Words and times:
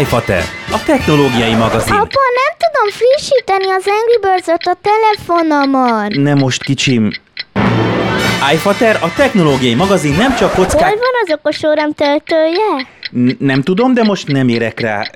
iFater, 0.00 0.42
a 0.72 0.82
technológiai 0.84 1.54
magazin. 1.54 1.92
Apa, 1.92 2.20
nem 2.40 2.52
tudom 2.58 2.90
frissíteni 2.90 3.70
az 3.70 3.84
Angry 3.86 4.18
birds 4.20 4.48
a 4.48 4.76
telefonomon. 4.82 6.06
Nem 6.22 6.38
most, 6.38 6.62
kicsim. 6.62 7.10
iFater, 8.52 8.98
a 9.00 9.12
technológiai 9.16 9.74
magazin 9.74 10.14
nem 10.14 10.34
csak 10.36 10.52
Hol 10.54 10.64
kockák... 10.64 10.80
van 10.90 11.14
az 11.24 11.30
okos 11.38 11.62
órám 11.64 11.92
töltője? 11.92 12.86
N- 13.10 13.40
nem 13.40 13.62
tudom, 13.62 13.94
de 13.94 14.02
most 14.02 14.26
nem 14.28 14.48
érek 14.48 14.80
rá. 14.80 15.10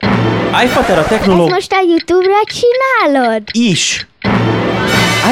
iFater, 0.64 0.96
a 0.96 1.00
Ezt 1.00 1.08
technológia... 1.08 1.54
most 1.54 1.72
a 1.72 1.80
Youtube-ra 1.88 2.40
csinálod? 2.44 3.42
is. 3.52 4.06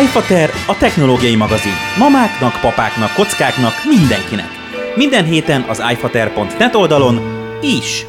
iFater, 0.02 0.50
a 0.66 0.76
technológiai 0.76 1.36
magazin. 1.36 1.72
Mamáknak, 1.98 2.60
papáknak, 2.60 3.14
kockáknak, 3.14 3.72
mindenkinek. 3.84 4.48
Minden 4.94 5.24
héten 5.24 5.64
az 5.68 5.82
iFater.net 5.92 6.74
oldalon 6.74 7.20
is. 7.62 8.06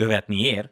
Követni 0.00 0.40
ér. 0.40 0.68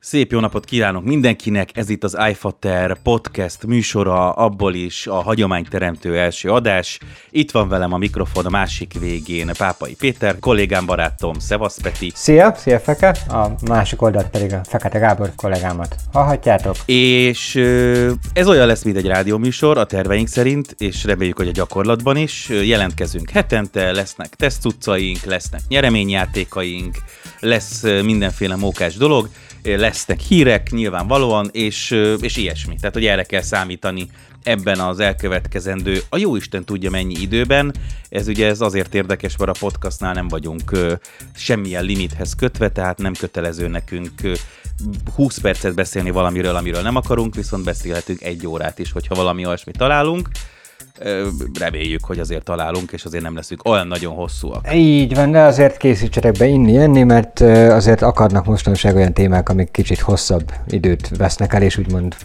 Szép 0.00 0.32
jó 0.32 0.40
napot 0.40 0.64
kívánok 0.64 1.04
mindenkinek, 1.04 1.76
ez 1.76 1.88
itt 1.88 2.04
az 2.04 2.16
iFater 2.30 2.96
podcast 3.02 3.66
műsora, 3.66 4.32
abból 4.32 4.74
is 4.74 5.06
a 5.06 5.14
hagyományteremtő 5.14 6.18
első 6.18 6.50
adás. 6.50 6.98
Itt 7.30 7.50
van 7.50 7.68
velem 7.68 7.92
a 7.92 7.96
mikrofon 7.96 8.46
a 8.46 8.50
másik 8.50 8.92
végén 8.98 9.50
Pápai 9.58 9.94
Péter, 9.94 10.38
kollégám, 10.38 10.86
barátom, 10.86 11.38
Szevasz 11.38 11.80
Peti, 11.82 12.12
Szia, 12.14 12.54
szia 12.54 12.80
Feke, 12.80 13.08
a 13.28 13.48
másik 13.68 14.02
oldalt 14.02 14.30
pedig 14.30 14.52
a 14.52 14.60
Fekete 14.64 14.98
Gábor 14.98 15.32
kollégámat 15.36 15.96
hallhatjátok. 16.12 16.76
És 16.86 17.54
ez 18.32 18.48
olyan 18.48 18.66
lesz, 18.66 18.82
mint 18.82 18.96
egy 18.96 19.06
rádióműsor 19.06 19.78
a 19.78 19.86
terveink 19.86 20.28
szerint, 20.28 20.74
és 20.78 21.04
reméljük, 21.04 21.36
hogy 21.36 21.48
a 21.48 21.52
gyakorlatban 21.52 22.16
is. 22.16 22.48
Jelentkezünk 22.48 23.30
hetente, 23.30 23.92
lesznek 23.92 24.28
tesztcuccaink, 24.28 25.24
lesznek 25.24 25.60
nyereményjátékaink, 25.68 26.96
lesz 27.44 27.82
mindenféle 27.82 28.56
mókás 28.56 28.96
dolog, 28.96 29.28
lesznek 29.62 30.20
hírek 30.20 30.70
nyilvánvalóan, 30.70 31.48
és, 31.52 31.90
és 32.20 32.36
ilyesmi. 32.36 32.74
Tehát, 32.80 32.94
hogy 32.94 33.06
erre 33.06 33.22
kell 33.22 33.42
számítani 33.42 34.08
ebben 34.42 34.80
az 34.80 35.00
elkövetkezendő, 35.00 36.02
a 36.08 36.16
jó 36.16 36.36
Isten 36.36 36.64
tudja 36.64 36.90
mennyi 36.90 37.14
időben. 37.20 37.74
Ez 38.08 38.28
ugye 38.28 38.46
ez 38.46 38.60
azért 38.60 38.94
érdekes, 38.94 39.36
mert 39.36 39.50
a 39.50 39.58
podcastnál 39.58 40.12
nem 40.12 40.28
vagyunk 40.28 40.72
ö, 40.72 40.92
semmilyen 41.34 41.84
limithez 41.84 42.34
kötve, 42.34 42.68
tehát 42.68 42.98
nem 42.98 43.12
kötelező 43.12 43.68
nekünk 43.68 44.22
ö, 44.22 44.32
20 45.14 45.38
percet 45.38 45.74
beszélni 45.74 46.10
valamiről, 46.10 46.56
amiről 46.56 46.82
nem 46.82 46.96
akarunk, 46.96 47.34
viszont 47.34 47.64
beszélhetünk 47.64 48.22
egy 48.22 48.46
órát 48.46 48.78
is, 48.78 48.92
hogyha 48.92 49.14
valami 49.14 49.46
olyasmit 49.46 49.76
találunk. 49.76 50.28
Reméljük, 51.58 52.04
hogy 52.04 52.18
azért 52.18 52.44
találunk, 52.44 52.92
és 52.92 53.04
azért 53.04 53.22
nem 53.22 53.34
leszünk 53.34 53.68
olyan 53.68 53.86
nagyon 53.86 54.14
hosszúak. 54.14 54.74
Így 54.74 55.14
van, 55.14 55.30
de 55.30 55.40
azért 55.40 55.76
készítsetek 55.76 56.32
be 56.32 56.46
inni, 56.46 56.76
enni, 56.76 57.02
mert 57.02 57.40
azért 57.70 58.02
akadnak 58.02 58.44
mostanság 58.44 58.96
olyan 58.96 59.12
témák, 59.12 59.48
amik 59.48 59.70
kicsit 59.70 60.00
hosszabb 60.00 60.52
időt 60.68 61.16
vesznek 61.16 61.52
el, 61.52 61.62
és 61.62 61.76
úgymond 61.76 62.16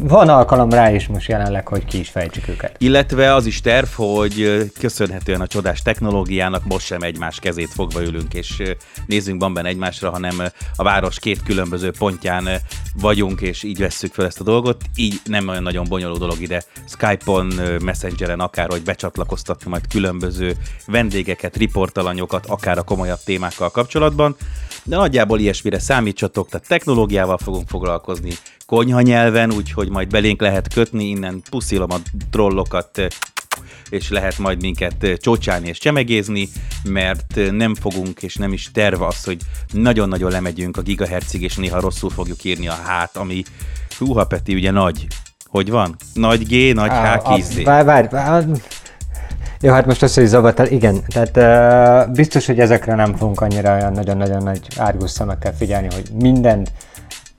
van 0.00 0.28
alkalom 0.28 0.70
rá 0.70 0.92
is 0.92 1.06
most 1.06 1.28
jelenleg, 1.28 1.68
hogy 1.68 1.84
ki 1.84 1.98
is 1.98 2.08
fejtsük 2.08 2.48
őket. 2.48 2.74
Illetve 2.78 3.34
az 3.34 3.46
is 3.46 3.60
terv, 3.60 3.88
hogy 3.94 4.70
köszönhetően 4.78 5.40
a 5.40 5.46
csodás 5.46 5.82
technológiának 5.82 6.64
most 6.64 6.86
sem 6.86 7.02
egymás 7.02 7.38
kezét 7.38 7.70
fogva 7.74 8.02
ülünk, 8.02 8.34
és 8.34 8.62
nézzünk 9.06 9.38
bamben 9.38 9.66
egymásra, 9.66 10.10
hanem 10.10 10.36
a 10.76 10.82
város 10.82 11.18
két 11.18 11.42
különböző 11.42 11.90
pontján 11.98 12.48
vagyunk, 13.00 13.40
és 13.40 13.62
így 13.62 13.78
vesszük 13.78 14.12
fel 14.12 14.26
ezt 14.26 14.40
a 14.40 14.44
dolgot. 14.44 14.82
Így 14.94 15.20
nem 15.24 15.48
olyan 15.48 15.62
nagyon 15.62 15.86
bonyolult 15.88 16.18
dolog 16.18 16.40
ide 16.40 16.62
Skype-on, 16.86 17.58
ö, 17.58 17.76
Messengeren, 18.02 18.40
akár, 18.40 18.68
hogy 18.68 18.82
becsatlakoztatni 18.82 19.70
majd 19.70 19.86
különböző 19.86 20.56
vendégeket, 20.86 21.56
riportalanyokat, 21.56 22.46
akár 22.46 22.78
a 22.78 22.82
komolyabb 22.82 23.18
témákkal 23.24 23.70
kapcsolatban. 23.70 24.36
De 24.84 24.96
nagyjából 24.96 25.38
ilyesmire 25.38 25.78
számítsatok, 25.78 26.48
tehát 26.48 26.68
technológiával 26.68 27.38
fogunk 27.38 27.68
foglalkozni, 27.68 28.32
konyha 28.66 29.00
nyelven, 29.00 29.52
úgyhogy 29.52 29.88
majd 29.88 30.08
belénk 30.08 30.40
lehet 30.40 30.72
kötni, 30.72 31.04
innen 31.04 31.42
puszilom 31.50 31.90
a 31.90 31.96
trollokat, 32.30 33.00
és 33.90 34.10
lehet 34.10 34.38
majd 34.38 34.60
minket 34.60 35.06
csócsálni 35.16 35.68
és 35.68 35.78
csemegézni, 35.78 36.48
mert 36.84 37.40
nem 37.50 37.74
fogunk, 37.74 38.22
és 38.22 38.36
nem 38.36 38.52
is 38.52 38.70
terve 38.72 39.06
az, 39.06 39.24
hogy 39.24 39.38
nagyon-nagyon 39.72 40.30
lemegyünk 40.30 40.76
a 40.76 40.82
gigahertzig, 40.82 41.42
és 41.42 41.56
néha 41.56 41.80
rosszul 41.80 42.10
fogjuk 42.10 42.44
írni 42.44 42.68
a 42.68 42.74
hát, 42.74 43.16
ami, 43.16 43.42
húha 43.98 44.24
Peti, 44.24 44.54
ugye 44.54 44.70
nagy. 44.70 45.06
Hogy 45.50 45.70
van? 45.70 45.96
Nagy 46.14 46.46
G, 46.46 46.74
nagy 46.74 46.90
H, 46.90 46.94
Á, 46.94 47.18
kis 47.18 47.44
D. 47.46 47.64
Várj, 47.64 47.84
várj, 47.84 48.06
várj. 48.10 48.46
Jó, 49.60 49.72
hát 49.72 49.86
most 49.86 50.02
az, 50.02 50.14
hogy 50.14 50.26
zavart 50.26 50.60
el, 50.60 50.66
igen, 50.66 51.02
tehát 51.06 52.06
uh, 52.06 52.14
biztos, 52.14 52.46
hogy 52.46 52.60
ezekre 52.60 52.94
nem 52.94 53.14
fogunk 53.16 53.40
annyira 53.40 53.74
olyan 53.74 53.92
nagyon-nagyon 53.92 54.42
nagy 54.42 54.60
árgus 54.76 55.10
szemekkel 55.10 55.54
figyelni, 55.54 55.88
hogy 55.94 56.10
mindent 56.20 56.72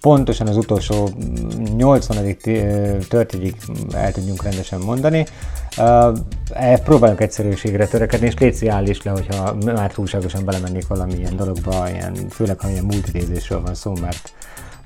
pontosan 0.02 0.48
az 0.48 0.58
utolsó 0.58 1.10
mm, 1.10 1.76
80. 1.76 2.38
ti- 2.42 2.58
ö, 2.58 2.98
törtégyig 3.10 3.56
el 3.94 4.12
tudjunk 4.12 4.44
rendesen 4.44 4.80
mondani. 4.80 5.26
Uh, 5.78 6.18
próbálunk 6.84 7.22
egyszerűségre 7.22 7.88
törekedni, 7.88 8.28
és 8.28 8.38
légy 8.38 8.68
állíts 8.68 9.04
le, 9.04 9.12
hogyha 9.12 9.56
már 9.66 9.92
túlságosan 9.92 10.46
belemennék 10.46 10.88
valamilyen 10.88 11.36
dologba, 11.36 11.90
ilyen, 11.90 12.14
főleg 12.30 12.60
ha 12.60 12.70
ilyen 12.70 12.86
multidézésről 12.86 13.62
van 13.62 13.76
szó, 13.76 13.94
mert, 14.02 14.34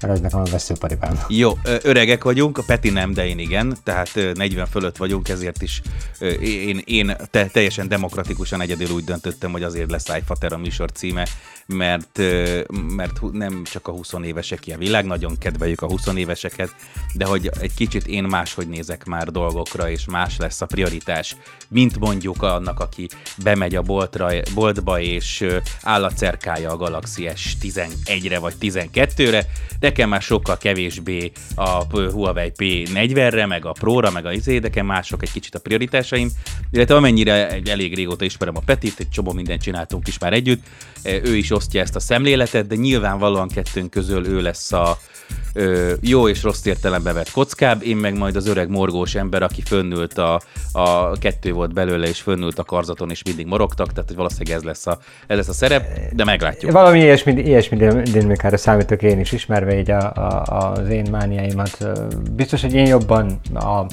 az 0.09 0.19
nekem 0.19 0.39
a 0.39 0.43
veszőparipám. 0.43 1.19
Jó, 1.27 1.51
öregek 1.81 2.23
vagyunk, 2.23 2.57
a 2.57 2.63
Peti 2.65 2.89
nem, 2.89 3.13
de 3.13 3.27
én 3.27 3.39
igen, 3.39 3.77
tehát 3.83 4.09
ö, 4.15 4.31
40 4.33 4.65
fölött 4.65 4.97
vagyunk, 4.97 5.29
ezért 5.29 5.61
is 5.61 5.81
én, 6.41 6.81
én 6.85 7.15
te, 7.31 7.45
teljesen 7.45 7.87
demokratikusan 7.87 8.61
egyedül 8.61 8.89
úgy 8.89 9.03
döntöttem, 9.03 9.51
hogy 9.51 9.63
azért 9.63 9.91
lesz 9.91 10.09
iFater 10.17 10.53
a 10.53 10.57
műsor 10.57 10.91
címe, 10.91 11.27
mert, 11.65 12.21
mert 12.95 13.31
nem 13.31 13.63
csak 13.63 13.87
a 13.87 13.91
20 13.91 14.13
évesek 14.23 14.67
ilyen 14.67 14.79
világ, 14.79 15.05
nagyon 15.05 15.37
kedveljük 15.37 15.81
a 15.81 15.87
20 15.87 16.07
éveseket, 16.15 16.75
de 17.13 17.25
hogy 17.25 17.49
egy 17.59 17.73
kicsit 17.73 18.07
én 18.07 18.23
máshogy 18.23 18.67
nézek 18.67 19.05
már 19.05 19.31
dolgokra, 19.31 19.89
és 19.89 20.05
más 20.05 20.37
lesz 20.37 20.61
a 20.61 20.65
prioritás, 20.65 21.35
mint 21.67 21.99
mondjuk 21.99 22.43
annak, 22.43 22.79
aki 22.79 23.07
bemegy 23.43 23.75
a 23.75 23.81
boltra, 23.81 24.29
boltba, 24.53 24.99
és 24.99 25.41
ö, 25.41 25.57
állatcerkálja 25.81 26.71
a 26.71 26.77
Galaxy 26.77 27.29
S11-re 27.35 28.39
vagy 28.39 28.53
12-re, 28.61 29.45
nekem 29.79 30.09
már 30.09 30.21
sokkal 30.21 30.57
kevésbé 30.57 31.31
a 31.55 31.83
Huawei 31.83 32.51
P40-re, 32.57 33.45
meg 33.45 33.65
a 33.65 33.71
Pro-ra, 33.71 34.11
meg 34.11 34.25
a 34.25 34.31
izé, 34.31 34.57
nekem 34.57 34.85
mások 34.85 35.23
egy 35.23 35.31
kicsit 35.31 35.55
a 35.55 35.59
prioritásaim, 35.59 36.29
illetve 36.71 36.95
amennyire 36.95 37.61
elég 37.65 37.95
régóta 37.95 38.25
ismerem 38.25 38.57
a 38.57 38.61
Petit, 38.65 38.99
egy 38.99 39.09
csomó 39.09 39.31
mindent 39.31 39.61
csináltunk 39.61 40.07
is 40.07 40.17
már 40.17 40.33
együtt, 40.33 40.63
ő 41.03 41.35
is 41.35 41.51
osztja 41.55 41.81
ezt 41.81 41.95
a 41.95 41.99
szemléletet, 41.99 42.67
de 42.67 42.75
nyilvánvalóan 42.75 43.47
kettőnk 43.47 43.89
közül 43.89 44.27
ő 44.27 44.41
lesz 44.41 44.71
a 44.71 44.97
ö, 45.53 45.93
jó 46.01 46.27
és 46.29 46.43
rossz 46.43 46.65
értelembe 46.65 47.13
vett 47.13 47.31
kockább, 47.31 47.83
én 47.83 47.97
meg 47.97 48.17
majd 48.17 48.35
az 48.35 48.47
öreg 48.47 48.69
morgós 48.69 49.15
ember, 49.15 49.43
aki 49.43 49.61
fönnült 49.61 50.17
a, 50.17 50.41
a 50.71 51.17
kettő 51.17 51.51
volt 51.51 51.73
belőle, 51.73 52.07
és 52.07 52.21
fönnült 52.21 52.59
a 52.59 52.63
karzaton, 52.63 53.09
és 53.09 53.23
mindig 53.23 53.45
morogtak, 53.45 53.91
tehát 53.91 54.07
hogy 54.07 54.17
valószínűleg 54.17 54.57
ez 54.57 54.63
lesz 54.63 54.87
a, 54.87 54.99
ez 55.27 55.37
lesz 55.37 55.47
a 55.47 55.53
szerep, 55.53 55.87
de 56.11 56.23
meglátjuk. 56.23 56.71
Valami 56.71 56.99
ilyesmi, 56.99 57.33
ilyesmi 57.33 57.77
dinamikára 58.03 58.57
számítok 58.57 59.01
én 59.01 59.19
is, 59.19 59.31
ismerve 59.31 59.77
így 59.77 59.91
a, 59.91 60.11
a, 60.13 60.71
az 60.71 60.89
én 60.89 61.07
mániáimat. 61.11 61.87
Biztos, 62.31 62.61
hogy 62.61 62.73
én 62.73 62.85
jobban 62.85 63.39
a, 63.53 63.85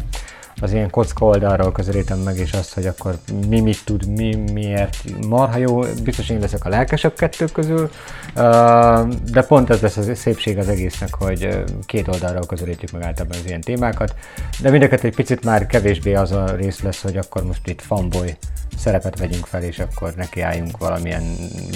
az 0.63 0.73
ilyen 0.73 0.91
kocka 0.91 1.25
oldalról 1.25 1.73
közelítem 1.73 2.19
meg, 2.19 2.37
és 2.37 2.53
azt, 2.53 2.75
hogy 2.75 2.87
akkor 2.87 3.19
mi 3.49 3.61
mit 3.61 3.85
tud, 3.85 4.07
mi 4.07 4.35
miért 4.53 4.97
marha 5.27 5.57
jó. 5.57 5.81
Biztos 6.03 6.29
én 6.29 6.41
leszek 6.41 6.65
a 6.65 6.69
lelkesebb 6.69 7.15
kettő 7.15 7.45
közül, 7.45 7.91
de 9.33 9.43
pont 9.49 9.71
ez 9.71 9.81
lesz 9.81 9.97
a 9.97 10.15
szépség 10.15 10.59
az 10.59 10.69
egésznek, 10.69 11.15
hogy 11.15 11.65
két 11.87 12.09
oldalról 12.09 12.47
közelítjük 12.47 12.91
meg 12.91 13.03
általában 13.03 13.39
az 13.39 13.47
ilyen 13.47 13.61
témákat. 13.61 14.15
De 14.61 14.71
mindeket 14.71 15.05
egy 15.05 15.15
picit 15.15 15.45
már 15.45 15.67
kevésbé 15.67 16.15
az 16.15 16.33
a 16.33 16.55
rész 16.57 16.81
lesz, 16.81 17.03
hogy 17.03 17.17
akkor 17.17 17.45
most 17.45 17.69
itt 17.69 17.81
fanboy 17.81 18.37
szerepet 18.79 19.19
vegyünk 19.19 19.47
fel, 19.47 19.63
és 19.63 19.79
akkor 19.79 20.15
nekiálljunk 20.15 20.79
valamilyen 20.79 21.23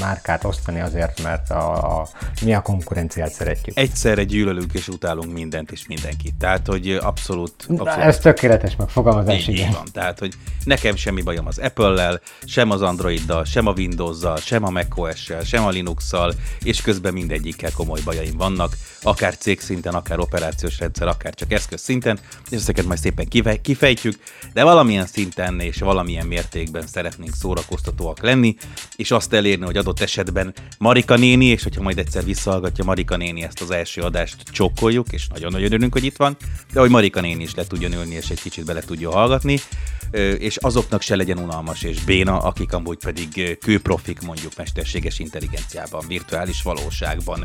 márkát 0.01 0.45
osztani 0.45 0.81
azért, 0.81 1.23
mert 1.23 1.51
a, 1.51 1.99
a, 2.01 2.09
mi 2.43 2.55
a 2.55 2.63
konkurenciát 2.63 3.33
szeretjük. 3.33 3.79
Egyszerre 3.79 4.25
gyűlölünk 4.25 4.73
és 4.73 4.89
utálunk 4.89 5.33
mindent 5.33 5.71
és 5.71 5.87
mindenkit. 5.87 6.35
Tehát, 6.35 6.67
hogy 6.67 6.91
abszolút, 6.91 7.53
abszolút 7.69 7.89
Ez 7.89 8.19
tökéletes 8.19 8.77
megfogalmazás, 8.77 9.41
Így, 9.41 9.49
így 9.49 9.55
igen. 9.55 9.73
van. 9.73 9.85
Tehát, 9.93 10.19
hogy 10.19 10.35
nekem 10.65 10.97
semmi 10.97 11.23
bajom 11.23 11.47
az 11.47 11.59
Apple-lel, 11.59 12.21
sem 12.45 12.71
az 12.71 12.83
Androiddal, 12.83 13.45
sem 13.45 13.67
a 13.67 13.73
Windows-zal, 13.73 14.37
sem 14.37 14.65
a 14.65 14.71
macOS-sel, 14.71 15.43
sem 15.43 15.65
a 15.65 15.71
Linux-szal, 15.71 16.33
és 16.63 16.81
közben 16.81 17.13
mindegyikkel 17.13 17.71
komoly 17.73 18.01
bajaim 18.05 18.37
vannak, 18.37 18.77
akár 19.03 19.37
cégszinten, 19.37 19.95
akár 19.95 20.19
operációs 20.19 20.79
rendszer, 20.79 21.09
akár 21.09 21.35
csak 21.35 21.53
eszköz 21.53 21.81
szinten, 21.81 22.19
és 22.51 22.57
ezeket 22.57 22.85
majd 22.85 22.99
szépen 22.99 23.29
kife- 23.29 23.61
kifejtjük, 23.61 24.15
de 24.53 24.65
valamilyen 24.65 25.07
szinten 25.07 25.61
és 25.61 25.79
valamilyen 25.79 26.27
mértékben 26.27 26.86
szeretnénk 26.87 27.35
szórakoztatóak 27.35 28.23
lenni, 28.23 28.57
és 28.97 29.11
azt 29.11 29.33
elérni, 29.33 29.65
hogy 29.65 29.77
adott 29.77 30.01
esetben 30.01 30.55
Marika 30.79 31.17
néni, 31.17 31.45
és 31.45 31.63
hogyha 31.63 31.83
majd 31.83 31.99
egyszer 31.99 32.25
visszahallgatja 32.25 32.85
Marika 32.85 33.17
néni 33.17 33.43
ezt 33.43 33.61
az 33.61 33.71
első 33.71 34.01
adást, 34.01 34.43
csokkoljuk, 34.51 35.13
és 35.13 35.29
nagyon-nagyon 35.29 35.67
örülünk, 35.67 35.93
hogy 35.93 36.05
itt 36.05 36.17
van, 36.17 36.37
de 36.73 36.81
hogy 36.81 36.91
Marika 36.91 37.21
néni 37.21 37.43
is 37.43 37.55
le 37.55 37.67
tudjon 37.67 37.93
ülni, 37.93 38.15
és 38.15 38.29
egy 38.29 38.41
kicsit 38.41 38.65
bele 38.65 38.81
tudja 38.81 39.11
hallgatni. 39.11 39.61
És 40.39 40.57
azoknak 40.57 41.03
se 41.03 41.17
legyen 41.17 41.39
unalmas 41.39 41.83
és 41.83 42.05
béna, 42.05 42.39
akik 42.39 42.73
amúgy 42.73 42.99
pedig 42.99 43.59
kőprofik 43.59 44.21
mondjuk 44.21 44.53
mesterséges 44.57 45.19
intelligenciában, 45.19 46.05
virtuális 46.09 46.63
valóságban, 46.63 47.45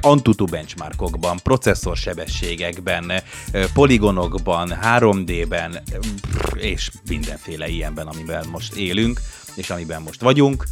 Antutu 0.00 0.44
benchmarkokban, 0.44 1.38
processzorsebességekben, 1.42 3.12
poligonokban, 3.74 4.78
3D-ben, 4.82 5.82
és 6.54 6.90
mindenféle 7.08 7.68
ilyenben, 7.68 8.06
amiben 8.06 8.46
most 8.50 8.74
élünk, 8.74 9.20
és 9.54 9.70
amiben 9.70 10.02
most 10.02 10.20
vagyunk. 10.20 10.64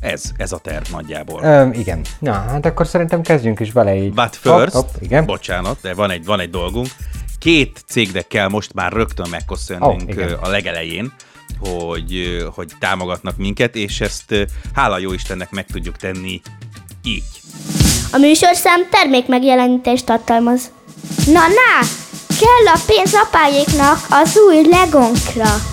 Ez, 0.00 0.32
ez 0.36 0.52
a 0.52 0.58
terv 0.58 0.84
nagyjából. 0.90 1.42
Ö, 1.42 1.68
igen. 1.72 2.00
Na, 2.18 2.32
hát 2.32 2.66
akkor 2.66 2.86
szerintem 2.86 3.22
kezdjünk 3.22 3.60
is 3.60 3.72
bele 3.72 3.96
így. 3.96 4.12
But 4.12 4.36
first, 4.36 4.72
hop, 4.72 4.92
hop, 4.92 5.02
igen. 5.02 5.26
bocsánat, 5.26 5.78
de 5.80 5.94
van 5.94 6.10
egy, 6.10 6.24
van 6.24 6.40
egy 6.40 6.50
dolgunk. 6.50 6.88
Két 7.44 7.84
cégnek 7.88 8.26
kell 8.26 8.48
most 8.48 8.72
már 8.72 8.92
rögtön 8.92 9.26
megköszönnünk 9.30 10.14
oh, 10.16 10.42
a 10.42 10.48
legelején, 10.48 11.12
hogy, 11.58 12.44
hogy 12.54 12.72
támogatnak 12.78 13.36
minket, 13.36 13.74
és 13.74 14.00
ezt 14.00 14.34
hála 14.74 14.98
jó 14.98 15.12
Istennek 15.12 15.50
meg 15.50 15.66
tudjuk 15.66 15.96
tenni 15.96 16.40
így. 17.02 17.24
A 18.12 18.18
műsorszám 18.18 18.88
termék 18.90 19.26
megjelenítést 19.26 20.04
tartalmaz. 20.04 20.70
Na, 21.26 21.32
na! 21.32 21.86
Kell 22.38 22.74
a 22.74 22.80
pénz 22.86 23.14
apáéknak 23.14 24.06
az 24.10 24.38
új 24.48 24.66
legonkra 24.70 25.72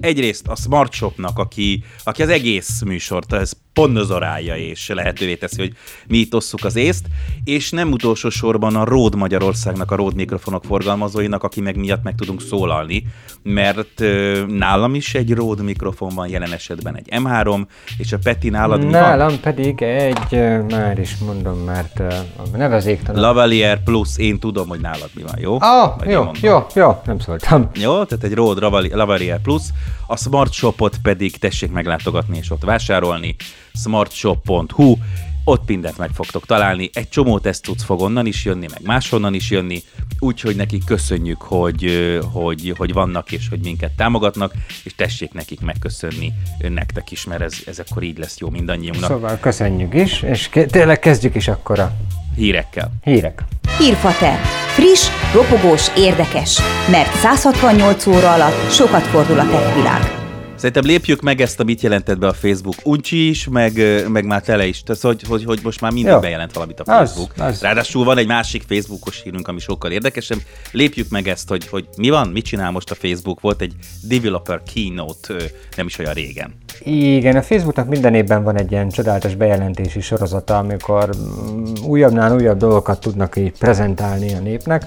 egyrészt 0.00 0.46
a 0.46 0.56
Smart 0.56 0.92
Shopnak, 0.92 1.38
aki, 1.38 1.84
aki 2.04 2.22
az 2.22 2.28
egész 2.28 2.82
műsort, 2.82 3.32
ez 3.32 3.52
ponzorálja 3.72 4.56
és 4.56 4.88
lehetővé 4.88 5.34
teszi, 5.34 5.60
hogy 5.60 5.72
mi 6.08 6.18
itt 6.18 6.34
osszuk 6.34 6.64
az 6.64 6.76
észt, 6.76 7.06
és 7.44 7.70
nem 7.70 7.92
utolsó 7.92 8.28
sorban 8.28 8.76
a 8.76 8.84
Ród 8.84 9.14
Magyarországnak, 9.14 9.90
a 9.90 9.96
Ród 9.96 10.14
mikrofonok 10.14 10.64
forgalmazóinak, 10.64 11.42
aki 11.42 11.60
meg 11.60 11.76
miatt 11.76 12.02
meg 12.02 12.14
tudunk 12.14 12.40
szólalni, 12.40 13.06
mert 13.42 14.00
ö, 14.00 14.44
nálam 14.48 14.94
is 14.94 15.14
egy 15.14 15.32
Ród 15.32 15.62
mikrofon 15.62 16.14
van, 16.14 16.28
jelen 16.28 16.52
esetben 16.52 16.96
egy 16.96 17.08
M3, 17.10 17.66
és 17.98 18.12
a 18.12 18.18
Peti 18.22 18.48
nálad 18.48 18.84
mi 18.84 18.90
Nálam 18.90 19.28
van? 19.28 19.40
pedig 19.40 19.82
egy, 19.82 20.60
már 20.68 20.98
is 20.98 21.16
mondom, 21.16 21.58
mert 21.58 21.98
uh, 21.98 22.12
nevezéktelen. 22.56 23.20
Lavalier 23.20 23.82
Plus, 23.82 24.18
én 24.18 24.38
tudom, 24.38 24.68
hogy 24.68 24.80
nálad 24.80 25.10
mi 25.14 25.22
van, 25.22 25.38
jó? 25.38 25.56
Ah, 25.60 26.06
jó, 26.06 26.30
jó, 26.40 26.66
jó, 26.74 27.00
nem 27.04 27.18
szóltam. 27.18 27.70
Jó, 27.74 28.04
tehát 28.04 28.24
egy 28.24 28.34
Ród 28.34 28.60
Lavalier 28.92 29.40
Plus, 29.40 29.62
a 30.06 30.16
Smart 30.16 30.52
Shopot 30.52 30.96
pedig 31.02 31.36
tessék 31.36 31.70
meglátogatni 31.72 32.38
és 32.38 32.50
ott 32.50 32.64
vásárolni 32.64 33.36
smartshop.hu, 33.82 34.96
ott 35.44 35.68
mindent 35.68 35.98
meg 35.98 36.10
fogtok 36.14 36.46
találni, 36.46 36.90
egy 36.92 37.08
csomó 37.08 37.38
teszt 37.38 37.62
tudsz 37.62 37.82
fog 37.82 38.00
onnan 38.00 38.26
is 38.26 38.44
jönni, 38.44 38.66
meg 38.70 38.80
máshonnan 38.82 39.34
is 39.34 39.50
jönni, 39.50 39.82
úgyhogy 40.18 40.56
nekik 40.56 40.84
köszönjük, 40.84 41.42
hogy, 41.42 42.18
hogy, 42.32 42.74
hogy 42.76 42.92
vannak 42.92 43.32
és 43.32 43.48
hogy 43.48 43.60
minket 43.60 43.92
támogatnak, 43.92 44.52
és 44.84 44.94
tessék 44.94 45.32
nekik 45.32 45.60
megköszönni 45.60 46.32
nektek 46.68 47.10
is, 47.10 47.24
mert 47.24 47.40
ez, 47.40 47.54
ez 47.66 47.78
akkor 47.78 48.02
így 48.02 48.18
lesz 48.18 48.38
jó 48.38 48.50
mindannyiunknak. 48.50 49.10
Szóval 49.10 49.38
köszönjük 49.38 49.94
is, 49.94 50.22
és 50.22 50.48
ke- 50.48 50.70
tényleg 50.70 50.98
kezdjük 50.98 51.34
is 51.34 51.48
akkor 51.48 51.78
a 51.78 51.96
hírekkel. 52.36 52.92
Hírek. 53.04 53.44
Hírfater. 53.78 54.38
Friss, 54.74 55.08
ropogós, 55.32 55.88
érdekes. 55.96 56.60
Mert 56.90 57.14
168 57.14 58.06
óra 58.06 58.32
alatt 58.32 58.70
sokat 58.70 59.02
fordul 59.02 59.38
a 59.38 59.48
tech 59.48 59.74
világ. 59.74 60.19
Szerintem 60.60 60.84
lépjük 60.84 61.20
meg 61.20 61.40
ezt, 61.40 61.60
amit 61.60 61.80
jelentett 61.80 62.18
be 62.18 62.26
a 62.26 62.32
Facebook 62.32 62.74
uncsi 62.84 63.28
is, 63.28 63.48
meg, 63.48 63.72
meg 64.08 64.24
már 64.24 64.42
tele 64.42 64.66
is. 64.66 64.82
Tehát, 64.82 65.02
hogy, 65.02 65.22
hogy, 65.28 65.44
hogy 65.44 65.60
most 65.62 65.80
már 65.80 65.92
mindig 65.92 66.12
Jó. 66.12 66.18
bejelent 66.18 66.52
valamit 66.52 66.80
a 66.80 66.84
Facebook. 66.84 67.30
Az, 67.36 67.46
az. 67.46 67.60
Ráadásul 67.60 68.04
van 68.04 68.18
egy 68.18 68.26
másik 68.26 68.62
Facebookos 68.68 69.22
hírünk, 69.22 69.48
ami 69.48 69.58
sokkal 69.60 69.90
érdekesebb. 69.90 70.38
Lépjük 70.72 71.08
meg 71.10 71.28
ezt, 71.28 71.48
hogy, 71.48 71.68
hogy 71.68 71.88
mi 71.96 72.10
van, 72.10 72.28
mit 72.28 72.44
csinál 72.44 72.70
most 72.70 72.90
a 72.90 72.94
Facebook. 72.94 73.40
Volt 73.40 73.60
egy 73.60 73.72
developer 74.02 74.62
keynote 74.74 75.34
nem 75.76 75.86
is 75.86 75.98
olyan 75.98 76.12
régen. 76.12 76.54
Igen, 76.80 77.36
a 77.36 77.42
Facebooknak 77.42 77.88
minden 77.88 78.14
évben 78.14 78.42
van 78.42 78.58
egy 78.58 78.70
ilyen 78.70 78.88
csodálatos 78.88 79.34
bejelentési 79.34 80.00
sorozata, 80.00 80.58
amikor 80.58 81.16
mm, 81.16 81.64
újabbnál 81.84 82.34
újabb 82.34 82.58
dolgokat 82.58 83.00
tudnak 83.00 83.36
így 83.36 83.58
prezentálni 83.58 84.34
a 84.34 84.38
népnek. 84.38 84.82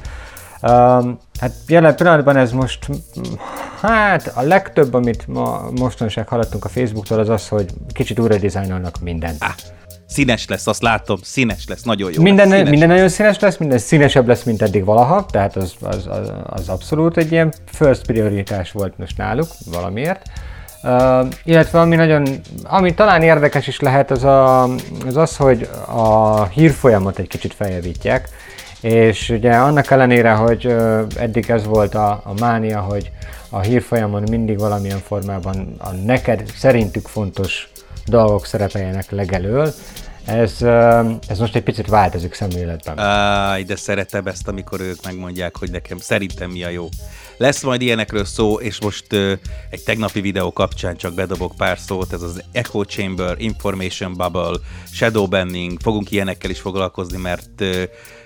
Um, 0.62 1.20
hát 1.40 1.54
jelen 1.68 1.96
pillanatban 1.96 2.38
ez 2.38 2.52
most, 2.52 2.88
hát 3.88 4.32
a 4.36 4.42
legtöbb, 4.42 4.94
amit 4.94 5.28
ma 5.28 5.70
mostanság 5.80 6.28
hallottunk 6.28 6.66
a 6.66 6.70
Facebooktól, 6.70 7.20
az 7.20 7.30
az, 7.30 7.48
hogy 7.48 7.66
kicsit 7.94 8.20
újra 8.20 8.38
dizájnolnak 8.38 9.00
mindent. 9.00 9.36
Ah, 9.40 9.54
színes 10.08 10.48
lesz, 10.48 10.68
azt 10.68 10.82
látom, 10.82 11.18
színes 11.22 11.68
lesz, 11.68 11.84
nagyon 11.84 12.12
jó. 12.14 12.22
Minden, 12.22 12.48
lesz, 12.48 12.70
minden 12.70 12.88
nagyon 12.88 13.10
színes 13.10 13.40
lesz, 13.40 13.58
minden 13.58 13.78
színesebb 13.78 14.28
lesz, 14.28 14.44
mint 14.44 14.62
eddig 14.62 14.86
valaha, 14.86 15.26
tehát 15.26 15.56
az, 15.56 15.74
az, 15.82 16.08
az, 16.08 16.32
az 16.44 16.70
abszolút 16.70 17.18
egy 17.18 17.32
ilyen 17.32 17.54
first 17.66 18.06
prioritás 18.06 18.72
volt 18.72 18.98
most 18.98 19.18
náluk 19.18 19.48
valamiért. 19.72 20.22
Uh, 20.84 21.28
illetve 21.44 21.80
ami 21.80 21.96
nagyon, 21.96 22.28
ami 22.64 22.94
talán 22.94 23.22
érdekes 23.22 23.68
is 23.68 23.80
lehet, 23.80 24.12
az, 24.12 24.24
a, 24.24 24.64
az 25.06 25.18
az, 25.18 25.38
hogy 25.38 25.70
a 25.88 26.46
hírfolyamat 26.46 27.20
egy 27.20 27.28
kicsit 27.28 27.54
feljavítják. 27.54 28.30
És 28.84 29.30
ugye 29.30 29.52
annak 29.52 29.92
ellenére, 29.92 30.32
hogy 30.32 30.66
eddig 31.16 31.50
ez 31.50 31.66
volt 31.66 31.96
a, 31.96 32.12
a 32.12 32.34
mánia, 32.40 32.80
hogy 32.80 33.12
a 33.50 33.60
hírfolyamon 33.60 34.24
mindig 34.30 34.60
valamilyen 34.60 35.00
formában 35.00 35.76
a 35.78 35.92
neked 35.92 36.52
szerintük 36.56 37.08
fontos 37.08 37.70
dolgok 38.06 38.46
szerepeljenek 38.46 39.12
legelől, 39.12 39.74
ez, 40.26 40.62
ez 41.28 41.40
most 41.40 41.56
egy 41.56 41.64
picit 41.64 41.88
változik 41.88 42.34
szemléletben. 42.34 43.00
Áj, 43.00 43.64
de 43.64 43.76
szeretem 43.76 44.28
ezt, 44.28 44.48
amikor 44.48 44.80
ők 44.80 45.04
megmondják, 45.04 45.58
hogy 45.58 45.72
nekem 45.72 45.98
szerintem 45.98 46.50
mi 46.50 46.64
a 46.64 46.70
jó. 46.70 46.90
Lesz 47.38 47.64
majd 47.64 47.82
ilyenekről 47.82 48.26
szó, 48.26 48.60
és 48.60 48.82
most 48.82 49.14
egy 49.70 49.84
tegnapi 49.86 50.22
videó 50.22 50.54
kapcsán 50.54 50.96
csak 50.96 51.14
bedobok 51.14 51.54
pár 51.58 51.78
szót, 51.80 52.14
ez 52.14 52.22
az 52.22 52.44
Echo 52.52 52.84
Chamber, 52.84 53.36
Information 53.38 54.14
Bubble, 54.14 54.58
Shadow 54.92 55.28
Banning, 55.28 55.80
fogunk 55.82 56.12
ilyenekkel 56.12 56.50
is 56.50 56.60
foglalkozni, 56.60 57.18
mert 57.18 57.64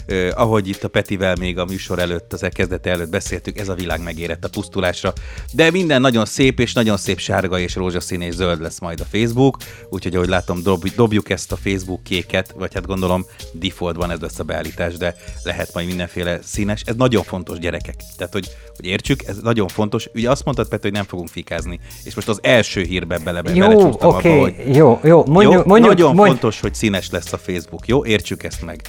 eh, 0.07 0.41
ahogy 0.41 0.67
itt 0.67 0.83
a 0.83 0.87
Petivel 0.87 1.35
még 1.35 1.57
a 1.57 1.65
műsor 1.65 1.99
előtt, 1.99 2.33
az 2.33 2.43
elkezdete 2.43 2.89
előtt 2.89 3.09
beszéltük, 3.09 3.59
ez 3.59 3.69
a 3.69 3.73
világ 3.73 4.03
megérett 4.03 4.43
a 4.43 4.49
pusztulásra. 4.49 5.13
De 5.53 5.71
minden 5.71 6.01
nagyon 6.01 6.25
szép, 6.25 6.59
és 6.59 6.73
nagyon 6.73 6.97
szép 6.97 7.19
sárga 7.19 7.59
és 7.59 7.75
rózsaszín 7.75 8.21
és 8.21 8.33
zöld 8.33 8.61
lesz 8.61 8.79
majd 8.79 8.99
a 8.99 9.05
Facebook, 9.11 9.57
úgyhogy 9.89 10.15
ahogy 10.15 10.27
látom, 10.27 10.63
dob, 10.63 10.89
dobjuk 10.95 11.29
ezt 11.29 11.51
a 11.51 11.55
Facebook 11.55 12.03
kéket, 12.03 12.53
vagy 12.57 12.73
hát 12.73 12.85
gondolom 12.85 13.25
defaultban 13.51 14.11
ez 14.11 14.19
lesz 14.19 14.39
a 14.39 14.43
beállítás, 14.43 14.97
de 14.97 15.15
lehet 15.43 15.73
majd 15.73 15.87
mindenféle 15.87 16.39
színes. 16.43 16.81
Ez 16.85 16.95
nagyon 16.95 17.23
fontos 17.23 17.59
gyerekek. 17.59 17.95
Tehát, 18.17 18.33
hogy, 18.33 18.49
hogy 18.75 18.85
értsük, 18.85 19.23
ez 19.27 19.37
nagyon 19.37 19.67
fontos. 19.67 20.09
Ugye 20.13 20.29
azt 20.29 20.45
mondtad, 20.45 20.67
Peti, 20.67 20.81
hogy 20.81 20.91
nem 20.91 21.05
fogunk 21.05 21.29
fikázni, 21.29 21.79
és 22.03 22.15
most 22.15 22.27
az 22.27 22.39
első 22.41 22.81
hírben 22.81 23.21
bele, 23.23 23.41
jó, 23.53 23.89
okay, 23.89 24.09
abba, 24.09 24.39
hogy... 24.39 24.75
Jó, 24.75 24.99
jó, 25.03 25.25
mondjuk, 25.25 25.53
jó, 25.53 25.61
mondjuk, 25.65 25.89
nagyon 25.89 26.15
mondjuk, 26.15 26.27
fontos, 26.27 26.59
hogy 26.59 26.73
színes 26.73 27.09
lesz 27.09 27.33
a 27.33 27.37
Facebook, 27.37 27.87
jó? 27.87 28.05
Értsük 28.05 28.43
ezt 28.43 28.61
meg. 28.61 28.81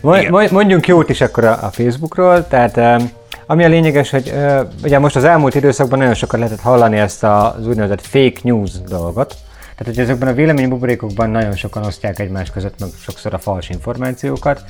Mondjuk, 0.00 0.30
mondjunk 0.66 0.96
jót 0.96 1.10
is 1.10 1.20
akkor 1.20 1.44
a, 1.44 1.70
Facebookról, 1.72 2.48
tehát 2.48 3.02
ami 3.46 3.64
a 3.64 3.68
lényeges, 3.68 4.10
hogy 4.10 4.32
ugye 4.82 4.98
most 4.98 5.16
az 5.16 5.24
elmúlt 5.24 5.54
időszakban 5.54 5.98
nagyon 5.98 6.14
sokat 6.14 6.38
lehetett 6.38 6.60
hallani 6.60 6.96
ezt 6.96 7.24
az 7.24 7.66
úgynevezett 7.66 8.00
fake 8.00 8.40
news 8.42 8.70
dolgot, 8.88 9.34
tehát, 9.76 9.94
hogy 9.94 9.98
ezekben 9.98 10.28
a 10.28 10.32
véleménybuborékokban 10.32 11.30
nagyon 11.30 11.56
sokan 11.56 11.84
osztják 11.84 12.18
egymás 12.18 12.50
között 12.50 12.80
meg 12.80 12.88
sokszor 13.00 13.34
a 13.34 13.38
fals 13.38 13.68
információkat, 13.68 14.64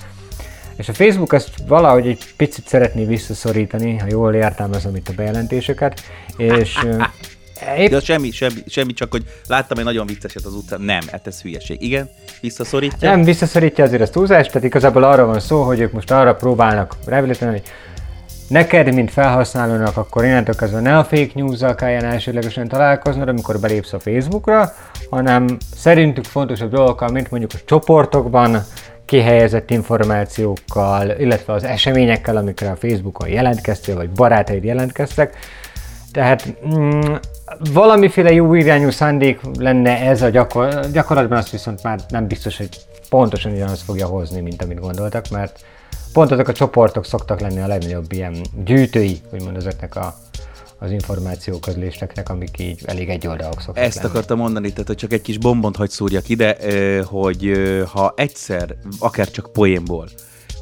és 0.76 0.88
a 0.88 0.92
Facebook 0.92 1.32
ezt 1.32 1.50
valahogy 1.66 2.06
egy 2.06 2.24
picit 2.36 2.68
szeretné 2.68 3.04
visszaszorítani, 3.04 3.98
ha 3.98 4.06
jól 4.10 4.34
értelmezem 4.34 4.96
itt 4.96 5.08
a 5.08 5.12
bejelentéseket, 5.16 6.00
és 6.36 6.78
Épp... 7.78 7.90
De 7.90 8.00
semmi, 8.00 8.30
semmi, 8.30 8.60
semmi, 8.66 8.92
csak 8.92 9.10
hogy 9.10 9.24
láttam 9.46 9.78
egy 9.78 9.84
nagyon 9.84 10.06
vicceset 10.06 10.44
az 10.44 10.54
utcán. 10.54 10.80
Nem, 10.80 11.00
hát 11.10 11.26
ez 11.26 11.42
hülyeség. 11.42 11.82
Igen, 11.82 12.08
visszaszorítja. 12.40 13.10
Nem, 13.10 13.22
visszaszorítja 13.22 13.84
azért 13.84 14.02
a 14.02 14.08
túlzást, 14.08 14.52
tehát 14.52 14.66
igazából 14.66 15.02
arra 15.02 15.26
van 15.26 15.40
szó, 15.40 15.62
hogy 15.62 15.80
ők 15.80 15.92
most 15.92 16.10
arra 16.10 16.34
próbálnak 16.34 16.96
rehabilitálni, 17.04 17.58
hogy 17.58 17.68
neked, 18.48 18.94
mint 18.94 19.10
felhasználónak, 19.10 19.96
akkor 19.96 20.24
innentől 20.24 20.54
kezdve 20.54 20.80
ne 20.80 20.98
a 20.98 21.04
fake 21.04 21.30
news-zal 21.34 21.74
kelljen 21.74 22.04
elsődlegesen 22.04 22.68
találkoznod, 22.68 23.28
amikor 23.28 23.60
belépsz 23.60 23.92
a 23.92 23.98
Facebookra, 23.98 24.72
hanem 25.10 25.56
szerintük 25.76 26.24
fontosabb 26.24 26.70
dolgokkal, 26.70 27.08
mint 27.08 27.30
mondjuk 27.30 27.50
a 27.54 27.64
csoportokban 27.64 28.62
kihelyezett 29.04 29.70
információkkal, 29.70 31.10
illetve 31.10 31.52
az 31.52 31.64
eseményekkel, 31.64 32.36
amikre 32.36 32.70
a 32.70 32.76
Facebookon 32.76 33.28
jelentkeztél, 33.28 33.94
vagy 33.94 34.10
barátaid 34.10 34.64
jelentkeztek, 34.64 35.36
tehát 36.12 36.54
mm, 36.66 37.14
valamiféle 37.72 38.32
jó 38.32 38.54
irányú 38.54 38.90
szándék 38.90 39.40
lenne 39.58 40.00
ez 40.00 40.22
a 40.22 40.28
gyakor- 40.28 40.90
gyakorlatban, 40.90 41.38
azt 41.38 41.50
viszont 41.50 41.82
már 41.82 42.00
nem 42.08 42.26
biztos, 42.26 42.56
hogy 42.56 42.68
pontosan 43.08 43.52
ugyanazt 43.52 43.82
fogja 43.82 44.06
hozni, 44.06 44.40
mint 44.40 44.62
amit 44.62 44.80
gondoltak, 44.80 45.28
mert 45.30 45.64
pont 46.12 46.30
azok 46.30 46.48
a 46.48 46.52
csoportok 46.52 47.04
szoktak 47.04 47.40
lenni 47.40 47.60
a 47.60 47.66
legnagyobb 47.66 48.12
ilyen 48.12 48.36
gyűjtői, 48.64 49.20
úgymond 49.32 49.56
ezeknek 49.56 49.96
a, 49.96 50.14
az 50.78 50.90
információközléseknek, 50.90 52.28
amik 52.28 52.58
így 52.58 52.80
elég 52.84 53.08
egy 53.08 53.26
oldalak 53.26 53.60
szoktak 53.60 53.84
Ezt 53.84 53.96
lenni. 53.96 54.08
akartam 54.08 54.38
mondani, 54.38 54.70
tehát 54.70 54.86
hogy 54.86 54.96
csak 54.96 55.12
egy 55.12 55.22
kis 55.22 55.38
bombont 55.38 55.76
hagy 55.76 55.90
szúrjak 55.90 56.28
ide, 56.28 56.56
hogy 57.04 57.52
ha 57.92 58.12
egyszer, 58.16 58.76
akár 58.98 59.30
csak 59.30 59.52
poénból, 59.52 60.08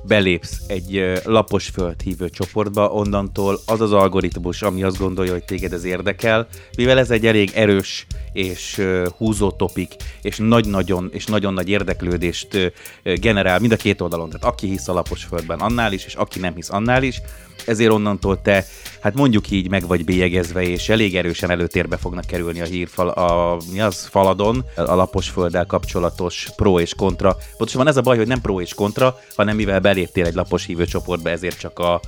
belépsz 0.07 0.61
egy 0.67 1.21
lapos 1.25 1.69
földhívő 1.69 2.31
csoportba, 2.31 2.91
onnantól 2.91 3.61
az 3.67 3.81
az 3.81 3.93
algoritmus, 3.93 4.63
ami 4.63 4.83
azt 4.83 4.99
gondolja, 4.99 5.33
hogy 5.33 5.45
téged 5.45 5.73
ez 5.73 5.85
érdekel, 5.85 6.47
mivel 6.77 6.99
ez 6.99 7.11
egy 7.11 7.27
elég 7.27 7.51
erős 7.55 8.07
és 8.33 8.83
húzó 9.17 9.51
topik, 9.51 9.93
és 10.23 10.37
nagy-nagyon 10.37 11.11
és 11.13 11.25
nagyon 11.27 11.53
nagy 11.53 11.69
érdeklődést 11.69 12.73
generál 13.03 13.59
mind 13.59 13.73
a 13.73 13.77
két 13.77 14.01
oldalon. 14.01 14.31
Tehát 14.31 14.45
aki 14.45 14.69
hisz 14.69 14.89
a 14.89 14.93
lapos 14.93 15.25
földben, 15.25 15.59
annál 15.59 15.93
is, 15.93 16.05
és 16.05 16.15
aki 16.15 16.39
nem 16.39 16.55
hisz, 16.55 16.71
annál 16.71 17.03
is 17.03 17.21
ezért 17.67 17.93
onnantól 17.93 18.43
te, 18.43 18.65
hát 19.01 19.15
mondjuk 19.15 19.51
így 19.51 19.69
meg 19.71 19.87
vagy 19.87 20.05
bélyegezve, 20.05 20.63
és 20.63 20.89
elég 20.89 21.17
erősen 21.17 21.51
előtérbe 21.51 21.97
fognak 21.97 22.25
kerülni 22.25 22.61
a 22.61 22.65
hírfal, 22.65 23.09
a, 23.09 23.59
mi 23.73 23.81
az, 23.81 24.07
faladon, 24.11 24.65
a 24.77 24.95
lapos 24.95 25.29
földdel 25.29 25.67
kapcsolatos 25.67 26.49
pro 26.57 26.81
és 26.81 26.95
kontra. 26.95 27.37
Pontosan 27.57 27.89
ez 27.89 27.97
a 27.97 28.01
baj, 28.01 28.17
hogy 28.17 28.27
nem 28.27 28.41
pro 28.41 28.61
és 28.61 28.75
kontra, 28.75 29.19
hanem 29.37 29.57
mivel 29.57 29.81
beléptél 29.81 30.27
egy 30.27 30.35
lapos 30.35 30.65
hívő 30.65 30.85
csoportba, 30.85 31.31
ezért 31.31 31.59
csak 31.59 31.79
a, 31.79 32.01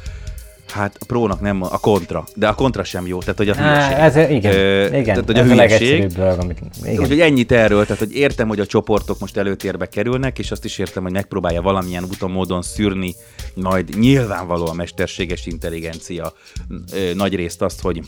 Hát 0.69 0.97
a 1.01 1.05
prónak 1.05 1.41
nem, 1.41 1.63
a 1.63 1.79
kontra, 1.79 2.25
de 2.35 2.49
a 2.49 2.55
kontra 2.55 2.85
sem 2.85 3.07
jó, 3.07 3.19
tehát 3.19 3.37
hogy 3.37 3.49
a 3.49 3.55
hülyeség. 3.55 3.97
Ez, 3.99 4.31
igen, 4.31 4.55
Ö, 4.55 4.87
igen, 4.87 5.05
tehát, 5.05 5.25
hogy 5.25 5.39
ez 5.39 5.49
a, 5.49 5.51
a 5.51 5.55
hülyeség. 5.55 6.07
Dolog, 6.07 6.39
amit, 6.41 6.59
igen. 6.83 6.99
Úgyhogy 6.99 7.21
ennyit 7.21 7.53
erről, 7.53 7.83
tehát 7.83 7.99
hogy 7.99 8.15
értem, 8.15 8.49
hogy 8.49 8.61
a 8.61 8.67
csoportok 8.67 9.19
most 9.19 9.37
előtérbe 9.37 9.89
kerülnek, 9.89 10.39
és 10.39 10.51
azt 10.51 10.65
is 10.65 10.79
értem, 10.79 11.03
hogy 11.03 11.13
megpróbálja 11.13 11.63
valamilyen 11.63 12.05
úton, 12.05 12.31
módon 12.31 12.63
szűrni 12.63 13.15
majd 13.55 13.99
nyilvánvaló 13.99 14.67
a 14.67 14.75
mesterséges 14.75 15.47
intelligencia 15.47 16.33
ö, 16.93 17.15
nagy 17.15 17.35
részt 17.35 17.63
azt, 17.63 17.81
hogy 17.81 18.01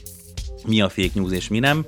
mi 0.67 0.81
a 0.81 0.89
fake 0.89 1.11
news 1.15 1.33
és 1.33 1.49
mi 1.49 1.59
nem. 1.59 1.85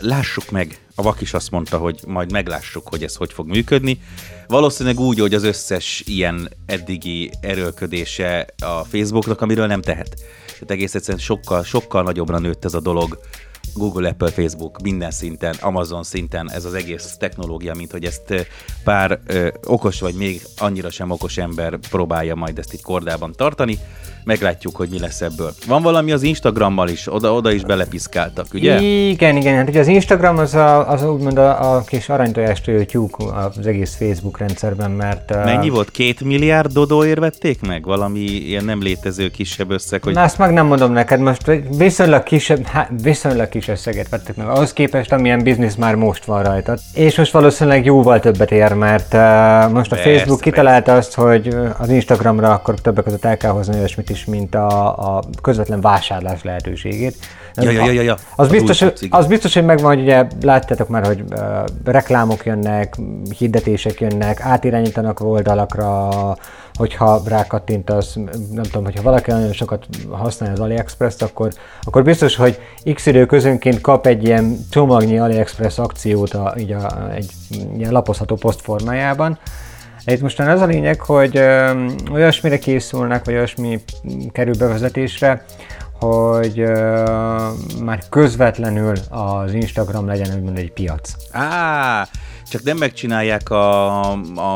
Lássuk 0.00 0.50
meg, 0.50 0.78
a 0.98 1.02
vak 1.02 1.20
is 1.20 1.34
azt 1.34 1.50
mondta, 1.50 1.78
hogy 1.78 2.00
majd 2.06 2.32
meglássuk, 2.32 2.88
hogy 2.88 3.02
ez 3.02 3.14
hogy 3.14 3.32
fog 3.32 3.46
működni. 3.46 4.00
Valószínűleg 4.46 5.00
úgy, 5.00 5.18
hogy 5.18 5.34
az 5.34 5.44
összes 5.44 6.02
ilyen 6.06 6.48
eddigi 6.66 7.30
erőlködése 7.40 8.46
a 8.62 8.84
Facebooknak, 8.84 9.40
amiről 9.40 9.66
nem 9.66 9.80
tehet. 9.82 10.14
Tehát 10.46 10.70
egész 10.70 10.94
egyszerűen 10.94 11.22
sokkal, 11.22 11.64
sokkal 11.64 12.02
nagyobbra 12.02 12.38
nőtt 12.38 12.64
ez 12.64 12.74
a 12.74 12.80
dolog. 12.80 13.18
Google, 13.74 14.08
Apple, 14.08 14.30
Facebook, 14.30 14.82
minden 14.82 15.10
szinten, 15.10 15.54
Amazon 15.60 16.02
szinten 16.02 16.50
ez 16.50 16.64
az 16.64 16.74
egész 16.74 17.16
technológia, 17.18 17.74
mint 17.74 17.90
hogy 17.90 18.04
ezt 18.04 18.48
pár 18.84 19.20
ö, 19.26 19.48
okos 19.64 20.00
vagy 20.00 20.14
még 20.14 20.42
annyira 20.58 20.90
sem 20.90 21.10
okos 21.10 21.36
ember 21.36 21.78
próbálja 21.90 22.34
majd 22.34 22.58
ezt 22.58 22.74
így 22.74 22.82
kordában 22.82 23.32
tartani 23.32 23.78
meglátjuk, 24.26 24.76
hogy 24.76 24.88
mi 24.90 24.98
lesz 24.98 25.20
ebből. 25.20 25.52
Van 25.66 25.82
valami 25.82 26.12
az 26.12 26.22
Instagrammal 26.22 26.88
is, 26.88 27.12
oda, 27.12 27.32
oda 27.32 27.52
is 27.52 27.62
belepiszkáltak, 27.62 28.46
ugye? 28.54 28.80
Igen, 28.80 29.36
igen, 29.36 29.56
hát 29.56 29.68
ugye 29.68 29.80
az 29.80 29.86
Instagram 29.86 30.38
az, 30.38 30.54
a, 30.54 30.90
az 30.90 31.04
úgymond 31.04 31.38
a, 31.38 31.74
a 31.74 31.82
kis 31.82 32.08
aranytojást 32.08 32.70
tyúk 32.86 33.16
az 33.58 33.66
egész 33.66 33.96
Facebook 33.96 34.38
rendszerben, 34.38 34.90
mert... 34.90 35.44
Mennyi 35.44 35.68
volt? 35.68 35.90
Két 35.90 36.20
milliárd 36.20 36.72
dodóért 36.72 37.18
vették 37.18 37.60
meg? 37.66 37.84
Valami 37.84 38.20
ilyen 38.20 38.64
nem 38.64 38.82
létező 38.82 39.28
kisebb 39.28 39.70
összeg, 39.70 40.02
hogy... 40.02 40.14
Na 40.14 40.22
azt 40.22 40.38
meg 40.38 40.52
nem 40.52 40.66
mondom 40.66 40.92
neked, 40.92 41.20
most 41.20 41.50
viszonylag 41.76 42.22
kisebb, 42.22 42.64
hát 42.64 42.90
viszonylag 43.02 43.48
kis 43.48 43.68
összeget 43.68 44.08
vettek 44.08 44.36
meg, 44.36 44.48
ahhoz 44.48 44.72
képest 44.72 45.12
amilyen 45.12 45.42
biznisz 45.42 45.74
már 45.74 45.94
most 45.94 46.24
van 46.24 46.42
rajta. 46.42 46.76
És 46.94 47.16
most 47.16 47.32
valószínűleg 47.32 47.84
jóval 47.84 48.20
többet 48.20 48.50
ér, 48.50 48.72
mert 48.72 49.14
uh, 49.14 49.20
most 49.72 49.92
a 49.92 49.94
persze, 49.94 50.10
Facebook 50.10 50.40
kitalálta 50.40 50.92
persze. 50.92 51.08
azt, 51.08 51.14
hogy 51.14 51.56
az 51.78 51.88
Instagramra 51.88 52.52
akkor 52.52 52.74
többek 52.74 53.04
között 53.04 53.24
el 53.24 53.36
kell 53.36 53.50
hozni 53.50 53.78
olyasmit 53.78 54.10
is, 54.10 54.15
mint 54.24 54.54
a, 54.54 55.16
a 55.16 55.22
közvetlen 55.42 55.80
vásárlás 55.80 56.42
lehetőségét. 56.42 57.16
Ja, 57.54 57.70
ja, 57.70 57.90
ja, 57.90 58.02
ja. 58.02 58.16
Az, 58.36 58.48
biztos, 58.48 58.84
az 59.10 59.26
biztos, 59.26 59.54
hogy 59.54 59.64
megvan, 59.64 59.94
hogy 59.94 60.02
ugye 60.02 60.26
láttátok 60.42 60.88
már, 60.88 61.06
hogy 61.06 61.24
uh, 61.30 61.38
reklámok 61.84 62.44
jönnek, 62.44 62.96
hirdetések 63.38 64.00
jönnek, 64.00 64.40
átirányítanak 64.40 65.20
oldalakra, 65.20 66.08
hogyha 66.74 67.22
rákattintasz, 67.24 68.14
nem 68.50 68.62
tudom, 68.62 68.84
hogyha 68.84 69.02
valaki 69.02 69.30
nagyon 69.30 69.52
sokat 69.52 69.86
használja 70.10 70.54
az 70.54 70.60
AliExpress-t, 70.60 71.22
akkor, 71.22 71.52
akkor 71.82 72.02
biztos, 72.02 72.36
hogy 72.36 72.58
x 72.94 73.06
idő 73.06 73.26
közönként 73.26 73.80
kap 73.80 74.06
egy 74.06 74.24
ilyen 74.24 74.58
csomagnyi 74.70 75.18
AliExpress 75.18 75.78
akciót 75.78 76.34
a, 76.34 76.54
így 76.58 76.72
a, 76.72 77.10
egy 77.14 77.30
ilyen 77.76 77.92
lapozható 77.92 78.34
poszt 78.34 78.60
formájában, 78.60 79.38
itt 80.12 80.20
most 80.20 80.40
az 80.40 80.60
a 80.60 80.66
lényeg, 80.66 81.00
hogy 81.00 81.36
ö, 81.36 81.84
olyasmire 82.12 82.58
készülnek, 82.58 83.24
vagy 83.24 83.34
olyasmi 83.34 83.80
kerül 84.32 84.54
bevezetésre, 84.58 85.44
hogy 85.98 86.64
már 87.84 88.02
közvetlenül 88.10 88.94
az 89.08 89.52
Instagram 89.54 90.06
legyen 90.06 90.36
úgymond 90.36 90.58
egy 90.58 90.72
piac. 90.72 91.12
Á, 91.30 92.08
csak 92.50 92.62
nem 92.62 92.76
megcsinálják 92.76 93.50
a, 93.50 94.10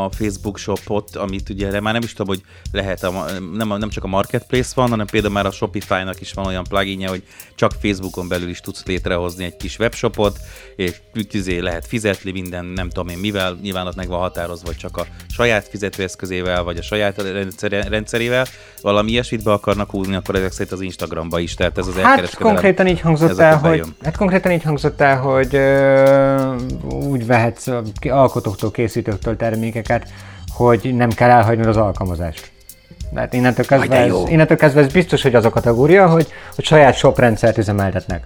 a 0.05 0.11
Facebook 0.11 0.59
shopot, 0.59 1.17
amit 1.17 1.49
ugye 1.49 1.81
már 1.81 1.93
nem 1.93 2.03
is 2.03 2.13
tudom, 2.13 2.27
hogy 2.27 2.43
lehet, 2.73 3.03
a, 3.03 3.25
nem, 3.55 3.69
nem 3.79 3.89
csak 3.89 4.05
a 4.05 4.07
marketplace 4.07 4.73
van, 4.75 4.89
hanem 4.89 5.07
például 5.07 5.33
már 5.33 5.47
a 5.47 5.51
Shopify-nak 5.51 6.21
is 6.21 6.33
van 6.33 6.47
olyan 6.47 6.65
pluginje, 6.65 7.09
hogy 7.09 7.23
csak 7.55 7.73
Facebookon 7.81 8.29
belül 8.29 8.49
is 8.49 8.61
tudsz 8.61 8.87
létrehozni 8.87 9.45
egy 9.45 9.57
kis 9.57 9.79
webshopot, 9.79 10.39
és 10.77 11.01
tüzé 11.29 11.59
lehet 11.59 11.87
fizetni 11.87 12.31
minden, 12.31 12.65
nem 12.65 12.89
tudom 12.89 13.09
én 13.09 13.19
mivel, 13.19 13.59
nyilván 13.63 13.87
ott 13.87 13.97
meg 13.97 14.09
van 14.09 14.21
határozva, 14.21 14.67
vagy 14.67 14.77
csak 14.77 14.97
a 14.97 15.07
saját 15.29 15.69
fizetőeszközével, 15.69 16.63
vagy 16.63 16.77
a 16.77 16.83
saját 16.83 17.23
rendszerével, 17.89 18.47
valami 18.83 19.11
ilyesmit 19.11 19.45
be 19.45 19.53
akarnak 19.53 19.91
húzni, 19.91 20.15
akkor 20.15 20.35
ezek 20.35 20.53
szerint 20.53 20.73
az 20.73 20.81
Instagramba 20.81 21.39
is, 21.39 21.55
tehát 21.55 21.79
ez 21.79 21.87
az 21.87 21.97
Hát 21.97 22.35
konkrétan 22.35 22.87
így 22.87 23.01
hangzott 23.01 23.39
el, 23.39 23.57
hogy, 23.59 23.83
hát 24.03 24.17
konkrétan 24.17 24.53
így 24.53 24.63
hangzott 24.63 25.01
el, 25.01 25.19
hogy 25.19 25.55
ö, 25.55 26.55
úgy 26.83 27.27
vehetsz 27.27 27.67
alkotóktól, 28.09 28.71
készítőktől 28.71 29.37
termékeket, 29.37 30.09
hogy 30.53 30.95
nem 30.95 31.11
kell 31.11 31.31
elhagynod 31.31 31.67
az 31.67 31.77
alkalmazást. 31.77 32.51
Tehát 33.15 33.33
innentől 33.33 33.65
kezdve, 33.65 33.97
ez, 33.97 34.13
innentől 34.29 34.57
kezdve 34.57 34.81
ez 34.81 34.93
biztos, 34.93 35.23
hogy 35.23 35.35
az 35.35 35.45
a 35.45 35.51
kategória, 35.51 36.09
hogy, 36.09 36.27
hogy 36.55 36.65
saját 36.65 36.95
shop 36.95 37.19
rendszert 37.19 37.59
üzemeltetnek. 37.59 38.25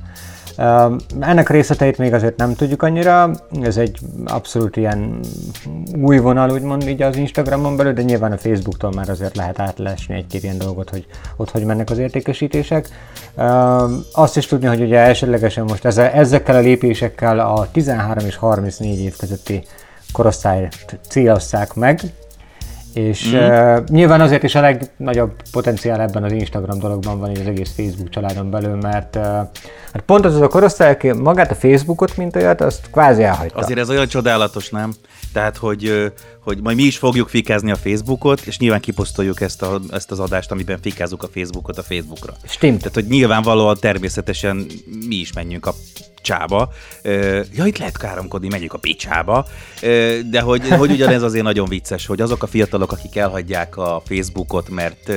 Ennek 1.20 1.48
részleteit 1.48 1.98
még 1.98 2.12
azért 2.12 2.36
nem 2.36 2.54
tudjuk 2.54 2.82
annyira, 2.82 3.30
ez 3.62 3.76
egy 3.76 3.98
abszolút 4.24 4.76
ilyen 4.76 5.20
új 6.02 6.18
vonal, 6.18 6.50
úgymond 6.50 6.88
így 6.88 7.02
az 7.02 7.16
Instagramon 7.16 7.76
belül, 7.76 7.92
de 7.92 8.02
nyilván 8.02 8.32
a 8.32 8.38
Facebooktól 8.38 8.92
már 8.92 9.08
azért 9.08 9.36
lehet 9.36 9.60
átlesni 9.60 10.14
egy-két 10.14 10.42
ilyen 10.42 10.58
dolgot, 10.58 10.90
hogy 10.90 11.06
ott 11.36 11.50
hogy 11.50 11.64
mennek 11.64 11.90
az 11.90 11.98
értékesítések. 11.98 12.88
Azt 14.12 14.36
is 14.36 14.46
tudni, 14.46 14.66
hogy 14.66 14.80
ugye 14.80 14.98
elsődlegesen 14.98 15.64
most 15.64 15.84
ezekkel 15.84 16.56
a 16.56 16.60
lépésekkel 16.60 17.38
a 17.38 17.68
13 17.72 18.26
és 18.26 18.36
34 18.36 19.00
év 19.00 19.16
közötti 19.16 19.62
korosztályt 20.12 20.98
célozzák 21.08 21.74
meg, 21.74 22.00
és 22.94 23.30
mm. 23.30 23.36
uh, 23.36 23.84
nyilván 23.86 24.20
azért 24.20 24.42
is 24.42 24.54
a 24.54 24.60
legnagyobb 24.60 25.32
potenciál 25.52 26.00
ebben 26.00 26.22
az 26.22 26.32
Instagram 26.32 26.78
dologban 26.78 27.18
van, 27.18 27.30
az 27.30 27.46
egész 27.46 27.72
Facebook 27.76 28.08
családon 28.08 28.50
belül, 28.50 28.74
mert 28.74 29.16
uh, 29.16 29.22
hát 29.92 30.02
pont 30.06 30.24
az 30.24 30.34
az 30.34 30.40
a 30.40 30.48
korosztály, 30.48 30.90
aki 30.90 31.12
magát 31.12 31.50
a 31.50 31.54
Facebookot, 31.54 32.16
mint 32.16 32.36
olyat, 32.36 32.60
azt 32.60 32.90
kvázi 32.90 33.22
elhagyta. 33.22 33.58
Azért 33.58 33.78
ez 33.78 33.90
olyan 33.90 34.08
csodálatos, 34.08 34.70
nem? 34.70 34.92
Tehát, 35.34 35.56
hogy, 35.56 36.12
hogy 36.40 36.60
majd 36.62 36.76
mi 36.76 36.82
is 36.82 36.96
fogjuk 36.96 37.28
fikázni 37.28 37.70
a 37.70 37.76
Facebookot, 37.76 38.40
és 38.40 38.58
nyilván 38.58 38.80
kiposztoljuk 38.80 39.40
ezt, 39.40 39.62
a, 39.62 39.80
ezt 39.90 40.10
az 40.10 40.20
adást, 40.20 40.50
amiben 40.50 40.78
fikázzuk 40.80 41.22
a 41.22 41.28
Facebookot 41.32 41.78
a 41.78 41.82
Facebookra. 41.82 42.36
Stimmt. 42.48 42.78
Tehát, 42.78 42.94
hogy 42.94 43.06
nyilvánvalóan 43.06 43.76
természetesen 43.80 44.66
mi 45.06 45.14
is 45.14 45.32
menjünk 45.32 45.66
a 45.66 45.74
picsába. 46.24 46.72
Ja, 47.52 47.66
itt 47.66 47.78
lehet 47.78 47.98
káromkodni, 47.98 48.48
megyünk 48.48 48.72
a 48.72 48.78
picsába. 48.78 49.46
De 50.30 50.40
hogy, 50.40 50.68
hogy 50.68 50.90
ugyanez 50.90 51.22
azért 51.22 51.44
nagyon 51.44 51.68
vicces, 51.68 52.06
hogy 52.06 52.20
azok 52.20 52.42
a 52.42 52.46
fiatalok, 52.46 52.92
akik 52.92 53.16
elhagyják 53.16 53.76
a 53.76 54.02
Facebookot, 54.06 54.68
mert 54.68 55.12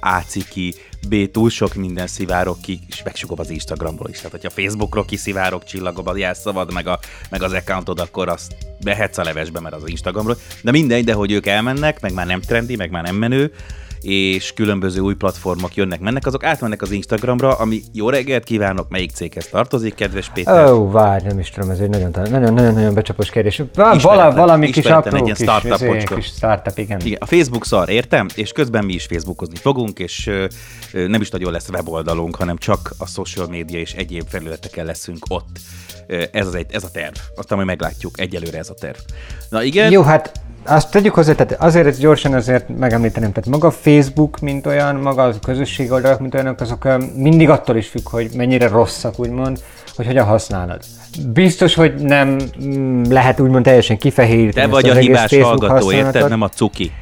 A 0.00 0.20
ciki, 0.26 0.74
B 1.08 1.30
túl 1.30 1.50
sok 1.50 1.74
minden 1.74 2.06
szivárok 2.06 2.60
ki, 2.60 2.80
és 2.88 3.02
megsugom 3.02 3.38
az 3.38 3.50
Instagramról 3.50 4.08
is. 4.08 4.16
Tehát, 4.16 4.30
hogyha 4.30 4.50
Facebookról 4.50 5.04
kiszivárok 5.04 5.64
csillagom 5.64 6.08
a 6.08 6.16
jelszavad, 6.16 6.72
meg, 6.72 6.86
a, 6.86 6.98
meg 7.30 7.42
az 7.42 7.52
accountod, 7.52 8.00
akkor 8.00 8.28
azt 8.28 8.54
behetsz 8.84 9.18
a 9.18 9.22
levesbe, 9.22 9.60
mert 9.60 9.74
az 9.74 9.88
Instagramról. 9.88 10.36
De 10.62 10.70
mindegy, 10.70 11.04
de 11.04 11.12
hogy 11.12 11.32
ők 11.32 11.46
elmennek, 11.46 12.00
meg 12.00 12.14
már 12.14 12.26
nem 12.26 12.40
trendi, 12.40 12.76
meg 12.76 12.90
már 12.90 13.02
nem 13.02 13.16
menő, 13.16 13.52
és 14.00 14.52
különböző 14.52 15.00
új 15.00 15.14
platformok 15.14 15.74
jönnek, 15.74 16.00
mennek, 16.00 16.26
azok 16.26 16.44
átmennek 16.44 16.82
az 16.82 16.90
Instagramra, 16.90 17.54
ami 17.54 17.80
jó 17.92 18.10
reggelt 18.10 18.44
kívánok, 18.44 18.88
melyik 18.88 19.10
céghez 19.10 19.48
tartozik, 19.48 19.94
kedves 19.94 20.30
Péter? 20.30 20.70
Ó, 20.70 20.76
oh, 20.76 20.92
várj, 20.92 21.26
nem 21.26 21.38
is 21.38 21.50
tudom, 21.50 21.70
ez 21.70 21.78
egy 21.78 21.88
nagyon, 21.88 22.10
nagyon, 22.12 22.52
nagyon, 22.52 22.74
nagyon 22.74 22.94
becsapos 22.94 23.30
kérdés. 23.30 23.62
Vala, 23.74 24.32
valami 24.32 24.70
kis 24.70 24.84
apró 24.84 25.16
egy 25.16 25.24
ilyen 25.24 25.34
startup, 25.34 25.92
kis, 25.92 26.04
kis 26.04 26.26
startup, 26.26 26.78
igen. 26.78 27.00
igen. 27.04 27.18
A 27.20 27.26
Facebook 27.26 27.64
szar, 27.64 27.88
értem? 27.88 28.26
És 28.34 28.52
közben 28.52 28.84
mi 28.84 28.92
is 28.92 29.06
Facebookozni 29.06 29.56
fogunk, 29.56 29.98
és 29.98 30.26
ö, 30.26 30.46
ö, 30.92 31.06
nem 31.06 31.20
is 31.20 31.30
nagyon 31.30 31.52
lesz 31.52 31.68
weboldalunk, 31.68 32.36
hanem 32.36 32.56
csak 32.56 32.92
a 32.98 33.06
social 33.06 33.46
media 33.46 33.78
és 33.78 33.92
egyéb 33.92 34.24
felületeken 34.28 34.86
leszünk 34.86 35.24
ott. 35.28 35.58
Ez, 36.32 36.46
az 36.46 36.54
egy, 36.54 36.66
ez 36.70 36.84
a 36.84 36.90
terv. 36.92 37.14
Aztán 37.36 37.56
majd 37.56 37.68
meglátjuk. 37.68 38.20
Egyelőre 38.20 38.58
ez 38.58 38.70
a 38.70 38.74
terv. 38.74 38.96
Na 39.48 39.62
igen. 39.62 39.90
Jó, 39.90 40.02
hát 40.02 40.32
azt 40.64 40.90
tegyük 40.90 41.14
hozzá, 41.14 41.32
tehát 41.34 41.62
azért 41.62 41.98
gyorsan 41.98 42.34
azért 42.34 42.68
megemlíteném, 42.78 43.32
tehát 43.32 43.48
maga 43.48 43.70
Facebook, 43.70 44.38
mint 44.38 44.66
olyan, 44.66 44.96
maga 44.96 45.22
a 45.22 45.32
közösség 45.42 45.92
oldalak, 45.92 46.20
mint 46.20 46.34
olyanok, 46.34 46.60
azok 46.60 46.88
mindig 47.14 47.48
attól 47.48 47.76
is 47.76 47.88
függ, 47.88 48.08
hogy 48.08 48.30
mennyire 48.34 48.68
rosszak, 48.68 49.18
úgymond, 49.18 49.60
hogy 49.96 50.06
hogyan 50.06 50.24
használod. 50.24 50.80
Biztos, 51.26 51.74
hogy 51.74 51.94
nem 51.94 52.36
mm, 52.64 53.02
lehet 53.08 53.40
úgymond 53.40 53.64
teljesen 53.64 53.98
kifehéríteni. 53.98 54.66
Te 54.66 54.72
vagy 54.72 54.88
a 54.88 54.94
hibás 54.94 55.36
hallgató, 55.36 55.92
érted? 55.92 56.28
Nem 56.28 56.42
a 56.42 56.48
cuki. 56.48 56.92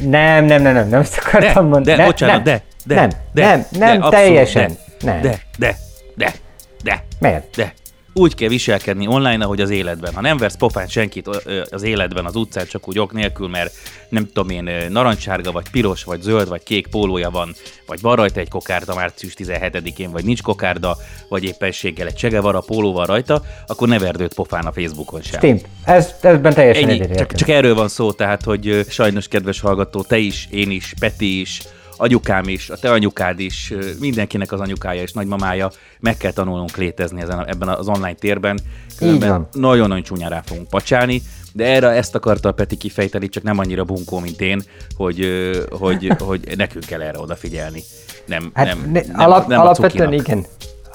Nem, 0.00 0.44
nem, 0.44 0.62
nem, 0.62 0.74
nem, 0.74 0.88
nem 0.88 1.00
ezt 1.00 1.18
akartam 1.18 1.54
De, 1.54 1.60
mondani. 1.60 1.84
de, 1.84 1.96
Ne- 1.96 2.04
bocsánat, 2.04 2.34
nem, 2.34 2.44
de, 2.44 2.62
de, 2.84 2.94
nem, 2.94 3.08
de, 3.32 3.44
nem, 3.44 3.66
de, 3.70 3.78
nem, 3.78 4.02
abszolút 4.02 4.10
teljesen. 4.10 4.76
De, 5.00 5.10
nem. 5.12 5.20
de, 5.20 5.38
de, 5.58 5.76
de, 6.16 6.34
de, 6.82 7.04
Miért? 7.18 7.56
de. 7.56 7.72
Úgy 8.18 8.34
kell 8.34 8.48
viselkedni 8.48 9.06
online, 9.06 9.44
ahogy 9.44 9.60
az 9.60 9.70
életben. 9.70 10.14
Ha 10.14 10.20
nem 10.20 10.36
versz 10.36 10.56
pofán 10.56 10.86
senkit 10.86 11.28
az 11.70 11.82
életben, 11.82 12.24
az 12.24 12.36
utcán, 12.36 12.66
csak 12.66 12.88
úgy 12.88 12.98
ok 12.98 13.12
nélkül, 13.12 13.48
mert 13.48 13.74
nem 14.08 14.26
tudom 14.26 14.50
én, 14.50 14.66
ö, 14.66 14.88
narancssárga, 14.88 15.52
vagy 15.52 15.70
piros, 15.70 16.04
vagy 16.04 16.20
zöld, 16.20 16.48
vagy 16.48 16.62
kék 16.62 16.86
pólója 16.86 17.30
van, 17.30 17.54
vagy 17.86 18.00
van 18.00 18.16
rajta 18.16 18.40
egy 18.40 18.48
kokárda 18.48 18.94
március 18.94 19.34
17-én, 19.38 20.10
vagy 20.10 20.24
nincs 20.24 20.42
kokárda, 20.42 20.96
vagy 21.28 21.44
éppenséggel 21.44 22.06
egy 22.06 22.14
csegevara 22.14 22.60
póló 22.60 22.92
van 22.92 23.06
rajta, 23.06 23.42
akkor 23.66 23.88
ne 23.88 23.98
verd 23.98 24.20
őt 24.20 24.34
pofán 24.34 24.66
a 24.66 24.72
Facebookon 24.72 25.22
sem. 25.22 25.40
Tim, 25.40 25.60
ez, 25.84 26.14
ezben 26.20 26.54
teljesen 26.54 26.88
Ennyi, 26.88 27.14
csak, 27.16 27.32
csak 27.32 27.48
erről 27.48 27.74
van 27.74 27.88
szó, 27.88 28.12
tehát, 28.12 28.42
hogy 28.42 28.84
sajnos, 28.88 29.28
kedves 29.28 29.60
hallgató, 29.60 30.02
te 30.02 30.18
is, 30.18 30.48
én 30.50 30.70
is, 30.70 30.94
Peti 30.98 31.40
is, 31.40 31.62
anyukám 31.96 32.48
is, 32.48 32.70
a 32.70 32.76
te 32.76 32.90
anyukád 32.90 33.40
is, 33.40 33.72
mindenkinek 34.00 34.52
az 34.52 34.60
anyukája 34.60 35.02
és 35.02 35.12
nagymamája, 35.12 35.70
meg 36.00 36.16
kell 36.16 36.32
tanulnunk 36.32 36.76
létezni 36.76 37.20
ezen, 37.20 37.46
ebben 37.46 37.68
az 37.68 37.88
online 37.88 38.14
térben. 38.14 38.58
Különben. 38.96 39.48
Nagyon-nagyon 39.52 40.02
csúnyán 40.02 40.30
rá 40.30 40.42
fogunk 40.44 40.68
pacsálni, 40.68 41.22
de 41.52 41.64
erre 41.64 41.88
ezt 41.88 42.14
akarta 42.14 42.48
a 42.48 42.52
Peti 42.52 42.76
kifejteni, 42.76 43.28
csak 43.28 43.42
nem 43.42 43.58
annyira 43.58 43.84
bunkó, 43.84 44.18
mint 44.18 44.40
én, 44.40 44.62
hogy, 44.96 45.28
hogy, 45.70 46.12
hogy 46.18 46.40
nekünk 46.56 46.84
kell 46.84 47.02
erre 47.02 47.18
odafigyelni. 47.18 47.82
Nem, 48.26 48.50
Hát 48.54 48.66
nem, 48.66 48.90
ne, 48.92 49.00
nem, 49.00 49.20
alap, 49.20 49.46
nem 49.46 49.60
alapvetően 49.60 50.12
igen. 50.12 50.44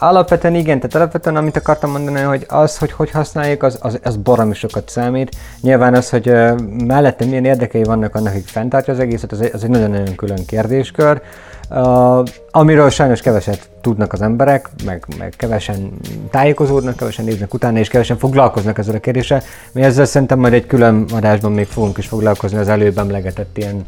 Alapvetően 0.03 0.55
igen, 0.55 0.79
tehát 0.79 0.95
alapvetően 0.95 1.35
amit 1.35 1.55
akartam 1.55 1.91
mondani, 1.91 2.19
hogy 2.19 2.45
az, 2.47 2.77
hogy 2.77 2.91
hogy 2.91 3.11
használjuk, 3.11 3.63
az, 3.63 3.77
az, 3.81 3.99
az 4.03 4.15
baromi 4.15 4.53
sokat 4.53 4.89
számít. 4.89 5.35
Nyilván 5.61 5.93
az, 5.93 6.09
hogy 6.09 6.29
uh, 6.29 6.59
mellette 6.85 7.25
milyen 7.25 7.45
érdekei 7.45 7.83
vannak 7.83 8.15
annak, 8.15 8.33
hogy 8.33 8.43
fenntartja 8.45 8.93
az 8.93 8.99
egészet, 8.99 9.31
az 9.31 9.41
egy, 9.41 9.51
az 9.53 9.63
egy 9.63 9.69
nagyon-nagyon 9.69 10.15
külön 10.15 10.45
kérdéskör. 10.45 11.21
Uh, 11.69 12.23
amiről 12.51 12.89
sajnos 12.89 13.21
keveset 13.21 13.69
tudnak 13.81 14.13
az 14.13 14.21
emberek, 14.21 14.69
meg, 14.85 15.05
meg 15.17 15.33
kevesen 15.37 15.91
tájékozódnak, 16.31 16.95
kevesen 16.95 17.25
néznek 17.25 17.53
utána, 17.53 17.79
és 17.79 17.89
kevesen 17.89 18.17
foglalkoznak 18.17 18.77
ezzel 18.77 18.95
a 18.95 18.99
kérdéssel. 18.99 19.41
Mi 19.71 19.81
ezzel 19.81 20.05
szerintem 20.05 20.39
majd 20.39 20.53
egy 20.53 20.65
külön 20.65 21.05
adásban 21.13 21.51
még 21.51 21.67
fogunk 21.67 21.97
is 21.97 22.07
foglalkozni 22.07 22.57
az 22.57 22.69
előbb 22.69 22.97
emlegetett 22.97 23.57
ilyen 23.57 23.85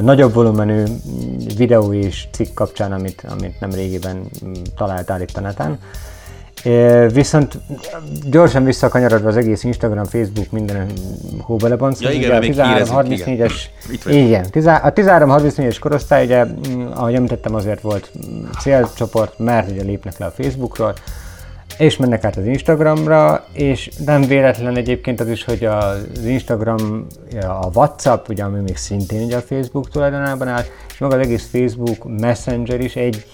nagyobb 0.00 0.34
volumenű 0.34 0.82
videó 1.56 1.92
és 1.92 2.26
cikk 2.32 2.54
kapcsán, 2.54 2.92
amit, 2.92 3.26
amit 3.28 3.60
nem 3.60 3.70
régiben 3.70 4.20
találtál 4.76 5.20
itt 5.20 5.36
a 5.36 5.40
neten. 5.40 5.78
Viszont 7.12 7.58
gyorsan 8.30 8.64
visszakanyarodva 8.64 9.28
az 9.28 9.36
egész 9.36 9.64
Instagram, 9.64 10.04
Facebook, 10.04 10.50
minden 10.50 10.86
hóbelebonc. 11.40 12.00
Ja, 12.00 12.10
igen, 12.10 12.38
még 12.38 12.54
hírezünk, 12.62 12.96
13-34-es, 12.98 13.52
Itt 13.92 14.02
vagyok. 14.02 14.20
igen, 14.20 14.50
tizá- 14.50 14.84
a 14.84 14.92
13-34-es 14.92 15.76
korosztály, 15.80 16.24
ugye, 16.24 16.44
ahogy 16.94 17.14
említettem, 17.14 17.54
azért 17.54 17.80
volt 17.80 18.10
célcsoport, 18.60 19.38
mert 19.38 19.70
ugye 19.70 19.82
lépnek 19.82 20.18
le 20.18 20.26
a 20.26 20.30
Facebookról, 20.30 20.94
és 21.78 21.96
mennek 21.96 22.24
át 22.24 22.36
az 22.36 22.46
Instagramra, 22.46 23.44
és 23.52 23.90
nem 24.04 24.22
véletlen 24.22 24.76
egyébként 24.76 25.20
az 25.20 25.28
is, 25.28 25.44
hogy 25.44 25.64
az 25.64 26.24
Instagram, 26.24 27.06
a 27.40 27.66
WhatsApp, 27.74 28.28
ugye, 28.28 28.44
ami 28.44 28.60
még 28.60 28.76
szintén 28.76 29.22
ugye 29.22 29.36
a 29.36 29.40
Facebook 29.40 29.90
tulajdonában 29.90 30.48
áll, 30.48 30.64
és 30.96 31.02
maga 31.02 31.14
az 31.14 31.20
egész 31.20 31.48
Facebook 31.52 32.18
Messenger 32.20 32.80
is 32.80 32.96
egy 32.96 33.26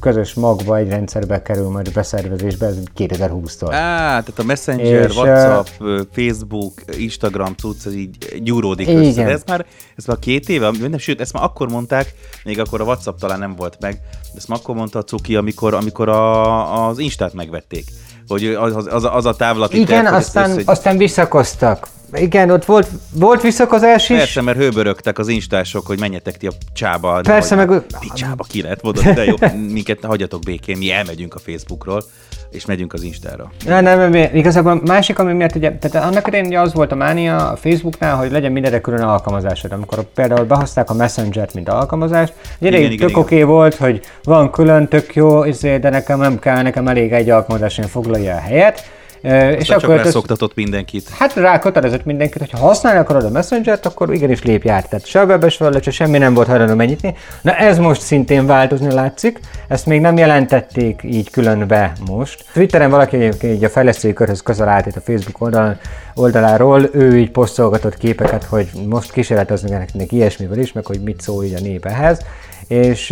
közös 0.00 0.34
magba, 0.34 0.76
egy 0.76 0.88
rendszerbe 0.88 1.42
kerül 1.42 1.68
majd 1.68 1.92
beszervezésbe, 1.92 2.66
ez 2.66 2.76
2020-tól. 2.96 3.68
Á, 3.70 3.70
tehát 4.08 4.38
a 4.38 4.42
Messenger, 4.44 5.08
És, 5.08 5.16
WhatsApp, 5.16 5.66
ö, 5.78 6.00
Facebook, 6.12 6.72
Instagram 6.98 7.54
cucc, 7.54 7.86
ez 7.86 7.94
így 7.94 8.40
gyúródik 8.42 8.88
Igen. 8.88 9.04
össze. 9.04 9.24
De 9.24 9.30
ez 9.30 9.42
már, 9.46 9.66
ez 9.96 10.04
már 10.04 10.18
két 10.18 10.48
éve, 10.48 10.70
nem, 10.80 10.98
sőt, 10.98 11.20
ezt 11.20 11.32
már 11.32 11.42
akkor 11.44 11.68
mondták, 11.68 12.14
még 12.44 12.60
akkor 12.60 12.80
a 12.80 12.84
WhatsApp 12.84 13.18
talán 13.18 13.38
nem 13.38 13.54
volt 13.54 13.76
meg, 13.80 13.92
de 13.92 14.36
ezt 14.36 14.48
már 14.48 14.58
akkor 14.62 14.74
mondta 14.74 14.98
a 14.98 15.04
Cuki, 15.04 15.36
amikor, 15.36 15.74
amikor 15.74 16.08
a, 16.08 16.86
az 16.88 16.98
Instát 16.98 17.34
megvették. 17.34 17.84
Hogy 18.28 18.44
az, 18.46 18.86
az, 18.86 19.04
az, 19.12 19.26
a- 19.26 19.34
távlati 19.36 19.76
Igen, 19.80 19.86
terv, 19.86 20.06
hogy 20.06 20.16
ezt 20.16 20.26
aztán, 20.26 20.50
össze- 20.50 20.68
aztán 20.70 20.96
visszakoztak. 20.96 21.88
Igen, 22.12 22.50
ott 22.50 22.64
volt, 22.64 22.88
volt 23.12 23.42
visszakozás 23.42 24.08
is. 24.08 24.16
Persze, 24.16 24.42
mert 24.42 24.58
hőbörögtek 24.58 25.18
az 25.18 25.28
instások, 25.28 25.86
hogy 25.86 26.00
menjetek 26.00 26.36
ti 26.36 26.46
a 26.46 26.52
csába. 26.74 27.20
Persze, 27.22 27.54
meg- 27.54 27.68
már 27.68 27.82
Ti 28.00 28.10
csába 28.14 28.44
ki 28.48 28.62
lehet 28.62 28.82
mondani, 28.82 29.12
de 29.12 29.24
jó, 29.24 29.34
minket 29.72 30.04
hagyjatok 30.04 30.42
békén, 30.42 30.76
mi 30.76 30.90
elmegyünk 30.90 31.34
a 31.34 31.38
Facebookról, 31.38 32.04
és 32.50 32.66
megyünk 32.66 32.92
az 32.92 33.02
Instára. 33.02 33.52
Nem, 33.66 33.82
nem, 33.82 34.10
nem, 34.10 34.30
igazából 34.34 34.80
másik, 34.84 35.18
ami 35.18 35.32
miatt 35.32 35.54
ugye, 35.54 35.72
tehát 35.78 36.08
annak 36.08 36.26
idején 36.26 36.46
ugye 36.46 36.60
az 36.60 36.74
volt 36.74 36.92
a 36.92 36.94
mánia 36.94 37.48
a 37.50 37.56
Facebooknál, 37.56 38.16
hogy 38.16 38.30
legyen 38.30 38.52
mindenre 38.52 38.80
külön 38.80 39.02
alkalmazásod. 39.02 39.72
Amikor 39.72 40.02
például 40.14 40.44
behozták 40.44 40.90
a 40.90 40.94
Messenger-t, 40.94 41.54
mint 41.54 41.68
alkalmazást, 41.68 42.32
egy 42.58 42.66
ideig 42.66 42.84
igen, 42.84 42.96
tök 42.96 43.08
igen. 43.08 43.22
oké 43.22 43.42
volt, 43.42 43.74
hogy 43.74 44.00
van 44.24 44.50
külön, 44.50 44.88
tök 44.88 45.14
jó, 45.14 45.44
izé, 45.44 45.78
de 45.78 45.90
nekem 45.90 46.18
nem 46.18 46.38
kell, 46.38 46.62
nekem 46.62 46.88
elég 46.88 47.12
egy 47.12 47.30
alkalmazás, 47.30 47.80
foglalja 47.88 48.34
a 48.34 48.40
helyet. 48.40 48.94
Ö, 49.26 49.48
És 49.48 49.60
És 49.60 49.66
csak 49.66 49.82
akkor 49.82 49.94
ez, 49.98 50.04
rászoktatott 50.04 50.54
mindenkit. 50.54 51.08
Hát 51.08 51.34
rá 51.34 51.58
kötelezett 51.58 52.04
mindenkit, 52.04 52.38
hogy 52.38 52.50
ha 52.50 52.58
használni 52.58 52.98
akarod 52.98 53.24
a 53.24 53.30
Messenger-t, 53.30 53.86
akkor 53.86 54.14
igenis 54.14 54.42
lépj 54.42 54.68
át. 54.68 54.88
Tehát 54.88 55.06
se 55.06 55.20
a 55.20 55.24
webes 55.24 55.56
felület, 55.56 55.82
se 55.82 55.90
semmi 55.90 56.18
nem 56.18 56.34
volt 56.34 56.46
hajlandó 56.46 56.74
megnyitni. 56.74 57.14
Na 57.42 57.52
ez 57.52 57.78
most 57.78 58.00
szintén 58.00 58.46
változni 58.46 58.92
látszik, 58.92 59.40
ezt 59.68 59.86
még 59.86 60.00
nem 60.00 60.16
jelentették 60.16 61.00
így 61.04 61.30
külön 61.30 61.66
be 61.66 61.92
most. 62.10 62.44
Twitteren 62.52 62.90
valaki 62.90 63.16
egyébként 63.16 63.54
így 63.54 63.64
a 63.64 63.68
fejlesztői 63.68 64.12
körhöz 64.12 64.42
közel 64.42 64.68
állt 64.68 64.86
itt 64.86 64.96
a 64.96 65.00
Facebook 65.00 65.40
oldalon, 65.40 65.76
oldaláról, 66.14 66.88
ő 66.92 67.18
így 67.18 67.30
posztolgatott 67.30 67.96
képeket, 67.96 68.44
hogy 68.44 68.68
most 68.88 69.12
kísérleteznek 69.12 69.94
nekik 69.94 70.12
ilyesmivel 70.12 70.58
is, 70.58 70.72
meg 70.72 70.86
hogy 70.86 71.00
mit 71.00 71.20
szól 71.20 71.44
így 71.44 71.54
a 71.54 71.62
nép 71.62 71.84
ehhez. 71.84 72.20
És 72.68 73.06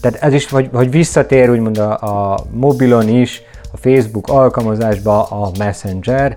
tehát 0.00 0.18
ez 0.20 0.32
is, 0.32 0.48
hogy, 0.48 0.68
hogy 0.72 0.90
visszatér 0.90 1.50
úgymond 1.50 1.78
a, 1.78 1.90
a 1.90 2.44
mobilon 2.50 3.08
is, 3.08 3.42
a 3.72 3.76
Facebook 3.76 4.28
alkalmazásba 4.28 5.22
a 5.22 5.50
Messenger, 5.58 6.36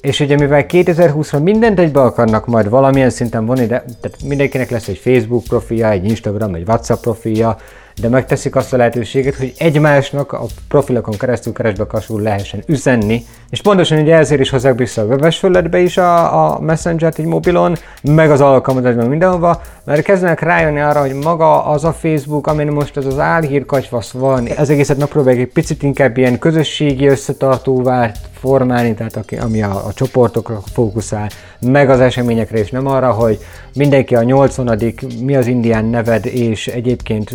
és 0.00 0.20
ugye 0.20 0.36
mivel 0.36 0.64
2020-ra 0.68 1.42
mindent 1.42 1.78
egybe 1.78 2.00
akarnak 2.00 2.46
majd 2.46 2.68
valamilyen 2.68 3.10
szinten 3.10 3.46
vonni, 3.46 3.66
de 3.66 3.84
tehát 4.00 4.22
mindenkinek 4.24 4.70
lesz 4.70 4.88
egy 4.88 4.98
Facebook 4.98 5.44
profilja, 5.44 5.90
egy 5.90 6.04
Instagram, 6.04 6.54
egy 6.54 6.68
WhatsApp 6.68 7.00
profilja, 7.00 7.56
de 8.00 8.08
megteszik 8.08 8.56
azt 8.56 8.72
a 8.72 8.76
lehetőséget, 8.76 9.34
hogy 9.34 9.54
egymásnak 9.58 10.32
a 10.32 10.44
profilokon 10.68 11.16
keresztül 11.16 11.52
keresbe 11.52 11.86
kasul 11.86 12.22
lehessen 12.22 12.62
üzenni, 12.66 13.24
és 13.50 13.62
pontosan 13.62 13.98
ugye 13.98 14.16
ezért 14.16 14.40
is 14.40 14.50
hozzák 14.50 14.78
vissza 14.78 15.02
a 15.02 15.04
webes 15.04 15.38
felületbe 15.38 15.78
is 15.78 15.96
a, 15.96 16.44
a 16.54 16.60
Messenger-t 16.60 17.18
egy 17.18 17.24
mobilon, 17.24 17.76
meg 18.02 18.30
az 18.30 18.40
alkalmazásban 18.40 19.06
mindenhova, 19.06 19.62
mert 19.84 20.02
kezdenek 20.02 20.40
rájönni 20.40 20.80
arra, 20.80 21.00
hogy 21.00 21.14
maga 21.14 21.64
az 21.64 21.84
a 21.84 21.92
Facebook, 21.92 22.46
amin 22.46 22.66
most 22.66 22.96
ez 22.96 23.06
az 23.06 23.18
álhírkatyvasz 23.18 24.10
van, 24.10 24.46
ez 24.46 24.70
egészet 24.70 24.98
megpróbálják 24.98 25.42
egy 25.42 25.52
picit 25.52 25.82
inkább 25.82 26.16
ilyen 26.16 26.38
közösségi 26.38 27.06
összetartóvá 27.06 28.12
formálni, 28.46 28.94
tehát 28.94 29.16
aki, 29.16 29.36
ami 29.36 29.62
a, 29.62 29.86
a 29.86 29.92
csoportokra 29.92 30.60
fókuszál, 30.72 31.28
meg 31.60 31.90
az 31.90 32.00
eseményekre, 32.00 32.58
és 32.58 32.70
nem 32.70 32.86
arra, 32.86 33.12
hogy 33.12 33.38
mindenki 33.74 34.14
a 34.14 34.22
80 34.22 34.94
mi 35.20 35.36
az 35.36 35.46
indián 35.46 35.84
neved, 35.84 36.26
és 36.26 36.66
egyébként 36.66 37.34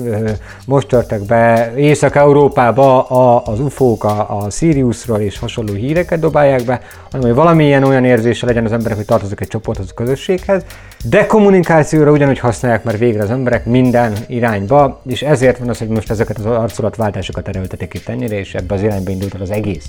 most 0.66 0.88
törtek 0.88 1.22
be 1.22 1.74
Észak-Európába 1.76 3.04
a, 3.04 3.44
az 3.46 3.60
UFO-k 3.60 4.04
a, 4.04 4.44
a 4.44 4.50
Siriusról 4.50 5.20
és 5.20 5.40
hasonló 5.40 5.74
híreket 5.74 6.20
dobálják 6.20 6.64
be, 6.66 6.82
hanem 7.12 7.28
hogy 7.28 7.36
valamilyen 7.36 7.84
olyan 7.84 8.06
érzése 8.06 8.46
legyen 8.46 8.66
az 8.66 8.72
emberek, 8.72 8.98
hogy 8.98 9.06
tartozik 9.06 9.42
egy 9.42 9.48
csoporthoz, 9.48 9.88
a 9.90 9.94
közösséghez, 9.94 10.64
de 11.10 11.26
kommunikációra 11.26 12.12
ugyanúgy 12.12 12.40
használják 12.40 12.84
már 12.84 12.98
végre 12.98 13.24
az 13.24 13.30
emberek 13.30 13.66
minden 13.66 14.14
irányba, 14.28 15.02
és 15.08 15.22
ezért 15.22 15.58
van 15.58 15.70
az, 15.70 15.78
hogy 15.78 15.88
most 15.88 16.10
ezeket 16.10 16.38
az 16.38 16.46
arculatváltásokat 16.46 17.48
erőltetik 17.48 17.94
itt 17.94 18.08
ennyire, 18.08 18.40
és 18.40 18.56
ebbe 18.56 18.74
az 18.74 18.82
irányba 18.82 19.12
indult 19.12 19.34
az 19.34 19.52
egész. 19.52 19.86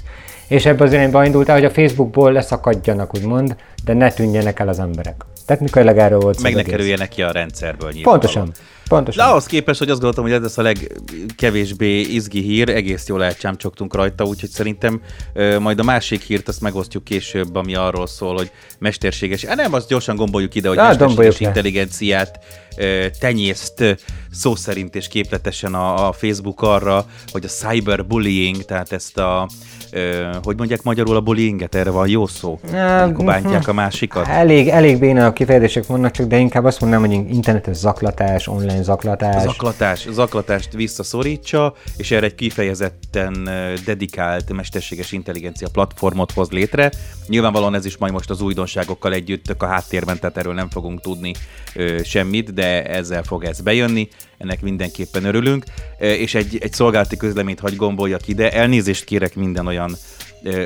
És 0.52 0.66
ebbe 0.66 0.84
az 0.84 0.92
irányba 0.92 1.24
indult 1.24 1.48
el, 1.48 1.54
hogy 1.54 1.64
a 1.64 1.70
Facebookból 1.70 2.32
leszakadjanak, 2.32 3.14
úgymond, 3.14 3.56
de 3.84 3.92
ne 3.92 4.10
tűnjenek 4.10 4.58
el 4.58 4.68
az 4.68 4.78
emberek. 4.78 5.24
Technikailag 5.52 5.98
erről 5.98 6.18
volt 6.18 6.42
Meg 6.42 6.54
ne 6.54 6.62
kerüljenek 6.62 7.08
ki 7.08 7.22
a 7.22 7.30
rendszerből 7.30 7.90
nyilvánvalóan. 7.92 8.20
Pontosan. 8.20 8.52
Pontosan. 8.88 9.24
De 9.24 9.30
ahhoz 9.30 9.46
képest, 9.46 9.78
hogy 9.78 9.90
azt 9.90 10.00
gondoltam, 10.00 10.24
hogy 10.24 10.32
ez 10.32 10.42
lesz 10.42 10.58
a 10.58 10.62
legkevésbé 10.62 12.00
izgi 12.00 12.40
hír, 12.40 12.68
egész 12.68 13.06
jól 13.06 13.24
elcsámcsogtunk 13.24 13.94
rajta, 13.94 14.24
úgyhogy 14.24 14.48
szerintem 14.48 15.00
ö, 15.32 15.58
majd 15.58 15.78
a 15.78 15.82
másik 15.82 16.22
hírt 16.22 16.48
azt 16.48 16.60
megosztjuk 16.60 17.04
később, 17.04 17.54
ami 17.54 17.74
arról 17.74 18.06
szól, 18.06 18.36
hogy 18.36 18.50
mesterséges, 18.78 19.44
hát 19.44 19.56
nem, 19.56 19.72
azt 19.72 19.88
gyorsan 19.88 20.16
gomboljuk 20.16 20.54
ide, 20.54 20.68
hogy 20.68 20.78
Á, 20.78 20.86
mesterséges 20.88 21.40
intelligenciát 21.40 22.38
ö, 22.76 23.06
tenyészt 23.20 23.96
szó 24.30 24.54
szerint 24.54 24.94
és 24.94 25.08
képletesen 25.08 25.74
a, 25.74 26.08
a 26.08 26.12
Facebook 26.12 26.62
arra, 26.62 27.04
hogy 27.32 27.44
a 27.44 27.48
cyberbullying, 27.48 28.64
tehát 28.64 28.92
ezt 28.92 29.18
a, 29.18 29.48
ö, 29.90 30.30
hogy 30.42 30.56
mondják 30.56 30.82
magyarul 30.82 31.16
a 31.16 31.20
bullyinget, 31.20 31.74
erre 31.74 31.90
van 31.90 32.08
jó 32.08 32.26
szó? 32.26 32.60
Á, 32.72 33.04
Amikor 33.04 33.24
bántják 33.24 33.68
a 33.68 33.72
másikat? 33.72 34.26
Elég, 34.26 34.68
elég 34.68 34.98
béna 34.98 35.26
a 35.26 35.32
kifejezések 35.42 35.86
vannak 35.86 36.10
csak, 36.10 36.26
de 36.26 36.38
inkább 36.38 36.64
azt 36.64 36.80
mondanám, 36.80 37.06
hogy 37.06 37.34
internetes 37.34 37.76
zaklatás, 37.76 38.48
online 38.48 38.82
zaklatás. 38.82 39.42
zaklatás, 39.42 40.06
zaklatást 40.10 40.72
visszaszorítsa, 40.72 41.74
és 41.96 42.10
erre 42.10 42.26
egy 42.26 42.34
kifejezetten 42.34 43.48
dedikált 43.84 44.52
mesterséges 44.52 45.12
intelligencia 45.12 45.68
platformot 45.72 46.32
hoz 46.32 46.50
létre. 46.50 46.90
Nyilvánvalóan 47.26 47.74
ez 47.74 47.84
is 47.84 47.96
majd 47.96 48.12
most 48.12 48.30
az 48.30 48.40
újdonságokkal 48.40 49.12
együtt 49.12 49.54
a 49.58 49.66
háttérben, 49.66 50.18
tehát 50.18 50.36
erről 50.36 50.54
nem 50.54 50.70
fogunk 50.70 51.00
tudni 51.00 51.34
ö, 51.74 51.98
semmit, 52.04 52.54
de 52.54 52.84
ezzel 52.84 53.22
fog 53.22 53.44
ez 53.44 53.60
bejönni, 53.60 54.08
ennek 54.38 54.60
mindenképpen 54.60 55.24
örülünk, 55.24 55.64
és 55.98 56.34
egy, 56.34 56.58
egy 56.60 56.72
szolgálati 56.72 57.16
közleményt 57.16 57.60
hagy 57.60 57.76
gomboljak 57.76 58.28
ide, 58.28 58.52
elnézést 58.52 59.04
kérek 59.04 59.34
minden 59.34 59.66
olyan 59.66 59.96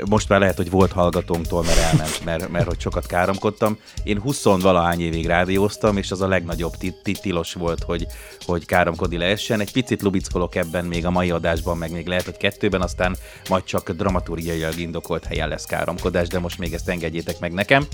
most 0.08 0.28
már 0.28 0.40
lehet, 0.40 0.56
hogy 0.56 0.70
volt 0.70 0.92
hallgatónktól, 0.92 1.62
mert 1.62 1.78
elment, 1.78 2.24
mert, 2.24 2.48
mert 2.48 2.66
hogy 2.66 2.80
sokat 2.80 3.06
káromkodtam. 3.06 3.78
Én 4.04 4.20
20 4.20 4.42
valahány 4.42 5.00
évig 5.00 5.26
rádióztam, 5.26 5.96
és 5.96 6.10
az 6.10 6.20
a 6.20 6.28
legnagyobb 6.28 6.74
tilos 7.20 7.52
volt, 7.52 7.82
hogy, 7.82 8.06
hogy 8.44 8.66
káromkodni 8.66 9.16
lehessen. 9.16 9.60
Egy 9.60 9.72
picit 9.72 10.02
lubickolok 10.02 10.54
ebben 10.54 10.84
még 10.84 11.06
a 11.06 11.10
mai 11.10 11.30
adásban, 11.30 11.76
meg 11.78 11.92
még 11.92 12.06
lehet, 12.06 12.24
hogy 12.24 12.36
kettőben, 12.36 12.82
aztán 12.82 13.16
majd 13.48 13.64
csak 13.64 13.90
dramaturgiailag 13.90 14.78
indokolt 14.78 15.24
helyen 15.24 15.48
lesz 15.48 15.64
káromkodás, 15.64 16.28
de 16.28 16.38
most 16.38 16.58
még 16.58 16.72
ezt 16.72 16.88
engedjétek 16.88 17.38
meg 17.38 17.52
nekem. 17.52 17.86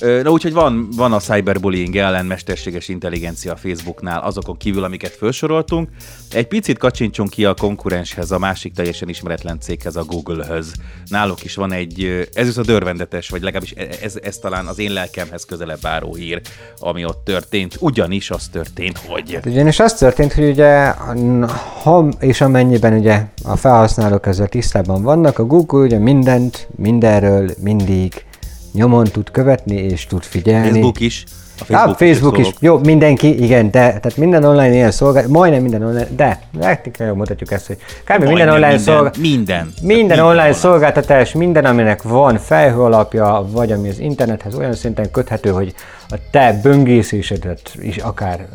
Na 0.00 0.30
úgyhogy 0.30 0.52
van, 0.52 0.88
van 0.96 1.12
a 1.12 1.18
cyberbullying 1.18 1.96
ellen 1.96 2.26
mesterséges 2.26 2.88
intelligencia 2.88 3.52
a 3.52 3.56
Facebooknál 3.56 4.20
azokon 4.20 4.56
kívül, 4.56 4.84
amiket 4.84 5.10
felsoroltunk. 5.10 5.88
Egy 6.32 6.46
picit 6.46 6.78
kacsincsunk 6.78 7.30
ki 7.30 7.44
a 7.44 7.54
konkurenshez, 7.54 8.30
a 8.30 8.38
másik 8.38 8.72
teljesen 8.72 9.08
ismeretlen 9.08 9.60
céghez, 9.60 9.96
a 9.96 10.04
Google-höz. 10.04 10.72
Náluk 11.06 11.44
is 11.44 11.54
van 11.54 11.72
egy, 11.72 12.28
ez 12.34 12.48
is 12.48 12.56
a 12.56 12.62
dörvendetes, 12.62 13.28
vagy 13.28 13.42
legalábbis 13.42 13.74
e, 13.76 13.88
ez, 14.02 14.18
ez 14.22 14.36
talán 14.36 14.66
az 14.66 14.78
én 14.78 14.92
lelkemhez 14.92 15.44
közelebb 15.44 15.80
váró 15.80 16.14
hír, 16.14 16.40
ami 16.78 17.04
ott 17.04 17.24
történt. 17.24 17.76
Ugyanis 17.80 18.30
az 18.30 18.48
történt, 18.48 18.98
hogy... 18.98 19.34
Hát 19.34 19.46
ugyanis 19.46 19.80
az 19.80 19.94
történt, 19.94 20.32
hogy 20.32 20.48
ugye, 20.48 20.90
ha 21.82 22.08
és 22.20 22.40
amennyiben 22.40 22.98
ugye 22.98 23.24
a 23.44 23.56
felhasználók 23.56 24.26
ezzel 24.26 24.48
tisztában 24.48 25.02
vannak, 25.02 25.38
a 25.38 25.44
Google 25.44 25.84
ugye 25.84 25.98
mindent, 25.98 26.68
mindenről, 26.76 27.50
mindig 27.60 28.26
nyomon 28.78 29.04
tud 29.04 29.30
követni 29.30 29.76
és 29.76 30.06
tud 30.06 30.22
figyelni. 30.22 30.68
Facebook 30.68 31.00
is. 31.00 31.24
A 31.60 31.64
Facebook, 31.64 31.94
a 31.94 32.04
Facebook 32.04 32.38
is, 32.38 32.46
is, 32.46 32.54
jó, 32.60 32.78
mindenki, 32.78 33.42
igen, 33.42 33.70
de 33.70 33.80
tehát 33.80 34.16
minden 34.16 34.44
online 34.44 34.74
ilyen 34.74 34.90
szolgálat, 34.90 35.30
majdnem 35.30 35.62
minden 35.62 35.82
online, 35.82 36.08
de 36.16 36.40
jól 36.98 37.14
mutatjuk 37.14 37.52
ezt, 37.52 37.66
hogy 37.66 37.76
kb. 38.04 38.22
minden 38.22 38.48
online 38.48 38.58
minden, 38.58 38.78
szolgálat, 38.78 39.16
minden, 39.16 39.72
minden, 39.80 39.96
minden 39.96 40.18
online 40.18 40.42
van. 40.42 40.52
szolgáltatás, 40.52 41.32
minden, 41.32 41.64
aminek 41.64 42.02
van 42.02 42.38
felhő 42.38 42.80
alapja, 42.80 43.46
vagy 43.50 43.72
ami 43.72 43.88
az 43.88 43.98
internethez 43.98 44.54
olyan 44.54 44.74
szinten 44.74 45.10
köthető, 45.10 45.50
hogy 45.50 45.74
a 46.10 46.16
te 46.30 46.60
böngészésedet 46.62 47.72
is 47.80 47.96
akár 47.96 48.46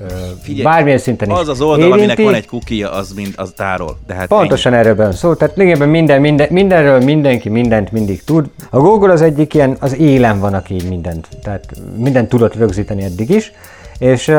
Figyelj, 0.41 0.63
bármilyen 0.63 0.97
szinten 0.97 1.29
is 1.29 1.37
Az 1.37 1.47
az 1.47 1.61
oldal, 1.61 1.79
érinti. 1.79 1.99
aminek 1.99 2.17
van 2.17 2.33
egy 2.33 2.47
kukia, 2.47 2.91
az, 2.91 3.13
mind, 3.15 3.33
az 3.35 3.53
tárol. 3.55 3.97
De 4.07 4.13
hát 4.13 4.27
Pontosan 4.27 4.73
ennyi. 4.73 4.81
erről 4.81 4.95
van 4.95 5.11
szó. 5.11 5.33
Tehát 5.33 5.55
lényegében 5.55 5.89
minden, 5.89 6.21
minden, 6.21 6.47
mindenről 6.51 6.99
mindenki 6.99 7.49
mindent 7.49 7.91
mindig 7.91 8.23
tud. 8.23 8.45
A 8.69 8.77
Google 8.79 9.11
az 9.11 9.21
egyik 9.21 9.53
ilyen, 9.53 9.77
az 9.79 9.97
élen 9.97 10.39
van, 10.39 10.53
aki 10.53 10.75
mindent, 10.89 11.27
tehát 11.43 11.65
mindent 11.97 12.29
tudott 12.29 12.55
rögzíteni 12.55 12.92
eddig 12.99 13.29
is. 13.29 13.51
És 13.97 14.31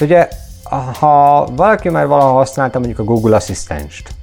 ugye, 0.00 0.28
ha 0.98 1.46
valaki 1.56 1.88
már 1.88 2.06
valaha 2.06 2.32
használta 2.32 2.78
mondjuk 2.78 2.98
a 2.98 3.04
Google 3.04 3.36
Asszisztenst, 3.36 4.14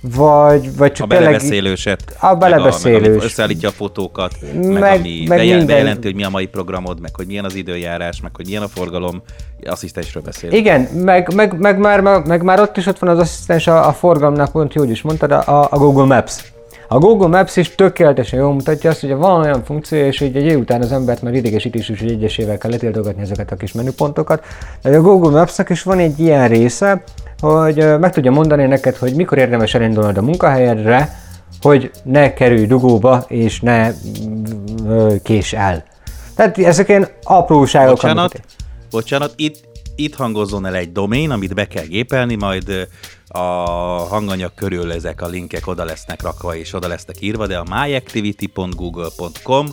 vagy, 0.00 0.76
vagy 0.76 0.92
csak 0.92 1.04
a 1.04 1.08
belebeszélőset. 1.08 2.16
A 2.20 2.34
belebeszélős. 2.34 3.00
Meg, 3.00 3.10
meg 3.10 3.24
összeállítja 3.24 3.68
a 3.68 3.72
fotókat, 3.72 4.34
meg, 4.40 4.80
meg 4.80 4.98
ami 4.98 5.24
meg 5.28 5.38
bejel, 5.38 5.56
minden... 5.56 5.66
bejelenti, 5.66 6.06
hogy 6.06 6.14
mi 6.14 6.24
a 6.24 6.28
mai 6.28 6.46
programod, 6.46 7.00
meg 7.00 7.16
hogy 7.16 7.26
milyen 7.26 7.44
az 7.44 7.54
időjárás, 7.54 8.20
meg 8.20 8.30
hogy 8.36 8.46
milyen 8.46 8.62
a 8.62 8.68
forgalom, 8.68 9.22
asszisztensről 9.66 10.22
beszél. 10.22 10.52
Igen, 10.52 10.80
meg, 10.80 11.34
meg, 11.34 11.58
meg, 11.58 11.78
már, 11.78 12.00
meg 12.00 12.42
már 12.42 12.60
ott 12.60 12.76
is 12.76 12.86
ott 12.86 12.98
van 12.98 13.10
az 13.10 13.18
asszisztens 13.18 13.66
a, 13.66 13.88
a 13.88 13.92
forgalomnak, 13.92 14.52
pont 14.52 14.78
úgy 14.78 14.90
is 14.90 15.02
mondtad, 15.02 15.30
a, 15.30 15.68
a 15.70 15.76
Google 15.78 16.04
Maps. 16.04 16.51
A 16.92 16.98
Google 16.98 17.28
Maps 17.28 17.56
is 17.56 17.74
tökéletesen 17.74 18.38
jól 18.38 18.52
mutatja 18.52 18.90
azt, 18.90 19.00
hogy 19.00 19.14
van 19.14 19.40
olyan 19.40 19.64
funkció, 19.64 19.98
és 19.98 20.18
hogy 20.18 20.36
egy 20.36 20.44
év 20.44 20.58
után 20.58 20.82
az 20.82 20.92
embert 20.92 21.22
már 21.22 21.34
idegesítés 21.34 21.88
is, 21.88 22.00
hogy 22.00 22.10
egyesével 22.10 22.58
kell 22.58 22.70
letiltogatni 22.70 23.22
ezeket 23.22 23.52
a 23.52 23.56
kis 23.56 23.72
menüpontokat. 23.72 24.44
De 24.82 24.96
a 24.96 25.00
Google 25.00 25.30
Maps-nak 25.30 25.70
is 25.70 25.82
van 25.82 25.98
egy 25.98 26.20
ilyen 26.20 26.48
része, 26.48 27.02
hogy 27.40 27.98
meg 28.00 28.12
tudja 28.12 28.30
mondani 28.30 28.66
neked, 28.66 28.96
hogy 28.96 29.14
mikor 29.14 29.38
érdemes 29.38 29.74
elindulnod 29.74 30.16
a 30.16 30.22
munkahelyedre, 30.22 31.18
hogy 31.60 31.90
ne 32.04 32.32
kerülj 32.32 32.66
dugóba, 32.66 33.24
és 33.28 33.60
ne 33.60 33.90
kés 35.22 35.52
el. 35.52 35.84
Tehát 36.34 36.58
ezek 36.58 36.88
ilyen 36.88 37.08
apróságok. 37.22 37.94
Bocsánat, 37.94 38.32
amit... 38.34 38.44
bocsánat, 38.90 39.32
itt, 39.36 39.64
itt 39.96 40.14
hangozzon 40.14 40.66
el 40.66 40.74
egy 40.74 40.92
domén, 40.92 41.30
amit 41.30 41.54
be 41.54 41.66
kell 41.66 41.84
gépelni, 41.84 42.34
majd 42.34 42.88
a 43.32 43.40
hanganyag 44.08 44.54
körül 44.54 44.92
ezek 44.92 45.22
a 45.22 45.26
linkek 45.26 45.66
oda 45.66 45.84
lesznek 45.84 46.22
rakva 46.22 46.56
és 46.56 46.72
oda 46.72 46.88
lesznek 46.88 47.20
írva, 47.20 47.46
de 47.46 47.58
a 47.58 47.64
myactivity.google.com 47.84 49.68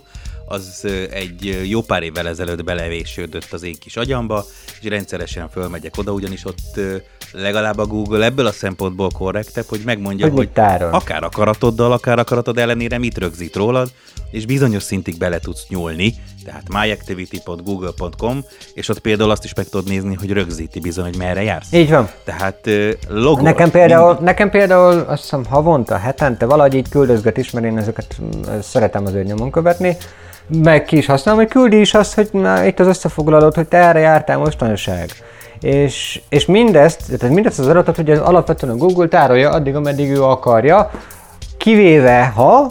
az 0.46 0.88
egy 1.10 1.70
jó 1.70 1.82
pár 1.82 2.04
évvel 2.04 2.28
ezelőtt 2.28 2.64
belevésődött 2.64 3.54
az 3.54 3.64
én 3.64 3.76
kis 3.80 3.98
agyamba, 3.98 4.46
és 4.82 4.88
rendszeresen 4.88 5.50
fölmegyek 5.50 5.98
oda, 5.98 6.12
ugyanis 6.12 6.46
ott 6.46 6.80
legalább 7.32 7.78
a 7.78 7.86
Google 7.86 8.26
ebből 8.26 8.46
a 8.46 8.52
szempontból 8.52 9.10
korrektebb, 9.18 9.66
hogy 9.68 9.82
megmondja, 9.86 10.30
hogy, 10.30 10.36
hogy 10.36 10.50
akár 10.92 11.24
akaratoddal, 11.24 11.92
akár 11.92 12.20
akaratod 12.20 12.58
ellenére 12.58 12.98
mit 12.98 13.18
rögzít 13.18 13.56
rólad, 13.56 13.92
és 14.32 14.46
bizonyos 14.46 14.84
szintig 14.84 15.18
bele 15.18 15.40
tudsz 15.40 15.66
nyúlni, 15.68 16.14
tehát 16.46 16.64
myactivity.google.com, 16.70 18.44
és 18.74 18.90
ott 18.90 19.00
például 19.00 19.32
azt 19.32 19.44
is 19.44 19.54
meg 19.54 19.66
tudod 19.70 19.88
nézni, 19.88 20.16
hogy 20.16 20.32
rögzíti 20.32 20.80
bizony, 20.80 21.04
hogy 21.04 21.18
merre 21.18 21.44
jársz. 21.44 21.74
Így 21.74 21.90
van. 21.90 22.10
Tehát 22.24 22.70
logol. 23.08 23.44
Nekem 23.44 23.72
például, 23.72 24.14
mind... 24.14 24.24
nekem 24.24 24.50
például 24.50 25.00
azt 25.08 25.22
hiszem 25.22 25.46
havonta, 25.46 25.98
hetente 25.98 26.46
valahogy 26.46 26.74
így 26.74 26.90
küldözget 26.90 27.38
is, 27.38 27.52
mert 27.52 27.66
én 27.66 27.78
ezeket 27.78 28.16
szeretem 28.62 29.06
azért 29.06 29.28
nyomon 29.28 29.52
követni, 29.52 29.98
meg 30.48 30.86
ki 30.86 30.98
is 30.98 31.06
használom, 31.06 31.40
hogy 31.40 31.50
küldi 31.50 31.80
is 31.80 31.94
azt, 31.94 32.14
hogy 32.14 32.30
na, 32.32 32.66
itt 32.66 32.80
az 32.80 32.88
összefoglalót, 32.88 33.56
hogy 33.56 33.68
te 33.68 33.78
erre 33.78 34.00
jártál 34.00 34.38
mostanság. 34.38 35.10
És, 35.62 36.22
és 36.30 36.46
mindezt, 36.46 37.18
tehát 37.18 37.36
mindezt 37.36 37.60
az 37.60 37.68
adatot 37.68 37.98
ugye 37.98 38.16
alapvetően 38.16 38.74
a 38.74 38.78
Google 38.78 39.08
tárolja 39.08 39.50
addig, 39.50 39.76
ameddig 39.76 40.10
ő 40.10 40.24
akarja, 40.24 40.92
kivéve 41.58 42.26
ha, 42.36 42.68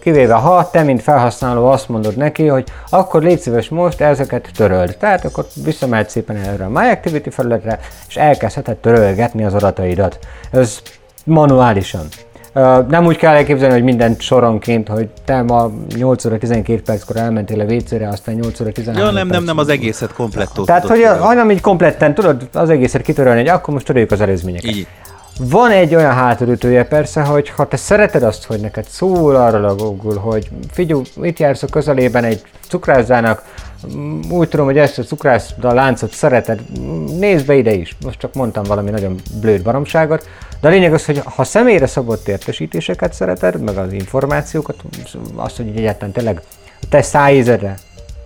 kivéve 0.00 0.34
ha 0.34 0.70
te, 0.70 0.82
mint 0.82 1.02
felhasználó 1.02 1.66
azt 1.66 1.88
mondod 1.88 2.16
neki, 2.16 2.46
hogy 2.46 2.64
akkor 2.90 3.22
légy 3.22 3.40
szíves 3.40 3.68
most 3.68 4.00
ezeket 4.00 4.50
töröld. 4.56 4.96
Tehát 4.96 5.24
akkor 5.24 5.46
visszamehet 5.64 6.10
szépen 6.10 6.36
erre 6.36 6.64
a 6.64 6.68
My 6.68 6.88
Activity 6.88 7.30
felületre, 7.30 7.78
és 8.08 8.16
elkezdheted 8.16 8.76
törölgetni 8.76 9.44
az 9.44 9.54
adataidat. 9.54 10.18
Ez 10.50 10.82
manuálisan. 11.24 12.06
Nem 12.88 13.06
úgy 13.06 13.16
kell 13.16 13.34
elképzelni, 13.34 13.74
hogy 13.74 13.82
mindent 13.82 14.20
soronként, 14.20 14.88
hogy 14.88 15.08
te 15.24 15.42
ma 15.42 15.70
8 15.96 16.24
óra 16.24 16.38
12 16.38 16.82
perckor 16.82 17.16
elmentél 17.16 17.60
a 17.60 17.64
WC-re, 17.64 18.08
aztán 18.08 18.34
8 18.34 18.60
óra 18.60 18.72
13 18.72 19.06
Ja, 19.06 19.12
nem, 19.12 19.26
nem, 19.28 19.44
nem, 19.44 19.58
az 19.58 19.68
egészet 19.68 20.12
komplettot. 20.12 20.66
Tehát, 20.66 20.86
hogy 20.86 21.04
hanem 21.18 21.50
így 21.50 21.60
kompletten 21.60 22.14
tudod 22.14 22.48
az 22.52 22.70
egészet 22.70 23.02
kitörölni, 23.02 23.38
hogy 23.38 23.48
akkor 23.48 23.74
most 23.74 23.86
töröljük 23.86 24.10
az 24.10 24.20
előzményeket. 24.20 24.70
Így. 24.70 24.86
Van 25.42 25.70
egy 25.70 25.94
olyan 25.94 26.12
hátulütője 26.12 26.84
persze, 26.84 27.22
hogy 27.22 27.48
ha 27.48 27.68
te 27.68 27.76
szereted 27.76 28.22
azt, 28.22 28.44
hogy 28.44 28.60
neked 28.60 28.84
szól 28.84 29.36
arról 29.36 29.64
a 29.64 29.74
Google, 29.74 30.20
hogy 30.20 30.50
figyelj, 30.72 31.02
itt 31.22 31.38
jársz 31.38 31.62
a 31.62 31.66
közelében 31.66 32.24
egy 32.24 32.42
cukrászdának, 32.68 33.44
úgy 34.30 34.48
tudom, 34.48 34.66
hogy 34.66 34.78
ezt 34.78 34.98
a 34.98 35.02
cukrász 35.02 35.54
a 35.60 35.72
láncot 35.72 36.12
szereted, 36.12 36.60
nézd 37.18 37.46
be 37.46 37.54
ide 37.54 37.72
is. 37.72 37.96
Most 38.04 38.18
csak 38.18 38.34
mondtam 38.34 38.64
valami 38.64 38.90
nagyon 38.90 39.20
blőd 39.40 39.62
baromságot, 39.62 40.28
de 40.60 40.68
a 40.68 40.70
lényeg 40.70 40.92
az, 40.92 41.04
hogy 41.04 41.22
ha 41.24 41.44
személyre 41.44 41.86
szabott 41.86 42.28
értesítéseket 42.28 43.12
szereted, 43.12 43.60
meg 43.60 43.76
az 43.76 43.92
információkat, 43.92 44.76
azt, 45.34 45.56
hogy 45.56 45.72
egyáltalán 45.76 46.12
tényleg 46.12 46.42
a 46.80 46.86
te 46.88 47.02
szájézedre 47.02 47.74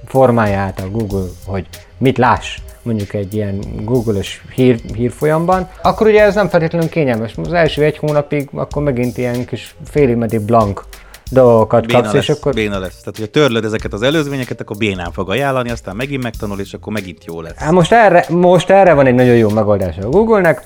formálja 0.07 0.59
át 0.59 0.81
a 0.81 0.90
Google, 0.90 1.27
hogy 1.46 1.66
mit 1.98 2.18
láss 2.18 2.59
mondjuk 2.85 3.12
egy 3.12 3.35
ilyen 3.35 3.59
Google-ös 3.85 4.42
hír, 4.55 4.81
hírfolyamban, 4.94 5.68
akkor 5.83 6.07
ugye 6.07 6.23
ez 6.23 6.35
nem 6.35 6.49
feltétlenül 6.49 6.88
kényelmes. 6.88 7.35
Az 7.44 7.53
első 7.53 7.83
egy 7.83 7.99
hónapig 7.99 8.49
akkor 8.55 8.83
megint 8.83 9.18
ilyen 9.18 9.44
kis 9.44 9.75
félig 9.85 10.16
meddig 10.16 10.40
blank 10.40 10.85
dolgokat 11.31 11.87
béna 11.87 12.01
kapsz, 12.01 12.12
lesz, 12.12 12.23
és 12.23 12.29
akkor... 12.29 12.55
Béna 12.55 12.79
lesz. 12.79 12.99
Tehát, 12.99 13.16
hogyha 13.16 13.31
törlöd 13.31 13.64
ezeket 13.64 13.92
az 13.92 14.03
előzményeket, 14.03 14.61
akkor 14.61 14.77
bénán 14.77 15.12
fog 15.12 15.31
ajánlani, 15.31 15.70
aztán 15.70 15.97
megint 15.97 16.23
megtanul, 16.23 16.61
és 16.61 16.75
akkor 16.75 16.92
megint 16.92 17.25
jó 17.25 17.40
lesz. 17.40 17.57
Hát 17.57 17.73
most 17.73 17.92
erre, 17.92 18.25
most 18.29 18.70
erre 18.70 18.92
van 18.92 19.07
egy 19.07 19.14
nagyon 19.14 19.37
jó 19.37 19.49
megoldás 19.49 19.97
a 19.99 20.09
Google-nek. 20.09 20.62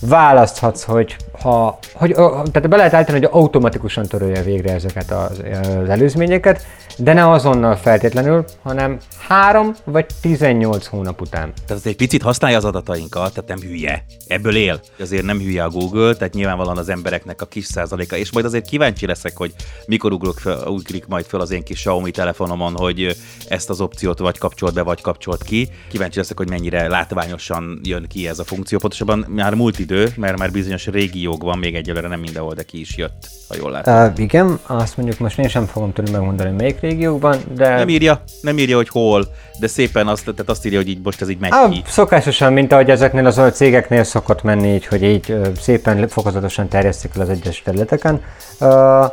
Választhatsz, 0.00 0.84
hogy 0.84 1.16
ha, 1.40 1.78
hogy, 1.92 2.14
tehát 2.52 2.68
be 2.68 2.76
lehet 2.76 2.94
állítani, 2.94 3.18
hogy 3.18 3.28
automatikusan 3.32 4.06
törölje 4.06 4.42
végre 4.42 4.72
ezeket 4.72 5.10
az, 5.10 5.42
az 5.82 5.88
előzményeket, 5.88 6.66
de 6.96 7.12
ne 7.12 7.30
azonnal 7.30 7.76
feltétlenül, 7.76 8.44
hanem 8.62 8.98
3 9.28 9.74
vagy 9.84 10.06
18 10.20 10.86
hónap 10.86 11.20
után. 11.20 11.52
Tehát 11.66 11.86
egy 11.86 11.96
picit 11.96 12.22
használja 12.22 12.56
az 12.56 12.64
adatainkat, 12.64 13.32
tehát 13.32 13.48
nem 13.48 13.70
hülye. 13.70 14.04
Ebből 14.26 14.56
él. 14.56 14.80
Azért 15.00 15.24
nem 15.24 15.38
hülye 15.38 15.64
a 15.64 15.68
Google, 15.68 16.14
tehát 16.14 16.34
nyilvánvalóan 16.34 16.78
az 16.78 16.88
embereknek 16.88 17.42
a 17.42 17.46
kis 17.46 17.64
százaléka. 17.64 18.16
És 18.16 18.32
majd 18.32 18.44
azért 18.44 18.66
kíváncsi 18.66 19.06
leszek, 19.06 19.36
hogy 19.36 19.54
mikor 19.86 20.12
ugrok 20.12 20.38
fel, 20.38 20.66
ugrik 20.66 21.06
majd 21.06 21.24
fel 21.24 21.40
az 21.40 21.50
én 21.50 21.62
kis 21.62 21.78
Xiaomi 21.78 22.10
telefonomon, 22.10 22.76
hogy 22.76 23.16
ezt 23.48 23.70
az 23.70 23.80
opciót 23.80 24.18
vagy 24.18 24.38
kapcsolt 24.38 24.74
be, 24.74 24.82
vagy 24.82 25.00
kapcsolt 25.00 25.42
ki. 25.42 25.68
Kíváncsi 25.90 26.18
leszek, 26.18 26.36
hogy 26.36 26.48
mennyire 26.48 26.88
látványosan 26.88 27.80
jön 27.82 28.06
ki 28.08 28.28
ez 28.28 28.38
a 28.38 28.44
funkció. 28.44 28.78
Pontosabban 28.78 29.26
már 29.28 29.54
múlt 29.54 29.78
idő, 29.78 30.12
mert 30.16 30.38
már 30.38 30.50
bizonyos 30.50 30.86
régiókban, 30.86 31.58
még 31.58 31.74
egyelőre 31.74 32.08
nem 32.08 32.20
mindenhol, 32.20 32.54
de 32.54 32.62
ki 32.62 32.80
is 32.80 32.96
jött, 32.96 33.28
ha 33.48 33.54
jól 33.58 33.70
látom. 33.70 33.94
Uh, 33.94 34.20
igen, 34.20 34.58
azt 34.66 34.96
mondjuk 34.96 35.18
most 35.18 35.38
én 35.38 35.48
sem 35.48 35.66
fogom 35.66 35.92
tudni 35.92 36.10
megmondani, 36.10 36.50
melyik 36.50 36.80
régiókban, 36.88 37.38
de... 37.54 37.74
Nem 37.74 37.88
írja, 37.88 38.22
nem 38.40 38.58
írja, 38.58 38.76
hogy 38.76 38.88
hol, 38.88 39.24
de 39.60 39.66
szépen 39.66 40.06
azt, 40.06 40.24
tehát 40.24 40.48
azt 40.48 40.66
írja, 40.66 40.78
hogy 40.78 40.88
így 40.88 41.00
most 41.02 41.22
ez 41.22 41.28
így 41.28 41.38
megy 41.38 41.52
ah, 41.52 41.70
ki. 41.70 41.82
Szokásosan, 41.86 42.52
mint 42.52 42.72
ahogy 42.72 42.90
ezeknél 42.90 43.26
az 43.26 43.40
cégeknél 43.52 44.04
szokott 44.04 44.42
menni, 44.42 44.74
így, 44.74 44.86
hogy 44.86 45.02
így 45.02 45.34
szépen 45.60 46.08
fokozatosan 46.08 46.68
terjesztik 46.68 47.10
el 47.14 47.20
az 47.20 47.28
egyes 47.28 47.62
területeken. 47.62 48.22
Uh, 48.60 49.04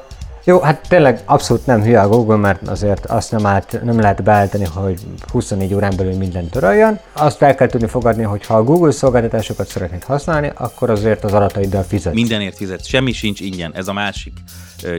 jó, 0.45 0.59
hát 0.59 0.87
tényleg 0.87 1.19
abszolút 1.25 1.65
nem 1.65 1.83
hülye 1.83 2.01
a 2.01 2.07
Google, 2.07 2.35
mert 2.35 2.67
azért 2.67 3.05
azt 3.05 3.31
nem, 3.31 3.45
állt, 3.45 3.79
nem 3.83 3.99
lehet 3.99 4.23
beállítani, 4.23 4.65
hogy 4.73 4.99
24 5.31 5.73
órán 5.73 5.93
belül 5.97 6.17
minden 6.17 6.49
töröljön. 6.49 6.99
Azt 7.13 7.41
el 7.41 7.55
kell 7.55 7.67
tudni 7.67 7.87
fogadni, 7.87 8.23
hogy 8.23 8.45
ha 8.45 8.55
a 8.55 8.63
Google 8.63 8.91
szolgáltatásokat 8.91 9.67
szeretnéd 9.67 10.03
használni, 10.03 10.51
akkor 10.55 10.89
azért 10.89 11.23
az 11.23 11.33
adataiddal 11.33 11.83
fizet. 11.83 12.13
Mindenért 12.13 12.55
fizet, 12.55 12.85
semmi 12.85 13.11
sincs 13.11 13.39
ingyen, 13.39 13.71
ez 13.75 13.87
a 13.87 13.93
másik 13.93 14.33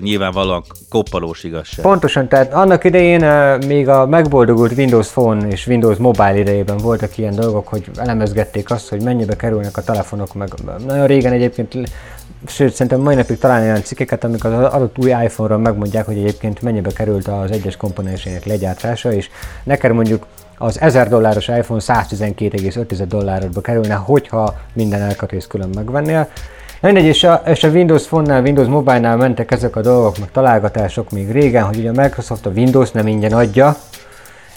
nyilvánvalóan 0.00 0.64
koppalós 0.88 1.44
igazság. 1.44 1.84
Pontosan, 1.84 2.28
tehát 2.28 2.52
annak 2.52 2.84
idején 2.84 3.24
még 3.66 3.88
a 3.88 4.06
megboldogult 4.06 4.76
Windows 4.76 5.08
Phone 5.08 5.48
és 5.48 5.66
Windows 5.66 5.96
Mobile 5.96 6.38
idejében 6.38 6.76
voltak 6.76 7.18
ilyen 7.18 7.34
dolgok, 7.34 7.68
hogy 7.68 7.90
elemezgették 7.96 8.70
azt, 8.70 8.88
hogy 8.88 9.02
mennyibe 9.02 9.36
kerülnek 9.36 9.76
a 9.76 9.82
telefonok, 9.82 10.34
meg 10.34 10.48
nagyon 10.86 11.06
régen 11.06 11.32
egyébként 11.32 11.74
sőt, 12.46 12.72
szerintem 12.72 13.00
mai 13.00 13.14
napig 13.14 13.38
találni 13.38 13.66
olyan 13.66 13.82
cikkeket, 13.82 14.24
amik 14.24 14.44
az 14.44 14.52
adott 14.52 14.98
új 14.98 15.10
iPhone-ról 15.10 15.58
megmondják, 15.58 16.06
hogy 16.06 16.16
egyébként 16.16 16.62
mennyibe 16.62 16.92
került 16.92 17.28
az 17.28 17.50
egyes 17.50 17.76
komponensének 17.76 18.44
legyártása, 18.44 19.12
és 19.12 19.28
neked 19.64 19.92
mondjuk 19.92 20.26
az 20.58 20.80
1000 20.80 21.08
dolláros 21.08 21.48
iPhone 21.48 21.80
112,5 21.84 23.04
dollárba 23.08 23.60
kerülne, 23.60 23.94
hogyha 23.94 24.54
minden 24.72 25.00
elkatész 25.00 25.46
külön 25.46 25.70
megvennél. 25.74 26.28
Mindegy, 26.80 27.04
és 27.04 27.24
a, 27.24 27.42
és 27.46 27.64
a 27.64 27.68
Windows 27.68 28.06
Phone-nál, 28.06 28.42
Windows 28.42 28.68
Mobile-nál 28.68 29.16
mentek 29.16 29.50
ezek 29.50 29.76
a 29.76 29.80
dolgok, 29.80 30.18
meg 30.18 30.30
találgatások 30.30 31.10
még 31.10 31.30
régen, 31.30 31.64
hogy 31.64 31.78
ugye 31.78 31.88
a 31.88 32.02
Microsoft 32.02 32.46
a 32.46 32.50
Windows 32.50 32.90
nem 32.90 33.06
ingyen 33.06 33.32
adja, 33.32 33.76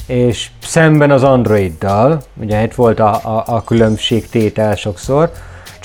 és 0.07 0.49
szemben 0.63 1.11
az 1.11 1.23
Androiddal, 1.23 2.21
ugye 2.41 2.63
itt 2.63 2.73
volt 2.73 2.99
a, 2.99 3.13
a, 3.13 3.43
a 3.45 3.63
különbségtétel 3.63 4.75
sokszor, 4.75 5.31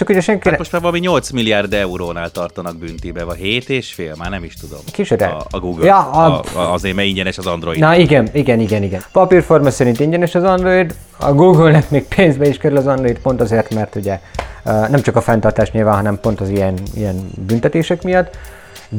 csak 0.02 0.10
ugye 0.10 0.20
senki... 0.20 0.48
Hát 0.48 0.58
most 0.58 0.72
már 0.72 0.80
valami 0.80 0.98
8 0.98 1.30
milliárd 1.30 1.72
eurónál 1.72 2.30
tartanak 2.30 2.76
büntibe, 2.76 3.24
vagy 3.24 3.38
7 3.38 3.68
és 3.68 3.92
fél, 3.92 4.14
már 4.18 4.30
nem 4.30 4.44
is 4.44 4.54
tudom. 4.54 4.78
Kicsoda? 4.92 5.36
A, 5.36 5.46
a 5.50 5.58
Google. 5.58 5.86
Ja, 5.86 6.10
a... 6.10 6.42
A, 6.54 6.72
azért, 6.72 6.94
mert 6.94 7.08
ingyenes 7.08 7.38
az 7.38 7.46
Android. 7.46 7.78
Na 7.78 7.96
igen, 7.96 8.28
igen, 8.32 8.60
igen, 8.60 8.82
igen. 8.82 9.02
Papírforma 9.12 9.70
szerint 9.70 10.00
ingyenes 10.00 10.34
az 10.34 10.44
Android, 10.44 10.94
a 11.16 11.32
Google-nek 11.32 11.90
még 11.90 12.04
pénzbe 12.04 12.48
is 12.48 12.56
kerül 12.56 12.76
az 12.76 12.86
Android, 12.86 13.18
pont 13.18 13.40
azért, 13.40 13.74
mert 13.74 13.94
ugye 13.94 14.20
nem 14.64 15.02
csak 15.02 15.16
a 15.16 15.20
fenntartás 15.20 15.70
nyilván, 15.70 15.94
hanem 15.94 16.20
pont 16.20 16.40
az 16.40 16.48
ilyen, 16.48 16.78
ilyen 16.94 17.30
büntetések 17.46 18.02
miatt. 18.02 18.36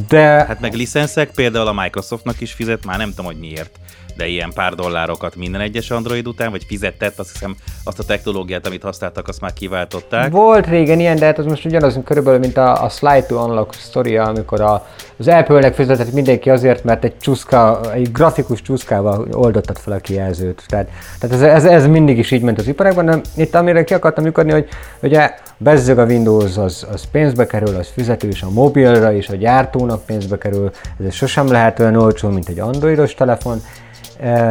De... 0.07 0.19
Hát 0.21 0.59
meg 0.59 0.73
licenszek, 0.73 1.31
például 1.35 1.67
a 1.67 1.73
Microsoftnak 1.73 2.41
is 2.41 2.51
fizet, 2.51 2.85
már 2.85 2.97
nem 2.97 3.09
tudom, 3.09 3.25
hogy 3.25 3.39
miért 3.39 3.79
de 4.15 4.27
ilyen 4.27 4.51
pár 4.53 4.73
dollárokat 4.73 5.35
minden 5.35 5.61
egyes 5.61 5.91
Android 5.91 6.27
után, 6.27 6.51
vagy 6.51 6.63
fizetett, 6.67 7.19
azt 7.19 7.31
hiszem 7.31 7.55
azt 7.83 7.99
a 7.99 8.03
technológiát, 8.03 8.67
amit 8.67 8.83
használtak, 8.83 9.27
azt 9.27 9.41
már 9.41 9.53
kiváltották. 9.53 10.31
Volt 10.31 10.67
régen 10.67 10.99
ilyen, 10.99 11.15
de 11.15 11.25
hát 11.25 11.37
az 11.37 11.45
most 11.45 11.65
ugyanaz 11.65 11.99
körülbelül, 12.05 12.39
mint 12.39 12.57
a, 12.57 12.83
a 12.83 12.89
Slide 12.89 13.25
to 13.25 13.43
Unlock 13.43 13.73
sztoria, 13.73 14.23
amikor 14.23 14.61
a, 14.61 14.87
az 15.17 15.27
Apple-nek 15.27 15.73
fizetett 15.73 16.13
mindenki 16.13 16.49
azért, 16.49 16.83
mert 16.83 17.03
egy 17.03 17.17
csúszka, 17.17 17.93
egy 17.93 18.11
grafikus 18.11 18.61
csúszkával 18.61 19.27
oldottad 19.31 19.77
fel 19.77 19.93
a 19.93 19.97
kijelzőt. 19.97 20.63
Tehát, 20.67 20.89
tehát 21.19 21.35
ez, 21.35 21.41
ez, 21.41 21.65
ez, 21.65 21.87
mindig 21.87 22.17
is 22.17 22.31
így 22.31 22.41
ment 22.41 22.59
az 22.59 22.67
iparágban, 22.67 23.05
de 23.05 23.21
itt 23.35 23.55
amire 23.55 23.83
ki 23.83 23.93
akartam 23.93 24.25
lyukadni, 24.25 24.51
hogy 24.51 24.67
ugye 25.01 25.33
bezzeg 25.57 25.99
a 25.99 26.05
Windows, 26.05 26.57
az, 26.57 26.87
az 26.91 27.03
pénzbe 27.11 27.45
kerül, 27.45 27.75
az 27.75 27.87
fizetős 27.93 28.41
a 28.41 28.49
mobilra 28.49 29.11
is, 29.11 29.29
a 29.29 29.35
gyártónak 29.35 30.05
pénzbe 30.05 30.37
kerül, 30.37 30.71
ez 31.05 31.13
sosem 31.13 31.47
lehet 31.47 31.79
olyan 31.79 31.95
olcsó, 31.95 32.29
mint 32.29 32.49
egy 32.49 32.59
androidos 32.59 33.13
telefon, 33.13 33.61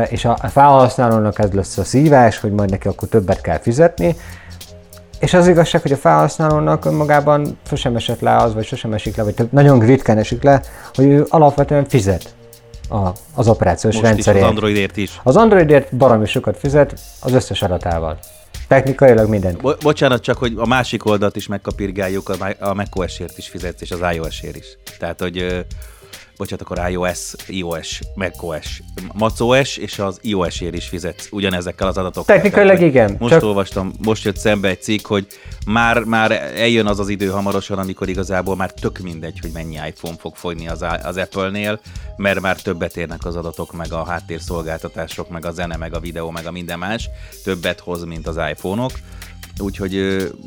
és 0.08 0.24
a 0.24 0.36
felhasználónak 0.36 1.38
ez 1.38 1.52
lesz 1.52 1.78
a 1.78 1.84
szívás, 1.84 2.38
hogy 2.38 2.52
majd 2.52 2.70
neki 2.70 2.88
akkor 2.88 3.08
többet 3.08 3.40
kell 3.40 3.58
fizetni, 3.58 4.16
és 5.22 5.34
az 5.34 5.48
igazság, 5.48 5.82
hogy 5.82 5.92
a 5.92 5.96
felhasználónak 5.96 6.84
önmagában 6.84 7.58
sosem 7.66 7.96
esett 7.96 8.20
le 8.20 8.36
az, 8.36 8.54
vagy 8.54 8.64
sosem 8.64 8.92
esik 8.92 9.16
le, 9.16 9.22
vagy 9.22 9.34
nagyon 9.50 9.78
ritkán 9.80 10.18
esik 10.18 10.42
le, 10.42 10.62
hogy 10.94 11.04
ő 11.04 11.26
alapvetően 11.28 11.88
fizet 11.88 12.34
a, 12.88 13.12
az 13.34 13.48
operációs 13.48 13.94
Most 13.94 14.06
rendszerért. 14.06 14.42
Is 14.42 14.48
az 14.48 14.50
Androidért 14.50 14.96
is. 14.96 15.20
Az 15.22 15.36
Androidért 15.36 15.96
baromi 15.96 16.26
sokat 16.26 16.56
fizet 16.56 16.94
az 17.20 17.32
összes 17.32 17.62
adatával. 17.62 18.18
Technikailag 18.68 19.28
mindent. 19.28 19.60
Bo- 19.60 19.82
bocsánat, 19.82 20.22
csak 20.22 20.38
hogy 20.38 20.52
a 20.56 20.66
másik 20.66 21.04
oldalt 21.04 21.36
is 21.36 21.46
megkapirgáljuk, 21.46 22.28
a, 22.28 22.64
a 22.68 22.74
macOS-ért 22.74 23.38
is 23.38 23.48
fizetsz, 23.48 23.80
és 23.80 23.90
az 23.90 24.00
iOS-ért 24.14 24.56
is. 24.56 24.78
Tehát, 24.98 25.20
hogy 25.20 25.64
bocsánat, 26.36 26.60
akkor 26.60 26.90
iOS, 26.90 27.34
iOS, 27.46 28.00
macOS, 28.14 28.82
macOS 29.12 29.76
és 29.76 29.98
az 29.98 30.18
iOS-ért 30.20 30.74
is 30.74 30.88
fizetsz 30.88 31.28
ugyanezekkel 31.30 31.86
az 31.86 31.96
adatokkal. 31.96 32.34
Technikailag 32.34 32.76
Tehát, 32.76 32.90
igen. 32.90 33.16
Most 33.18 33.32
csak... 33.32 33.42
olvastam, 33.42 33.92
most 34.04 34.24
jött 34.24 34.36
szembe 34.36 34.68
egy 34.68 34.82
cikk, 34.82 35.06
hogy 35.06 35.26
már, 35.66 36.04
már 36.04 36.32
eljön 36.56 36.86
az 36.86 36.98
az 36.98 37.08
idő 37.08 37.26
hamarosan, 37.26 37.78
amikor 37.78 38.08
igazából 38.08 38.56
már 38.56 38.72
tök 38.72 38.98
mindegy, 38.98 39.38
hogy 39.40 39.50
mennyi 39.52 39.78
iPhone 39.86 40.16
fog 40.18 40.36
fogyni 40.36 40.68
az, 40.68 40.84
az 41.02 41.16
Apple-nél, 41.16 41.80
mert 42.16 42.40
már 42.40 42.56
többet 42.56 42.96
érnek 42.96 43.24
az 43.24 43.36
adatok, 43.36 43.72
meg 43.72 43.92
a 43.92 44.04
háttérszolgáltatások, 44.04 45.28
meg 45.28 45.44
a 45.44 45.50
zene, 45.50 45.76
meg 45.76 45.94
a 45.94 46.00
videó, 46.00 46.30
meg 46.30 46.46
a 46.46 46.50
minden 46.50 46.78
más, 46.78 47.08
többet 47.44 47.80
hoz, 47.80 48.04
mint 48.04 48.26
az 48.26 48.36
iPhone-ok 48.50 48.92
úgyhogy, 49.58 49.96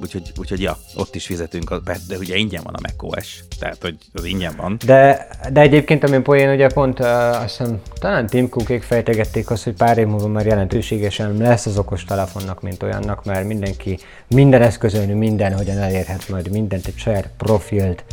úgyhogy, 0.02 0.32
úgyhogy 0.40 0.62
ja, 0.62 0.78
ott 0.96 1.16
is 1.16 1.26
fizetünk, 1.26 1.82
de 2.08 2.18
ugye 2.18 2.36
ingyen 2.36 2.62
van 2.64 2.74
a 2.74 2.80
macOS, 2.82 3.44
tehát 3.60 3.78
hogy 3.82 3.96
az 4.14 4.24
ingyen 4.24 4.54
van. 4.58 4.78
De, 4.86 5.28
de 5.52 5.62
egyébként, 5.62 6.04
ami 6.04 6.20
poén, 6.20 6.50
ugye 6.50 6.68
pont 6.68 7.00
uh, 7.00 7.08
azt 7.42 7.58
hiszem, 7.58 7.82
talán 8.00 8.28
Tim 8.28 8.50
Cookék 8.50 8.84
fejtegették 8.84 9.50
azt, 9.50 9.64
hogy 9.64 9.74
pár 9.74 9.98
év 9.98 10.08
múlva 10.08 10.28
már 10.28 10.46
jelentőségesen 10.46 11.38
lesz 11.38 11.66
az 11.66 11.78
okos 11.78 12.04
telefonnak, 12.04 12.62
mint 12.62 12.84
olyannak, 12.84 13.26
mert 13.26 13.48
mindenki 13.48 14.00
minden 14.28 14.62
eszközön 14.62 15.10
minden, 15.10 15.54
hogyan 15.54 15.78
elérhet 15.78 16.30
majd 16.30 16.52
mindent, 16.52 16.88
egy 16.88 16.98
saját 16.98 17.30
profilt, 17.38 18.04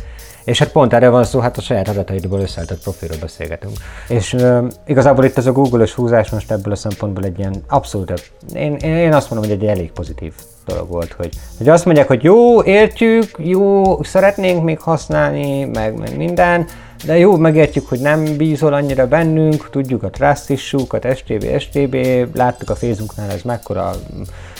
és 0.43 0.59
hát 0.59 0.71
pont 0.71 0.93
erre 0.93 1.09
van 1.09 1.23
szó, 1.23 1.39
hát 1.39 1.57
a 1.57 1.61
saját 1.61 1.87
adataidból 1.87 2.39
összeállított 2.39 2.81
profilról 2.81 3.17
beszélgetünk. 3.19 3.77
És 4.07 4.33
uh, 4.33 4.67
igazából 4.85 5.25
itt 5.25 5.37
ez 5.37 5.45
a 5.45 5.51
Google-ös 5.51 5.93
húzás 5.93 6.29
most 6.29 6.51
ebből 6.51 6.73
a 6.73 6.75
szempontból 6.75 7.23
egy 7.23 7.39
ilyen 7.39 7.63
abszolút, 7.67 8.31
én, 8.53 8.75
én 8.75 9.13
azt 9.13 9.29
mondom, 9.29 9.49
hogy 9.49 9.59
egy 9.61 9.69
elég 9.69 9.91
pozitív 9.91 10.33
dolog 10.65 10.89
volt, 10.89 11.11
hogy, 11.11 11.29
hogy 11.57 11.69
azt 11.69 11.85
mondják, 11.85 12.07
hogy 12.07 12.23
jó, 12.23 12.63
értjük, 12.63 13.25
jó, 13.37 14.03
szeretnénk 14.03 14.63
még 14.63 14.79
használni, 14.79 15.63
meg, 15.63 15.97
meg 15.97 16.17
minden, 16.17 16.67
de 17.05 17.17
jó, 17.17 17.37
megértjük, 17.37 17.87
hogy 17.87 17.99
nem 17.99 18.37
bízol 18.37 18.73
annyira 18.73 19.07
bennünk, 19.07 19.69
tudjuk 19.69 20.03
a 20.03 20.09
trust 20.09 20.49
issue-kat, 20.49 21.17
STB, 21.17 21.59
STB, 21.59 21.95
láttuk 22.35 22.69
a 22.69 22.75
Facebooknál 22.75 23.31
ez 23.31 23.41
mekkora, 23.41 23.91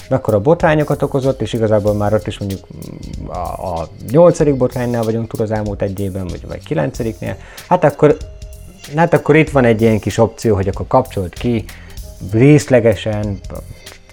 mekkora 0.10 0.40
botrányokat 0.40 1.02
okozott, 1.02 1.42
és 1.42 1.54
igazából 1.54 1.94
már 1.94 2.14
ott 2.14 2.28
is 2.28 2.38
mondjuk 2.38 2.60
a, 3.28 3.38
a 3.38 3.88
8. 4.12 4.58
botránynál 4.58 5.04
vagyunk 5.04 5.28
túl 5.28 5.42
az 5.42 5.52
elmúlt 5.52 5.82
egy 5.82 6.00
évben, 6.00 6.28
vagy, 6.28 6.48
vagy 6.48 6.64
9 6.66 6.98
hát 7.68 7.84
akkor, 7.84 8.18
hát 8.96 9.14
akkor 9.14 9.36
itt 9.36 9.50
van 9.50 9.66
egy 9.66 9.82
ilyen 9.82 10.00
kis 10.00 10.18
opció, 10.18 10.56
hogy 10.56 10.68
akkor 10.68 10.88
kapcsolt 10.88 11.34
ki, 11.34 11.66
részlegesen, 12.32 13.40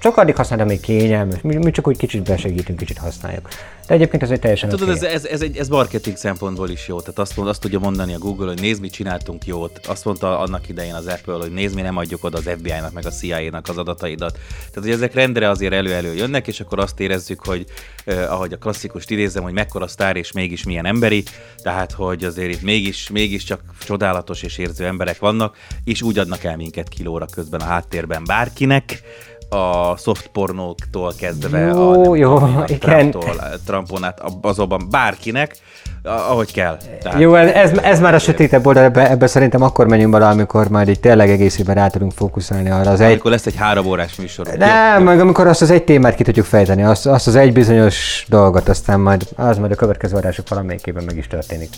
csak 0.01 0.17
addig 0.17 0.37
használom, 0.37 0.67
amíg 0.67 0.81
kényelmes. 0.81 1.41
Mi, 1.43 1.57
mi 1.57 1.71
csak 1.71 1.87
úgy 1.87 1.97
kicsit 1.97 2.23
besegítünk, 2.23 2.79
kicsit 2.79 2.99
használjuk. 2.99 3.49
De 3.87 3.95
egyébként 3.95 4.23
ez 4.23 4.31
egy 4.31 4.41
teljesen 4.41 4.69
Tudod, 4.69 4.89
ez, 4.89 5.03
ez, 5.03 5.25
ez, 5.25 5.43
egy, 5.43 5.57
ez 5.57 5.69
marketing 5.69 6.17
szempontból 6.17 6.71
is 6.71 6.89
jó. 6.89 7.01
Tehát 7.01 7.19
azt, 7.19 7.37
mond, 7.37 7.49
azt 7.49 7.61
tudja 7.61 7.79
mondani 7.79 8.15
a 8.15 8.19
Google, 8.19 8.47
hogy 8.47 8.61
nézd, 8.61 8.81
mit 8.81 8.93
csináltunk 8.93 9.47
jót. 9.47 9.87
Azt 9.87 10.05
mondta 10.05 10.39
annak 10.39 10.69
idején 10.69 10.95
az 10.95 11.07
Apple, 11.07 11.35
hogy 11.35 11.53
nézd, 11.53 11.75
mi 11.75 11.81
nem 11.81 11.97
adjuk 11.97 12.25
oda 12.25 12.39
az 12.39 12.51
FBI-nak, 12.57 12.93
meg 12.93 13.07
a 13.07 13.11
CIA-nak 13.11 13.69
az 13.69 13.79
adataidat. 13.79 14.33
Tehát, 14.59 14.75
hogy 14.75 14.91
ezek 14.91 15.15
rendre 15.15 15.49
azért 15.49 15.73
elő-elő 15.73 16.15
jönnek, 16.15 16.47
és 16.47 16.61
akkor 16.61 16.79
azt 16.79 17.01
érezzük, 17.01 17.45
hogy 17.45 17.65
eh, 18.05 18.33
ahogy 18.33 18.53
a 18.53 18.57
klasszikust 18.57 19.11
idézem, 19.11 19.43
hogy 19.43 19.53
mekkora 19.53 19.87
sztár 19.87 20.17
és 20.17 20.33
mégis 20.33 20.65
milyen 20.65 20.87
emberi. 20.87 21.23
Tehát, 21.63 21.93
hogy 21.93 22.25
azért 22.25 22.51
itt 22.51 22.63
mégis, 22.63 23.11
mégis 23.11 23.45
csak 23.45 23.61
csodálatos 23.85 24.43
és 24.43 24.59
érző 24.59 24.87
emberek 24.87 25.19
vannak, 25.19 25.57
és 25.85 26.03
úgy 26.03 26.19
adnak 26.19 26.45
el 26.45 26.57
minket 26.57 26.89
kilóra 26.89 27.27
közben 27.27 27.61
a 27.61 27.65
háttérben 27.65 28.25
bárkinek 28.25 29.03
a 29.51 29.97
soft 29.97 30.27
pornóktól 30.27 31.13
kezdve 31.19 31.59
Jó, 31.59 32.13
a, 32.13 32.17
jó, 32.17 32.37
a 32.37 32.65
igen. 32.67 33.11
Trumptól, 33.11 33.37
Trumpon 33.67 34.05
át 34.05 34.23
azonban 34.41 34.87
bárkinek, 34.91 35.57
ahogy 36.03 36.53
kell. 36.53 36.77
Tehát, 37.03 37.21
Jó, 37.21 37.35
ez, 37.35 37.71
ez, 37.83 38.01
már 38.01 38.15
a 38.15 38.19
sötétebb 38.19 38.67
oldal, 38.67 38.83
ebbe, 38.83 39.11
ebbe 39.11 39.27
szerintem 39.27 39.63
akkor 39.63 39.87
menjünk 39.87 40.13
bele, 40.13 40.27
amikor 40.27 40.69
majd 40.69 40.89
így 40.89 41.01
tényleg 41.01 41.31
egészében 41.31 41.75
rá 41.75 41.87
tudunk 41.87 42.13
fókuszálni 42.13 42.71
arra 42.71 42.91
az 42.91 43.01
egy... 43.01 43.11
Amikor 43.11 43.31
lesz 43.31 43.47
egy 43.47 43.57
három 43.57 43.87
órás 43.87 44.17
műsor. 44.17 44.47
Nem, 44.47 45.03
meg 45.03 45.21
amikor 45.21 45.47
azt 45.47 45.63
az 45.63 45.71
egy 45.71 45.85
témát 45.85 46.15
ki 46.15 46.23
tudjuk 46.23 46.47
fejteni, 46.47 46.83
azt, 46.83 47.07
azt 47.07 47.27
az 47.27 47.35
egy 47.35 47.53
bizonyos 47.53 48.27
dolgot, 48.29 48.69
aztán 48.69 49.01
majd 49.01 49.23
az 49.37 49.59
majd 49.59 49.73
a 49.73 49.75
következő 49.75 50.17
adások 50.17 50.49
valamelyikében 50.49 51.05
meg 51.05 51.17
is 51.17 51.27
történik. 51.27 51.69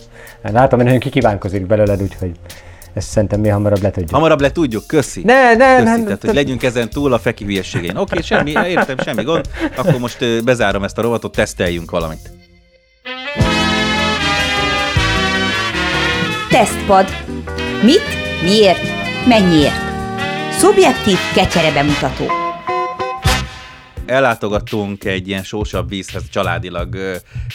Látom, 0.43 0.79
hogy 0.79 0.87
nagyon 0.87 1.01
kikívánkozik 1.01 1.67
belőled, 1.67 2.03
úgyhogy 2.03 2.33
ezt 2.95 3.09
szerintem 3.09 3.41
mi 3.41 3.49
hamarabb 3.49 3.83
letudjuk. 3.83 4.11
Hamarabb 4.11 4.41
le 4.41 4.51
tudjuk, 4.51 4.87
köszi. 4.87 5.23
Ne, 5.25 5.55
ne, 5.55 5.77
köszi, 5.77 5.99
ne, 5.99 6.05
tehát, 6.05 6.25
hogy 6.25 6.35
legyünk 6.35 6.63
ezen 6.63 6.91
túl 6.91 7.13
a 7.13 7.19
feki 7.19 7.45
hülyeségén. 7.45 7.97
Oké, 7.97 8.21
semmi, 8.31 8.51
értem, 8.51 8.97
semmi 8.99 9.23
gond. 9.23 9.49
Akkor 9.77 9.99
most 9.99 10.45
bezárom 10.45 10.83
ezt 10.85 10.99
a 10.99 11.03
rovatot, 11.03 11.33
teszteljünk 11.33 11.91
valamit. 11.91 12.31
Tesztpad. 16.49 17.07
Mit, 17.83 18.03
miért, 18.43 18.83
mennyiért? 19.27 19.91
Szubjektív 20.59 21.19
kecsere 21.35 21.73
bemutató. 21.73 22.42
Ellátogattunk 24.07 25.05
egy 25.05 25.29
ilyen 25.29 25.43
sósabb 25.43 25.89
vízhez 25.89 26.23
családilag 26.31 26.97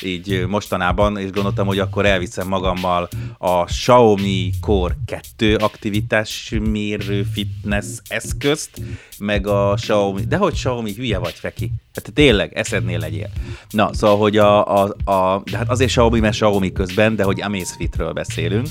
így 0.01 0.45
mostanában, 0.47 1.17
és 1.17 1.31
gondoltam, 1.31 1.67
hogy 1.67 1.79
akkor 1.79 2.05
elviszem 2.05 2.47
magammal 2.47 3.07
a 3.37 3.63
Xiaomi 3.63 4.51
Core 4.61 4.97
2 5.05 5.55
aktivitás 5.55 6.53
mérő 6.71 7.23
fitness 7.23 7.85
eszközt, 8.07 8.81
meg 9.19 9.47
a 9.47 9.73
Xiaomi, 9.73 10.21
de 10.21 10.37
hogy 10.37 10.53
Xiaomi 10.53 10.93
hülye 10.93 11.17
vagy, 11.17 11.33
Feki? 11.33 11.71
Hát 11.93 12.13
tényleg, 12.13 12.53
eszednél 12.53 12.99
legyél. 12.99 13.29
Na, 13.69 13.93
szóval, 13.93 14.17
hogy 14.17 14.37
a, 14.37 14.83
a, 14.83 14.95
a 15.11 15.41
de 15.51 15.57
hát 15.57 15.69
azért 15.69 15.89
Xiaomi, 15.89 16.19
mert 16.19 16.33
Xiaomi 16.33 16.71
közben, 16.71 17.15
de 17.15 17.23
hogy 17.23 17.41
Amazfitről 17.41 18.13
beszélünk, 18.13 18.67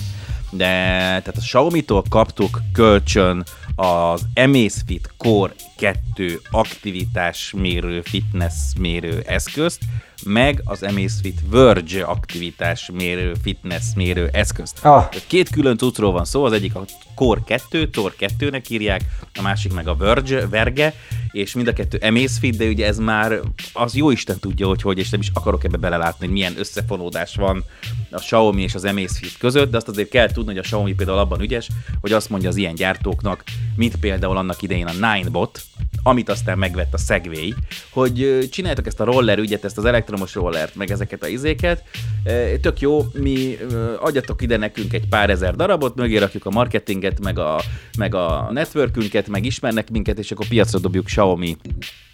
de 0.56 0.64
tehát 0.64 1.36
a 1.36 1.40
Xiaomi-tól 1.40 2.02
kaptuk 2.08 2.60
kölcsön 2.72 3.44
az 3.76 4.26
Amazfit 4.34 5.14
Core 5.16 5.52
2 5.76 6.40
aktivitás 6.50 7.52
mérő, 7.56 8.00
fitness 8.00 8.54
mérő 8.78 9.22
eszközt, 9.26 9.80
meg 10.24 10.60
az 10.64 10.82
Amazfit 10.82 11.40
Verge 11.50 12.02
aktivitás 12.04 12.90
mérő, 12.92 13.34
fitness 13.42 13.84
mérő 13.94 14.28
eszközt. 14.32 14.84
Ah. 14.84 15.08
Két 15.26 15.50
külön 15.50 15.76
cuccról 15.76 16.12
van 16.12 16.24
szó, 16.24 16.44
az 16.44 16.52
egyik 16.52 16.74
a 16.74 16.84
Core 17.14 17.40
2, 17.46 17.90
Tor 17.90 18.14
2-nek 18.18 18.68
írják, 18.68 19.00
a 19.38 19.42
másik 19.42 19.72
meg 19.72 19.88
a 19.88 19.96
Verge, 19.96 20.48
Verge, 20.48 20.94
és 21.32 21.54
mind 21.54 21.68
a 21.68 21.72
kettő 21.72 21.98
Amazfit, 22.02 22.56
de 22.56 22.64
ugye 22.64 22.86
ez 22.86 22.98
már 22.98 23.40
az 23.72 23.94
jó 23.94 24.10
Isten 24.10 24.38
tudja, 24.38 24.66
hogy 24.66 24.82
hogy, 24.82 24.98
és 24.98 25.10
nem 25.10 25.20
is 25.20 25.30
akarok 25.34 25.64
ebbe 25.64 25.76
belelátni, 25.76 26.26
hogy 26.26 26.34
milyen 26.34 26.58
összefonódás 26.58 27.34
van 27.34 27.64
a 28.10 28.18
Xiaomi 28.18 28.62
és 28.62 28.74
az 28.74 28.84
Amazfit 28.84 29.36
között, 29.38 29.70
de 29.70 29.76
azt 29.76 29.88
azért 29.88 30.08
kell 30.08 30.30
tudni, 30.30 30.50
hogy 30.50 30.58
a 30.58 30.62
Xiaomi 30.62 30.94
például 30.94 31.18
abban 31.18 31.40
ügyes, 31.40 31.68
hogy 32.00 32.12
azt 32.12 32.30
mondja 32.30 32.48
az 32.48 32.56
ilyen 32.56 32.74
gyártóknak, 32.74 33.44
mint 33.76 33.96
például 33.96 34.36
annak 34.36 34.62
idején 34.62 34.86
a 34.86 34.92
Ninebot, 34.92 35.62
amit 36.02 36.28
aztán 36.28 36.58
megvett 36.58 36.94
a 36.94 36.98
Segway, 36.98 37.54
hogy 37.90 38.48
csináltak 38.50 38.86
ezt 38.86 39.00
a 39.00 39.04
roller 39.04 39.38
ügyet, 39.38 39.64
ezt 39.64 39.78
az 39.78 39.84
elektromos 40.06 40.34
rollert, 40.34 40.74
meg 40.74 40.90
ezeket 40.90 41.22
a 41.22 41.26
izéket. 41.26 41.82
E, 42.24 42.58
Tök 42.60 42.80
jó, 42.80 43.04
mi 43.12 43.56
adjatok 44.00 44.42
ide 44.42 44.56
nekünk 44.56 44.92
egy 44.92 45.08
pár 45.08 45.30
ezer 45.30 45.54
darabot, 45.54 45.94
mögé 45.94 46.16
rakjuk 46.16 46.46
a 46.46 46.50
marketinget, 46.50 47.20
meg 47.20 47.38
a, 47.38 47.60
meg 47.98 48.14
a 48.14 48.48
networkünket, 48.52 49.28
meg 49.28 49.44
ismernek 49.44 49.90
minket, 49.90 50.18
és 50.18 50.30
akkor 50.30 50.46
piacra 50.46 50.78
dobjuk 50.78 51.04
Xiaomi 51.04 51.56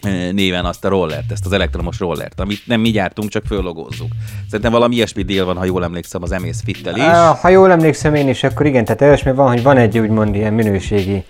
ö, 0.05 0.33
néven 0.33 0.65
azt 0.65 0.85
a 0.85 0.89
rollert, 0.89 1.33
ezt 1.33 1.47
az 1.47 1.53
elektromos 1.53 1.99
rollert, 1.99 2.41
amit 2.41 2.67
nem 2.67 2.81
mi 2.81 2.91
gyártunk, 2.91 3.31
csak 3.31 3.45
föllogózzuk. 3.47 4.13
Szerintem 4.47 4.73
valami 4.73 4.95
ilyesmi 4.95 5.23
dél 5.23 5.45
van, 5.45 5.57
ha 5.57 5.65
jól 5.65 5.85
emlékszem, 5.85 6.23
az 6.23 6.33
Emész 6.33 6.63
Fittel 6.65 6.97
is. 6.97 7.03
Á, 7.03 7.35
Ha 7.35 7.49
jól 7.49 7.71
emlékszem 7.71 8.15
én 8.15 8.29
is, 8.29 8.43
akkor 8.43 8.67
igen, 8.67 8.85
tehát 8.85 9.01
olyasmi 9.01 9.33
van, 9.33 9.49
hogy 9.49 9.63
van 9.63 9.77
egy 9.77 9.99
úgymond 9.99 10.35
ilyen 10.35 10.55
minőségi 10.55 11.25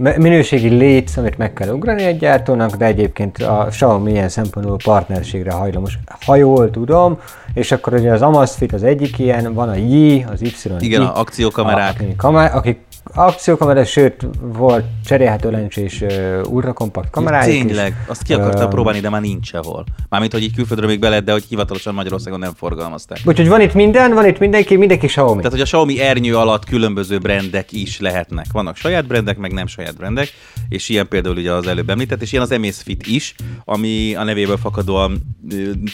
minőségi 0.00 0.68
léc, 0.68 1.16
amit 1.16 1.38
meg 1.38 1.52
kell 1.52 1.68
ugrani 1.68 2.02
egy 2.02 2.18
gyártónak, 2.18 2.76
de 2.76 2.84
egyébként 2.84 3.38
a 3.38 3.66
Xiaomi 3.70 4.10
ilyen 4.10 4.28
szempontból 4.28 4.76
partnerségre 4.84 5.52
hajlamos, 5.52 5.98
ha 6.26 6.36
jól 6.36 6.70
tudom, 6.70 7.18
és 7.54 7.72
akkor 7.72 7.94
ugye 7.94 8.12
az 8.12 8.22
Amazfit 8.22 8.72
az 8.72 8.82
egyik 8.82 9.18
ilyen, 9.18 9.54
van 9.54 9.68
a 9.68 9.76
Y, 9.76 10.26
az 10.32 10.42
Y. 10.42 10.52
Igen, 10.78 11.02
a 11.02 11.18
akciókamerák. 11.20 11.94
Akik, 12.00 12.16
kamer, 12.16 12.54
akik 12.54 12.78
akciókamera, 13.14 13.84
sőt, 13.84 14.26
volt 14.40 14.84
cserélhető 15.04 15.50
lencsés 15.50 16.00
uh, 16.00 16.40
ultrakompakt 16.48 17.10
kamerájuk 17.10 17.54
is. 17.54 17.62
Tényleg, 17.62 18.04
azt 18.06 18.22
ki 18.22 18.34
akartam 18.34 18.66
Ö, 18.66 18.68
próbálni, 18.68 19.00
de 19.00 19.08
már 19.08 19.20
nincs 19.20 19.46
sehol. 19.46 19.84
Mármint, 20.08 20.32
hogy 20.32 20.42
így 20.42 20.54
külföldről 20.54 20.88
még 20.88 21.00
beled, 21.00 21.24
de 21.24 21.32
hogy 21.32 21.44
hivatalosan 21.48 21.94
Magyarországon 21.94 22.38
nem 22.38 22.52
forgalmazták. 22.54 23.18
Úgyhogy 23.24 23.48
van 23.48 23.60
itt 23.60 23.74
minden, 23.74 24.14
van 24.14 24.26
itt 24.26 24.38
mindenki, 24.38 24.76
mindenki 24.76 25.06
Xiaomi. 25.06 25.36
Tehát, 25.36 25.52
hogy 25.52 25.60
a 25.60 25.64
Xiaomi 25.64 26.00
ernyő 26.00 26.36
alatt 26.36 26.64
különböző 26.64 27.18
brendek 27.18 27.72
is 27.72 28.00
lehetnek. 28.00 28.46
Vannak 28.52 28.76
saját 28.76 29.06
brendek, 29.06 29.38
meg 29.38 29.52
nem 29.52 29.66
saját 29.66 29.96
brendek, 29.96 30.32
és 30.68 30.88
ilyen 30.88 31.08
például 31.08 31.36
ugye 31.36 31.52
az 31.52 31.66
előbb 31.66 31.90
említett, 31.90 32.22
és 32.22 32.32
ilyen 32.32 32.44
az 32.44 32.52
Amazfit 32.52 33.06
is, 33.06 33.34
ami 33.64 34.14
a 34.14 34.24
nevéből 34.24 34.56
fakadóan 34.56 35.38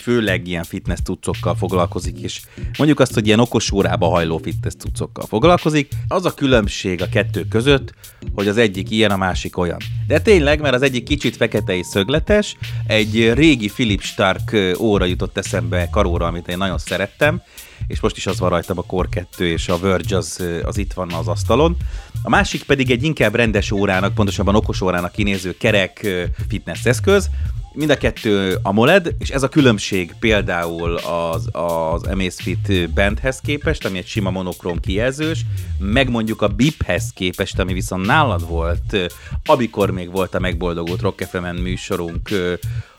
főleg 0.02 0.46
ilyen 0.48 0.64
fitness 0.64 0.98
cuccokkal 1.04 1.54
foglalkozik, 1.54 2.20
és 2.20 2.40
mondjuk 2.78 3.00
azt, 3.00 3.14
hogy 3.14 3.26
ilyen 3.26 3.40
okos 3.40 3.72
órába 3.72 4.08
hajló 4.08 4.38
fitness 4.38 4.72
cuccokkal 4.78 5.26
foglalkozik. 5.26 5.88
Az 6.08 6.24
a 6.24 6.34
különbség 6.34 6.95
a 7.02 7.08
kettő 7.08 7.44
között, 7.48 7.94
hogy 8.34 8.48
az 8.48 8.56
egyik 8.56 8.90
ilyen, 8.90 9.10
a 9.10 9.16
másik 9.16 9.58
olyan. 9.58 9.78
De 10.06 10.20
tényleg, 10.20 10.60
mert 10.60 10.74
az 10.74 10.82
egyik 10.82 11.04
kicsit 11.04 11.36
fekete 11.36 11.76
és 11.76 11.86
szögletes, 11.86 12.56
egy 12.86 13.32
régi 13.32 13.68
Philip 13.68 14.00
Stark 14.00 14.56
óra 14.78 15.04
jutott 15.04 15.38
eszembe 15.38 15.88
karóra, 15.90 16.26
amit 16.26 16.48
én 16.48 16.58
nagyon 16.58 16.78
szerettem, 16.78 17.42
és 17.86 18.00
most 18.00 18.16
is 18.16 18.26
az 18.26 18.38
van 18.38 18.50
rajtam 18.50 18.78
a 18.78 18.82
Core 18.82 19.08
2 19.10 19.46
és 19.46 19.68
a 19.68 19.78
Verge 19.78 20.16
az, 20.16 20.42
az 20.64 20.78
itt 20.78 20.92
van 20.92 21.12
az 21.12 21.28
asztalon. 21.28 21.76
A 22.22 22.28
másik 22.28 22.62
pedig 22.62 22.90
egy 22.90 23.02
inkább 23.02 23.34
rendes 23.34 23.70
órának, 23.70 24.14
pontosabban 24.14 24.54
okos 24.54 24.80
órának 24.80 25.12
kinéző 25.12 25.56
kerek 25.56 26.00
ö, 26.02 26.22
fitness 26.48 26.84
eszköz, 26.84 27.30
mind 27.76 27.90
a 27.90 27.96
kettő 27.96 28.58
AMOLED, 28.62 29.14
és 29.18 29.28
ez 29.28 29.42
a 29.42 29.48
különbség 29.48 30.14
például 30.20 30.96
az, 30.96 31.48
az 31.52 32.02
Amazfit 32.02 32.90
Bandhez 32.90 33.40
képest, 33.40 33.84
ami 33.84 33.98
egy 33.98 34.06
sima 34.06 34.30
monokrom 34.30 34.80
kijelzős, 34.80 35.40
meg 35.78 36.10
mondjuk 36.10 36.42
a 36.42 36.48
BIP-hez 36.48 37.10
képest, 37.14 37.58
ami 37.58 37.72
viszont 37.72 38.06
nálad 38.06 38.48
volt, 38.48 38.92
ö, 38.92 39.06
amikor 39.44 39.90
még 39.90 40.10
volt 40.10 40.34
a 40.34 40.38
megboldogult 40.38 41.00
Rock 41.00 41.28
FM 41.30 41.60
műsorunk, 41.62 42.30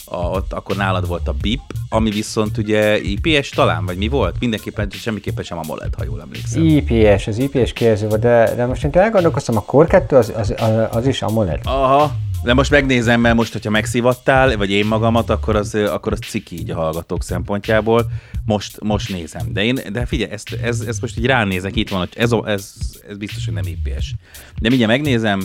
a, 0.10 0.16
ott 0.16 0.54
akkor 0.54 0.76
nálad 0.76 1.08
volt 1.08 1.28
a 1.28 1.34
BIP, 1.42 1.62
ami 1.90 2.10
viszont 2.10 2.58
ugye 2.58 3.02
IPS 3.02 3.50
talán, 3.50 3.86
vagy 3.86 3.98
mi 3.98 4.08
volt? 4.08 4.36
Mindenképpen, 4.40 4.90
semmiképpen 4.90 5.44
sem 5.44 5.58
AMOLED, 5.58 5.94
ha 5.98 6.04
jól 6.04 6.22
emlékszem. 6.22 6.64
IPS, 6.64 7.28
az 7.28 7.38
IPS 7.38 7.74
kijelző 7.74 8.08
volt, 8.08 8.22
de, 8.22 8.54
de 8.56 8.66
most 8.66 8.84
én 8.84 8.92
elgondolkoztam, 8.94 9.58
a 9.58 9.62
Core 9.62 9.88
2 9.88 10.16
az, 10.16 10.34
az, 10.36 10.54
az, 10.92 11.08
is 11.08 11.22
AMOLED. 11.22 11.60
Aha, 11.64 12.12
de 12.44 12.54
most 12.54 12.72
megnézem, 12.72 13.22
mert 13.22 13.36
most, 13.36 13.52
hogyha 13.54 13.70
megszívattál, 13.70 14.58
vagy 14.58 14.72
én 14.72 14.86
magamat, 14.86 15.30
akkor 15.30 15.56
az, 15.56 15.76
akkor 15.76 16.12
az 16.12 16.20
ciki 16.20 16.60
így 16.60 16.72
a 16.72 16.76
hallgatók 16.76 17.24
szempontjából. 17.24 18.06
Most, 18.48 18.78
most 18.84 19.10
nézem. 19.14 19.42
De 19.54 19.64
én, 19.64 19.80
de 19.92 20.06
figyelj, 20.06 20.32
ezt, 20.32 20.58
ez, 20.64 20.80
ez 20.88 21.00
most 21.00 21.18
így 21.18 21.26
ránézek, 21.26 21.76
itt 21.76 21.90
van, 21.90 22.00
hogy 22.00 22.10
ez, 22.16 22.32
a- 22.32 22.44
ez, 22.46 22.74
ez 23.10 23.18
biztos, 23.18 23.46
hogy 23.46 23.54
nem 23.54 23.64
IPS. 23.66 24.14
De 24.60 24.70
mindjárt 24.70 24.92
megnézem, 24.92 25.42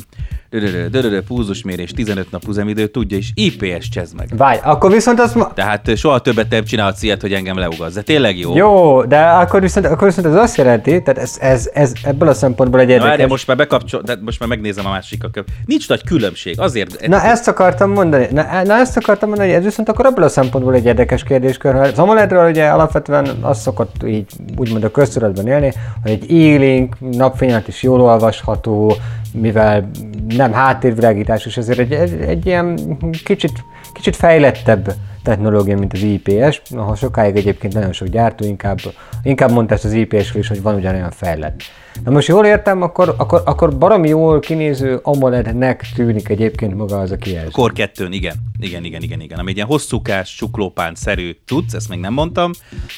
dödödö, 0.91 1.23
púzusmérés, 1.23 1.91
15 1.91 2.31
nap 2.31 2.43
üzemidő, 2.49 2.87
tudja, 2.87 3.17
és 3.17 3.31
IPS 3.35 3.89
csezd 3.89 4.17
meg. 4.17 4.29
Várj, 4.37 4.59
akkor 4.63 4.91
viszont 4.93 5.21
az 5.21 5.33
ma... 5.33 5.53
Tehát 5.53 5.97
soha 5.97 6.19
többet 6.19 6.51
nem 6.51 6.65
csinálhatsz 6.65 7.03
ilyet, 7.03 7.21
hogy 7.21 7.33
engem 7.33 7.59
leugaz. 7.59 7.95
De 7.95 8.03
tényleg 8.03 8.39
jó. 8.39 8.57
Jó, 8.57 9.05
de 9.05 9.21
akkor 9.21 9.61
viszont, 9.61 9.87
akkor 9.87 10.09
viszont 10.09 10.27
ez 10.27 10.35
azt 10.35 10.57
jelenti, 10.57 11.03
tehát 11.03 11.19
ez, 11.19 11.37
ez, 11.41 11.71
ez 11.75 11.93
ebből 12.03 12.29
a 12.29 12.35
szempontból 12.35 12.81
egy 12.81 12.87
Na, 12.87 12.93
érdekes. 12.93 13.11
várjál, 13.11 13.29
most 13.29 13.47
már 13.47 13.57
bekapcsol, 13.57 14.01
de 14.03 14.17
most 14.25 14.41
már 14.41 14.49
megnézem 14.49 14.87
a 14.87 14.91
másikat. 14.91 15.45
Nincs 15.67 15.89
nagy 15.89 16.05
különbség, 16.05 16.61
azért... 16.61 17.07
Na 17.07 17.23
ezt 17.23 17.49
akartam 17.49 17.91
mondani, 17.91 18.27
na, 18.31 18.63
na 18.63 18.75
ezt 18.75 18.97
akartam 18.97 19.29
mondani, 19.29 19.49
hogy 19.49 19.59
ez 19.59 19.65
viszont 19.65 19.89
akkor 19.89 20.07
abból 20.07 20.23
a 20.25 20.29
szempontból 20.29 20.75
egy 20.75 20.85
érdekes 20.85 21.23
kérdéskör. 21.23 21.75
Az 21.75 21.99
AMOLED-ről 21.99 22.51
ugye 22.51 22.65
alapvetően 22.95 23.45
az 23.45 23.61
szokott 23.61 24.03
így 24.07 24.33
úgymond 24.57 24.85
a 24.85 24.91
köztudatban 24.91 25.47
élni, 25.47 25.73
hogy 26.03 26.11
egy 26.11 26.31
élénk, 26.31 26.97
napfény 27.01 27.51
alatt 27.51 27.69
is 27.69 27.83
jól 27.83 28.01
olvasható, 28.01 28.95
mivel 29.33 29.91
nem 30.29 30.53
háttérvilágítás, 30.53 31.47
és 31.47 31.57
ezért 31.57 31.79
egy, 31.79 31.93
egy, 31.93 32.21
egy 32.21 32.47
ilyen 32.47 32.99
kicsit, 33.25 33.65
kicsit 33.93 34.17
fejlettebb 34.17 34.95
technológia, 35.23 35.79
mint 35.79 35.93
az 35.93 36.03
IPS, 36.03 36.63
ahol 36.71 36.97
sokáig 36.97 37.37
egyébként 37.37 37.75
nagyon 37.75 37.93
sok 37.93 38.09
gyártó 38.09 38.45
inkább, 38.45 38.79
inkább 39.23 39.51
mondta 39.51 39.75
ezt 39.75 39.85
az 39.85 39.93
IPS-ről 39.93 40.43
is, 40.43 40.49
hogy 40.49 40.63
van 40.63 40.75
ugyanolyan 40.75 41.11
fejlett. 41.11 41.61
Na 42.05 42.11
most 42.11 42.29
jól 42.29 42.45
értem, 42.45 42.83
akkor, 42.83 43.15
akkor, 43.19 43.43
akkor 43.45 43.79
baromi 43.79 44.09
jól 44.09 44.41
kinéző 44.41 45.01
AMOLED-nek 45.03 45.87
tűnik 45.95 46.29
egyébként 46.29 46.75
maga 46.75 46.99
az 46.99 47.11
a 47.11 47.17
kijelző. 47.17 47.51
Kor 47.51 47.73
2 47.73 48.09
igen. 48.11 48.35
Igen, 48.59 48.85
igen, 48.85 49.03
igen, 49.03 49.21
igen. 49.21 49.39
Ami 49.39 49.51
egy 49.51 49.57
ilyen 49.57 49.69
hosszúkás, 49.69 50.35
csuklópán 50.35 50.95
szerű 50.95 51.37
tudsz, 51.47 51.75
ezt 51.75 51.89
még 51.89 51.99
nem 51.99 52.13
mondtam, 52.13 52.51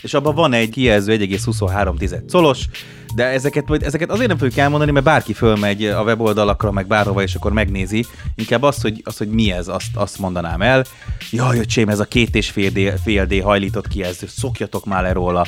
és 0.03 0.15
abban 0.15 0.35
van 0.35 0.53
egy 0.53 0.71
kijelző 0.71 1.17
1,23 1.17 2.21
colos, 2.33 2.69
De 3.15 3.25
ezeket, 3.25 3.69
majd, 3.69 3.83
ezeket 3.83 4.11
azért 4.11 4.29
nem 4.29 4.39
fogjuk 4.39 4.57
elmondani, 4.57 4.91
mert 4.91 5.05
bárki 5.05 5.33
fölmegy 5.33 5.85
a 5.85 6.03
weboldalakra, 6.03 6.71
meg 6.71 6.87
bárhova, 6.87 7.23
és 7.23 7.35
akkor 7.35 7.53
megnézi. 7.53 8.05
Inkább 8.35 8.63
azt, 8.63 8.83
hogy, 8.83 9.01
az, 9.05 9.17
hogy 9.17 9.29
mi 9.29 9.53
ez, 9.53 9.69
azt, 9.69 9.97
azt 9.97 10.19
mondanám 10.19 10.63
el. 10.63 10.85
Jaj, 11.31 11.59
öcsém, 11.59 11.89
ez 11.89 12.01
a 12.01 12.05
két 12.14 12.35
és 12.35 12.50
fél 12.50 12.70
D, 12.70 13.00
fél 13.03 13.27
D 13.27 13.42
hajlított 13.42 13.88
kijelző, 13.88 14.27
szokjatok 14.27 14.85
már 14.85 15.03
le 15.03 15.12
róla 15.12 15.46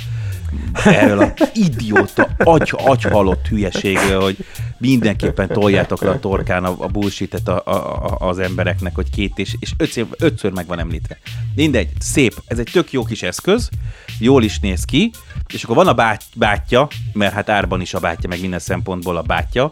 erről 0.85 1.18
a 1.18 1.33
idióta, 1.55 2.29
agy, 2.38 2.72
agyhalott 2.76 3.46
hülyeségről, 3.46 4.22
hogy 4.22 4.36
mindenképpen 4.78 5.49
toljátok 5.49 6.03
le 6.03 6.11
a 6.11 6.20
torkán 6.20 6.64
a, 6.64 6.74
a 6.78 6.86
bullshit 6.86 7.34
a, 7.34 7.62
a, 7.64 7.70
a, 7.70 8.28
az 8.28 8.38
embereknek, 8.38 8.95
hogy 8.95 9.11
két 9.11 9.38
és, 9.38 9.57
és 9.59 9.72
ötször, 9.76 10.07
ötször 10.18 10.53
meg 10.53 10.66
van 10.66 10.78
említve. 10.78 11.18
Mindegy, 11.55 11.88
szép, 11.99 12.43
ez 12.47 12.59
egy 12.59 12.70
tök 12.72 12.93
jó 12.93 13.05
kis 13.05 13.22
eszköz, 13.22 13.68
jól 14.18 14.43
is 14.43 14.61
néz 14.61 14.84
ki, 14.84 15.11
és 15.55 15.64
akkor 15.64 15.76
van 15.76 15.88
a 15.88 15.95
bát, 15.95 16.22
bátyja, 16.34 16.88
mert 17.12 17.32
hát 17.32 17.49
árban 17.49 17.80
is 17.80 17.95
a 17.95 18.01
bátyja, 18.01 18.28
meg 18.28 18.41
minden 18.41 18.59
szempontból 18.59 19.16
a 19.16 19.22
bátyja, 19.22 19.68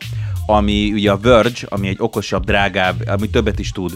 ami 0.46 0.92
ugye 0.92 1.10
a 1.10 1.18
Verge, 1.18 1.60
ami 1.68 1.88
egy 1.88 1.96
okosabb, 1.98 2.44
drágább, 2.44 3.08
ami 3.08 3.30
többet 3.30 3.58
is 3.58 3.70
tud. 3.70 3.92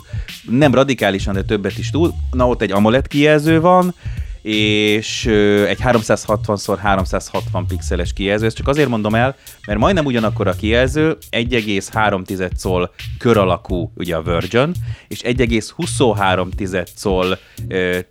Nem 0.50 0.74
radikálisan, 0.74 1.34
de 1.34 1.42
többet 1.42 1.78
is 1.78 1.90
tud. 1.90 2.12
Na 2.30 2.48
ott 2.48 2.62
egy 2.62 2.72
AMOLED 2.72 3.06
kijelző 3.06 3.60
van, 3.60 3.94
és 4.42 5.26
egy 5.66 5.78
360x360 5.84 7.64
pixeles 7.68 8.12
kijelző. 8.12 8.46
Ezt 8.46 8.56
csak 8.56 8.68
azért 8.68 8.88
mondom 8.88 9.14
el, 9.14 9.36
mert 9.66 9.78
majdnem 9.78 10.04
ugyanakkor 10.04 10.46
a 10.46 10.52
kijelző, 10.52 11.16
1,3 11.30 12.50
coll 12.62 12.90
kör 13.18 13.36
alakú, 13.36 13.92
ugye 13.94 14.16
a 14.16 14.22
Virgin, 14.22 14.72
és 15.08 15.20
1,23 15.20 16.86
coll 17.02 17.38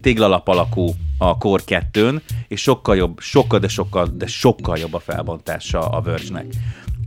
téglalap 0.01 0.47
alakú 0.47 0.95
a 1.17 1.37
Core 1.37 1.63
2-n, 1.67 2.21
és 2.47 2.61
sokkal 2.61 2.95
jobb, 2.95 3.19
sokkal, 3.19 3.59
de 3.59 3.67
sokkal, 3.67 4.07
de 4.13 4.27
sokkal 4.27 4.77
jobb 4.77 4.93
a 4.93 4.99
felbontása 4.99 5.79
a 5.79 6.01
Verge-nek. 6.01 6.45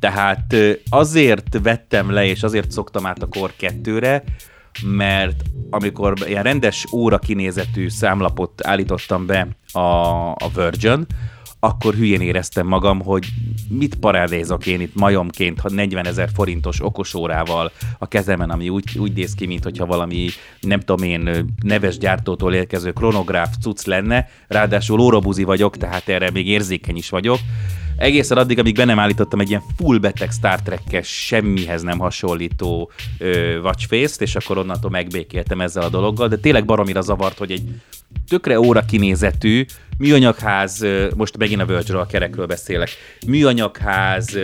Tehát 0.01 0.57
azért 0.89 1.59
vettem 1.63 2.11
le, 2.11 2.27
és 2.27 2.43
azért 2.43 2.71
szoktam 2.71 3.07
át 3.07 3.23
a 3.23 3.27
Core 3.27 3.53
2-re, 3.61 4.23
mert 4.83 5.43
amikor 5.71 6.15
ilyen 6.27 6.43
rendes 6.43 6.87
óra 6.93 7.19
kinézetű 7.19 7.89
számlapot 7.89 8.67
állítottam 8.67 9.27
be 9.27 9.49
a, 9.73 9.81
a 10.31 10.51
Virgin, 10.55 11.07
akkor 11.63 11.95
hülyén 11.95 12.21
éreztem 12.21 12.67
magam, 12.67 13.01
hogy 13.01 13.27
mit 13.69 13.95
parádézok 13.95 14.67
én 14.67 14.81
itt 14.81 14.95
majomként 14.95 15.63
40 15.69 16.07
ezer 16.07 16.29
forintos 16.35 16.85
okosórával 16.85 17.71
a 17.99 18.09
kezemen, 18.09 18.51
ami 18.51 18.69
úgy, 18.69 18.99
úgy 18.99 19.13
néz 19.13 19.35
ki, 19.35 19.47
mintha 19.47 19.87
valami, 19.87 20.29
nem 20.61 20.81
tudom 20.81 21.07
én, 21.07 21.55
neves 21.63 21.99
gyártótól 21.99 22.55
érkező 22.55 22.93
kronográf 22.93 23.55
cucc 23.61 23.85
lenne, 23.85 24.29
ráadásul 24.49 25.01
órabuzi 25.01 25.45
vagyok, 25.45 25.77
tehát 25.77 26.09
erre 26.09 26.31
még 26.31 26.49
érzékeny 26.49 26.97
is 26.97 27.09
vagyok, 27.09 27.39
egészen 28.01 28.39
addig, 28.39 28.59
amíg 28.59 28.75
be 28.75 28.85
nem 28.85 28.99
állítottam 28.99 29.41
egy 29.41 29.49
ilyen 29.49 29.63
full 29.77 29.99
beteg 29.99 30.31
Star 30.31 30.63
Trek-es, 30.63 31.09
semmihez 31.09 31.83
nem 31.83 31.99
hasonlító 31.99 32.91
watchface-t, 33.63 34.21
és 34.21 34.37
akkor 34.37 34.59
onnantól 34.59 34.91
megbékéltem 34.91 35.61
ezzel 35.61 35.83
a 35.83 35.89
dologgal, 35.89 36.29
de 36.29 36.37
tényleg 36.37 36.65
baromira 36.65 37.01
zavart, 37.01 37.39
hogy 37.39 37.51
egy 37.51 37.63
tökre 38.29 38.61
óra 38.61 38.85
kinézetű, 38.85 39.65
műanyagház, 39.99 40.87
most 41.17 41.37
megint 41.37 41.61
a 41.61 41.67
verge 41.67 41.99
a 41.99 42.07
kerekről 42.07 42.47
beszélek, 42.47 42.91
műanyagház, 43.27 44.39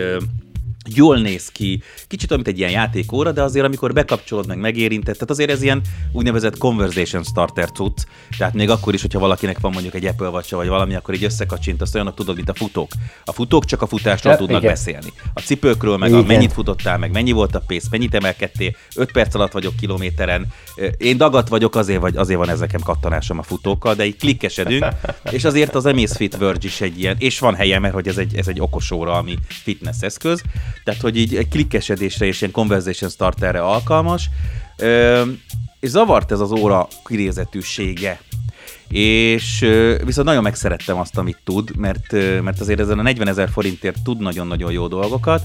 jól 0.95 1.17
néz 1.17 1.49
ki, 1.49 1.81
kicsit 2.07 2.31
olyan, 2.31 2.43
mint 2.43 2.55
egy 2.55 2.61
ilyen 2.61 2.81
játékóra, 2.81 3.31
de 3.31 3.41
azért 3.41 3.65
amikor 3.65 3.93
bekapcsolod 3.93 4.47
meg 4.47 4.57
megérintett, 4.57 5.13
tehát 5.13 5.29
azért 5.29 5.49
ez 5.49 5.61
ilyen 5.61 5.81
úgynevezett 6.11 6.57
conversation 6.57 7.23
starter 7.23 7.71
cucc, 7.71 7.97
tehát 8.37 8.53
még 8.53 8.69
akkor 8.69 8.93
is, 8.93 9.01
hogyha 9.01 9.19
valakinek 9.19 9.59
van 9.59 9.71
mondjuk 9.71 9.93
egy 9.93 10.05
Apple 10.05 10.27
watch 10.27 10.53
vagy 10.53 10.67
valami, 10.67 10.95
akkor 10.95 11.13
így 11.13 11.23
összekacsint, 11.23 11.81
azt 11.81 11.95
olyanok 11.95 12.13
tudod, 12.13 12.35
mint 12.35 12.49
a 12.49 12.53
futók. 12.53 12.91
A 13.25 13.31
futók 13.31 13.65
csak 13.65 13.81
a 13.81 13.87
futásról 13.87 14.33
ja, 14.33 14.39
tudnak 14.39 14.61
igen. 14.61 14.73
beszélni. 14.73 15.13
A 15.33 15.39
cipőkről, 15.39 15.97
meg 15.97 16.09
igen. 16.09 16.21
a 16.21 16.25
mennyit 16.25 16.53
futottál, 16.53 16.97
meg 16.97 17.11
mennyi 17.11 17.31
volt 17.31 17.55
a 17.55 17.59
pénz, 17.59 17.89
mennyit 17.89 18.13
emelkedtél, 18.13 18.75
5 18.95 19.11
perc 19.11 19.35
alatt 19.35 19.51
vagyok 19.51 19.75
kilométeren. 19.75 20.47
Én 20.97 21.17
dagat 21.17 21.47
vagyok, 21.47 21.75
azért, 21.75 21.99
vagy 21.99 22.17
azért 22.17 22.39
van 22.39 22.49
ezeken 22.49 22.81
kattanásom 22.83 23.39
a 23.39 23.43
futókkal, 23.43 23.95
de 23.95 24.05
így 24.05 24.17
klikkesedünk, 24.17 24.85
és 25.31 25.43
azért 25.43 25.75
az 25.75 25.85
Amazfit 25.85 26.37
Verge 26.37 26.67
is 26.67 26.81
egy 26.81 26.99
ilyen, 26.99 27.15
és 27.19 27.39
van 27.39 27.55
helye, 27.55 27.79
mert 27.79 27.93
hogy 27.93 28.07
ez 28.07 28.17
egy, 28.17 28.35
ez 28.35 28.47
egy 28.47 28.59
okos 28.59 28.91
óra, 28.91 29.13
ami 29.13 29.37
fitness 29.47 30.01
eszköz, 30.01 30.41
tehát 30.87 31.01
hogy 31.01 31.17
így 31.17 31.35
egy 31.35 31.47
klikkesedésre 31.47 32.25
és 32.25 32.41
ilyen 32.41 32.53
conversation 32.53 33.09
starterre 33.09 33.61
alkalmas, 33.61 34.29
ö, 34.77 35.21
és 35.79 35.89
zavart 35.89 36.31
ez 36.31 36.39
az 36.39 36.51
óra 36.51 36.87
kirézetűsége. 37.05 38.21
És 38.89 39.59
viszont 40.05 40.27
nagyon 40.27 40.43
megszerettem 40.43 40.97
azt, 40.97 41.17
amit 41.17 41.37
tud, 41.43 41.75
mert, 41.75 42.11
mert 42.41 42.59
azért 42.59 42.79
ezen 42.79 42.99
a 42.99 43.01
40 43.01 43.27
ezer 43.27 43.49
forintért 43.49 44.01
tud 44.03 44.19
nagyon-nagyon 44.19 44.71
jó 44.71 44.87
dolgokat, 44.87 45.41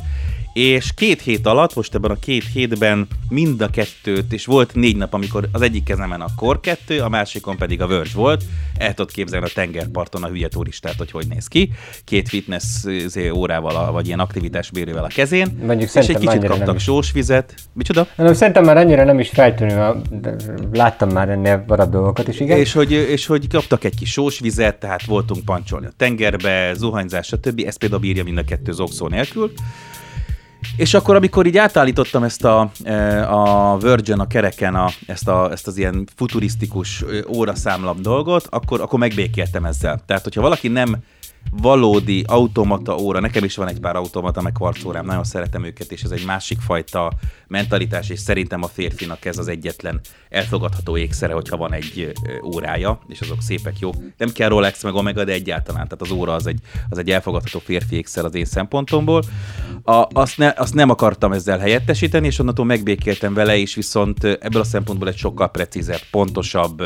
és 0.53 0.95
két 0.95 1.23
hét 1.23 1.47
alatt, 1.47 1.75
most 1.75 1.95
ebben 1.95 2.11
a 2.11 2.15
két 2.15 2.45
hétben 2.53 3.07
mind 3.29 3.61
a 3.61 3.69
kettőt, 3.69 4.33
és 4.33 4.47
volt 4.47 4.75
négy 4.75 4.97
nap, 4.97 5.15
amikor 5.15 5.49
az 5.53 5.63
egyik 5.63 5.85
kezemen 5.85 6.21
a 6.21 6.27
Core 6.37 6.59
2, 6.63 7.01
a 7.01 7.09
másikon 7.09 7.57
pedig 7.57 7.81
a 7.81 7.87
Verge 7.87 8.11
volt, 8.15 8.45
el 8.79 8.95
tudod 8.95 9.13
képzelni 9.13 9.47
a 9.47 9.51
tengerparton 9.55 10.23
a 10.23 10.29
hülye 10.29 10.49
turistát, 10.49 10.95
hogy 10.97 11.11
hogy 11.11 11.27
néz 11.29 11.47
ki, 11.47 11.71
két 12.05 12.29
fitness 12.29 12.85
izé, 12.85 13.29
órával, 13.29 13.93
vagy 13.93 14.07
ilyen 14.07 14.19
aktivitásbérővel 14.19 15.05
a 15.05 15.11
kezén, 15.15 15.59
Mondjuk 15.67 15.95
és 15.95 16.09
egy 16.09 16.19
kicsit 16.19 16.45
kaptak 16.45 16.79
sós 16.79 17.13
vizet. 17.13 17.55
Micsoda? 17.73 18.07
Nem, 18.17 18.35
szerintem 18.35 18.65
már 18.65 18.77
annyira 18.77 19.05
nem 19.05 19.19
is 19.19 19.29
feltűnő, 19.29 19.93
láttam 20.73 21.11
már 21.11 21.29
ennél 21.29 21.65
varabb 21.67 21.91
dolgokat 21.91 22.29
is, 22.29 22.41
igen. 22.41 22.59
És 22.59 22.73
hogy, 22.73 22.93
és 22.93 23.27
hogy 23.27 23.49
kaptak 23.49 23.85
egy 23.85 23.95
kis 23.95 24.11
sós 24.11 24.39
vizet, 24.39 24.77
tehát 24.77 25.05
voltunk 25.05 25.45
pancsolni 25.45 25.87
a 25.87 25.93
tengerbe, 25.97 26.75
zuhanyzás, 26.75 27.27
stb. 27.27 27.63
Ez 27.67 27.77
például 27.77 28.01
bírja 28.01 28.25
mind 28.25 28.39
a 28.39 28.45
kettő 28.45 28.73
zokszó 28.73 29.09
nélkül. 29.09 29.53
És 30.77 30.95
akkor, 30.95 31.17
amikor 31.17 31.47
így 31.47 31.57
átállítottam 31.57 32.23
ezt 32.23 32.45
a, 32.45 32.71
e, 32.85 33.29
a 33.31 33.77
Virgin 33.79 34.19
a 34.19 34.27
kereken 34.27 34.75
a, 34.75 34.91
ezt, 35.07 35.29
a, 35.29 35.51
ezt 35.51 35.67
az 35.67 35.77
ilyen 35.77 36.07
futurisztikus 36.17 37.05
óraszámlap 37.29 38.01
dolgot, 38.01 38.47
akkor, 38.51 38.81
akkor 38.81 38.99
megbékéltem 38.99 39.65
ezzel. 39.65 40.03
Tehát, 40.07 40.23
hogyha 40.23 40.41
valaki 40.41 40.69
nem 40.69 40.97
valódi 41.51 42.25
automata 42.27 42.97
óra, 42.97 43.21
nekem 43.21 43.45
is 43.45 43.57
van 43.57 43.69
egy 43.69 43.81
pár 43.81 43.97
automata, 43.97 44.41
meg 44.41 44.53
kvarcórám, 44.53 45.05
nagyon 45.05 45.25
szeretem 45.25 45.65
őket, 45.65 45.93
és 45.93 46.03
ez 46.03 46.11
egy 46.11 46.25
másik 46.25 46.61
fajta 46.61 47.13
mentalitás, 47.47 48.09
és 48.09 48.19
szerintem 48.19 48.63
a 48.63 48.67
férfinak 48.67 49.25
ez 49.25 49.39
az 49.39 49.49
egyetlen 49.49 50.01
elfogadható 50.29 50.97
ékszere, 50.97 51.33
hogyha 51.33 51.57
van 51.57 51.73
egy 51.73 52.13
órája, 52.45 52.99
és 53.09 53.21
azok 53.21 53.43
szépek, 53.43 53.79
jó. 53.79 53.91
Nem 54.17 54.33
kell 54.33 54.49
Rolex 54.49 54.83
meg 54.83 54.95
Omega, 54.95 55.25
de 55.25 55.33
egyáltalán, 55.33 55.85
tehát 55.85 56.03
az 56.03 56.11
óra 56.11 56.35
az 56.35 56.47
egy, 56.47 56.61
az 56.89 56.99
egy 56.99 57.11
elfogadható 57.11 57.59
férfi 57.59 57.97
ékszer 57.97 58.25
az 58.25 58.35
én 58.35 58.45
szempontomból. 58.45 59.23
A, 59.83 60.07
azt, 60.13 60.39
ne, 60.39 60.53
azt 60.57 60.75
nem 60.75 60.91
akartam 60.91 61.33
ezzel 61.33 61.59
helyettesíteni, 61.59 62.27
és 62.27 62.39
onnantól 62.39 62.65
megbékéltem 62.65 63.35
vele, 63.35 63.57
és 63.57 63.75
viszont 63.75 64.25
ebből 64.25 64.61
a 64.61 64.65
szempontból 64.65 65.09
egy 65.09 65.17
sokkal 65.17 65.51
precízebb, 65.51 66.01
pontosabb 66.11 66.83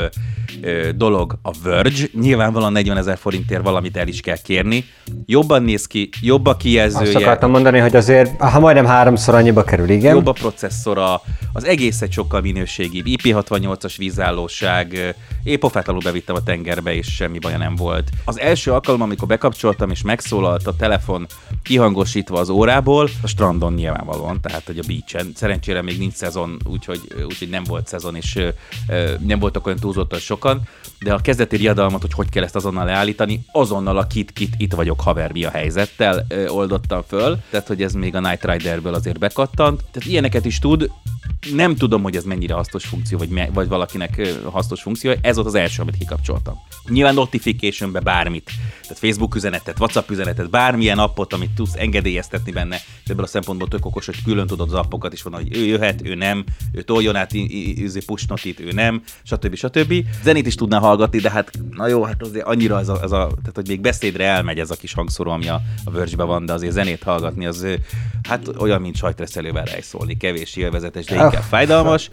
ö, 0.62 0.90
dolog 0.94 1.38
a 1.42 1.50
Verge. 1.62 2.04
Nyilvánvalóan 2.12 2.72
40 2.72 2.96
ezer 2.96 3.18
forintért 3.18 3.62
valamit 3.62 3.96
el 3.96 4.08
is 4.08 4.20
kell 4.20 4.36
kérni. 4.46 4.84
Jobban 5.26 5.62
néz 5.62 5.86
ki, 5.86 6.08
jobb 6.20 6.46
a 6.46 6.56
kijelzője. 6.56 7.06
Azt 7.06 7.14
akartam 7.14 7.50
mondani, 7.50 7.78
hogy 7.78 7.96
azért, 7.96 8.40
ha 8.40 8.58
majdnem 8.58 8.86
háromszor 8.86 9.34
annyiba 9.34 9.64
kerül, 9.64 9.88
igen. 9.88 10.14
Jobb 10.14 10.26
a 10.26 10.32
processzora, 10.32 11.20
az 11.52 11.64
egész 11.64 12.02
egy 12.02 12.12
sokkal 12.12 12.40
minőségibb. 12.40 13.04
IP68-as 13.08 13.94
vízállóság, 13.96 15.14
épp 15.44 15.60
pofátlanul 15.60 16.02
bevittem 16.02 16.34
a 16.34 16.42
tengerbe, 16.42 16.94
és 16.94 17.14
semmi 17.14 17.38
baja 17.38 17.58
nem 17.58 17.74
volt. 17.76 18.10
Az 18.24 18.38
első 18.38 18.72
alkalom, 18.72 19.02
amikor 19.02 19.28
bekapcsoltam, 19.28 19.90
és 19.90 20.02
megszólalt 20.02 20.66
a 20.66 20.76
telefon 20.76 21.26
kihangosítva 21.62 22.38
az 22.38 22.48
órából, 22.48 23.08
a 23.22 23.26
strandon 23.26 23.72
nyilvánvalóan, 23.72 24.40
tehát 24.40 24.62
hogy 24.66 24.78
a 24.78 24.82
beachen. 24.86 25.32
Szerencsére 25.34 25.82
még 25.82 25.98
nincs 25.98 26.14
szezon, 26.14 26.56
úgyhogy, 26.64 27.00
úgyhogy 27.24 27.48
nem 27.48 27.64
volt 27.64 27.86
szezon, 27.86 28.16
és 28.16 28.38
nem 29.26 29.38
voltak 29.38 29.66
olyan 29.66 29.78
túlzottan 29.78 30.18
sokan, 30.18 30.60
de 31.00 31.12
a 31.12 31.18
kezdeti 31.18 31.56
riadalmat, 31.56 32.00
hogy 32.00 32.12
hogy 32.12 32.28
kell 32.28 32.42
ezt 32.42 32.56
azonnal 32.56 32.84
leállítani, 32.84 33.44
azonnal 33.52 33.96
a 33.96 34.06
kit-kit, 34.06 34.34
itt 34.56 34.72
vagyok 34.72 35.00
haver, 35.00 35.32
mi 35.32 35.44
a 35.44 35.50
helyzettel 35.50 36.26
oldottam 36.48 37.02
föl, 37.06 37.38
tehát 37.50 37.66
hogy 37.66 37.82
ez 37.82 37.92
még 37.92 38.14
a 38.14 38.20
Night 38.20 38.44
Riderből 38.44 38.94
azért 38.94 39.18
bekattant. 39.18 39.84
Tehát 39.90 40.08
ilyeneket 40.08 40.44
is 40.44 40.58
tud, 40.58 40.90
nem 41.54 41.76
tudom, 41.76 42.02
hogy 42.02 42.16
ez 42.16 42.24
mennyire 42.24 42.54
hasznos 42.54 42.84
funkció, 42.84 43.18
vagy, 43.18 43.28
me, 43.28 43.48
vagy 43.52 43.68
valakinek 43.68 44.34
hasznos 44.44 44.82
funkció. 44.82 45.12
Ez 45.20 45.34
volt 45.34 45.46
az 45.46 45.54
első, 45.54 45.82
amit 45.82 45.96
kikapcsoltam. 45.96 46.54
Nyilván 46.88 47.14
notificationbe 47.14 48.00
bármit, 48.00 48.50
tehát 48.82 48.98
Facebook 48.98 49.34
üzenetet, 49.34 49.78
WhatsApp 49.78 50.10
üzenetet, 50.10 50.50
bármilyen 50.50 50.98
appot, 50.98 51.32
amit 51.32 51.50
tudsz 51.50 51.74
engedélyeztetni 51.74 52.52
benne. 52.52 52.76
Ebből 53.06 53.24
a 53.24 53.28
szempontból 53.28 53.68
tök 53.68 53.86
okos, 53.86 54.06
hogy 54.06 54.22
külön 54.24 54.46
tudod 54.46 54.68
az 54.68 54.78
appokat 54.78 55.12
is 55.12 55.22
van, 55.22 55.32
hogy 55.32 55.56
ő 55.56 55.64
jöhet, 55.64 56.00
ő 56.04 56.14
nem, 56.14 56.44
ő 56.72 56.82
toljon 56.82 57.16
át 57.16 57.30
push 58.06 58.28
notit, 58.28 58.60
ő 58.60 58.72
nem, 58.72 59.02
stb. 59.22 59.54
stb. 59.54 60.04
Zenét 60.22 60.46
is 60.46 60.54
tudná 60.54 60.78
hallgatni, 60.78 61.18
de 61.18 61.30
hát 61.30 61.50
na 61.70 61.86
jó, 61.86 62.02
hát 62.02 62.22
azért 62.22 62.46
annyira 62.46 62.78
ez 62.78 62.88
a, 62.88 63.02
ez 63.02 63.12
a 63.12 63.26
tehát 63.26 63.54
hogy 63.54 63.68
még 63.68 63.80
beszédre 63.80 64.24
elmegy 64.24 64.58
ez 64.58 64.70
a 64.70 64.76
kis 64.76 64.92
hangszóró, 64.92 65.30
ami 65.30 65.48
a, 65.48 65.60
a 65.84 65.90
verge 65.90 66.24
van, 66.24 66.46
de 66.46 66.52
azért 66.52 66.72
zenét 66.72 67.02
hallgatni, 67.02 67.46
az 67.46 67.66
hát 68.22 68.48
olyan, 68.58 68.80
mint 68.80 68.96
sajtreszelővel 68.96 69.64
rejszólni, 69.64 70.16
kevés 70.16 70.56
élvezetes, 70.56 71.04
de 71.04 71.15
inkább 71.24 71.42
fájdalmas. 71.48 72.08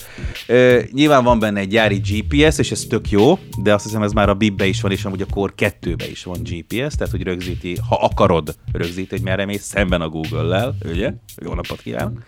Ö, 0.47 0.79
nyilván 0.91 1.23
van 1.23 1.39
benne 1.39 1.59
egy 1.59 1.67
gyári 1.67 1.97
GPS, 1.97 2.57
és 2.57 2.71
ez 2.71 2.85
tök 2.89 3.09
jó, 3.09 3.39
de 3.57 3.73
azt 3.73 3.83
hiszem 3.83 4.01
ez 4.01 4.11
már 4.11 4.29
a 4.29 4.33
bibbe 4.33 4.65
is 4.65 4.81
van, 4.81 4.91
és 4.91 5.05
amúgy 5.05 5.21
a 5.21 5.25
Core 5.33 5.53
2-be 5.57 6.09
is 6.09 6.23
van 6.23 6.39
GPS, 6.43 6.95
tehát 6.95 7.11
hogy 7.11 7.23
rögzíti, 7.23 7.77
ha 7.89 7.95
akarod, 7.95 8.55
rögzít, 8.71 9.09
hogy 9.09 9.21
merre 9.21 9.45
mész, 9.45 9.63
szemben 9.63 10.01
a 10.01 10.09
Google-lel, 10.09 10.75
ugye? 10.85 11.13
Jó 11.41 11.53
napot 11.53 11.81
kívánok! 11.81 12.21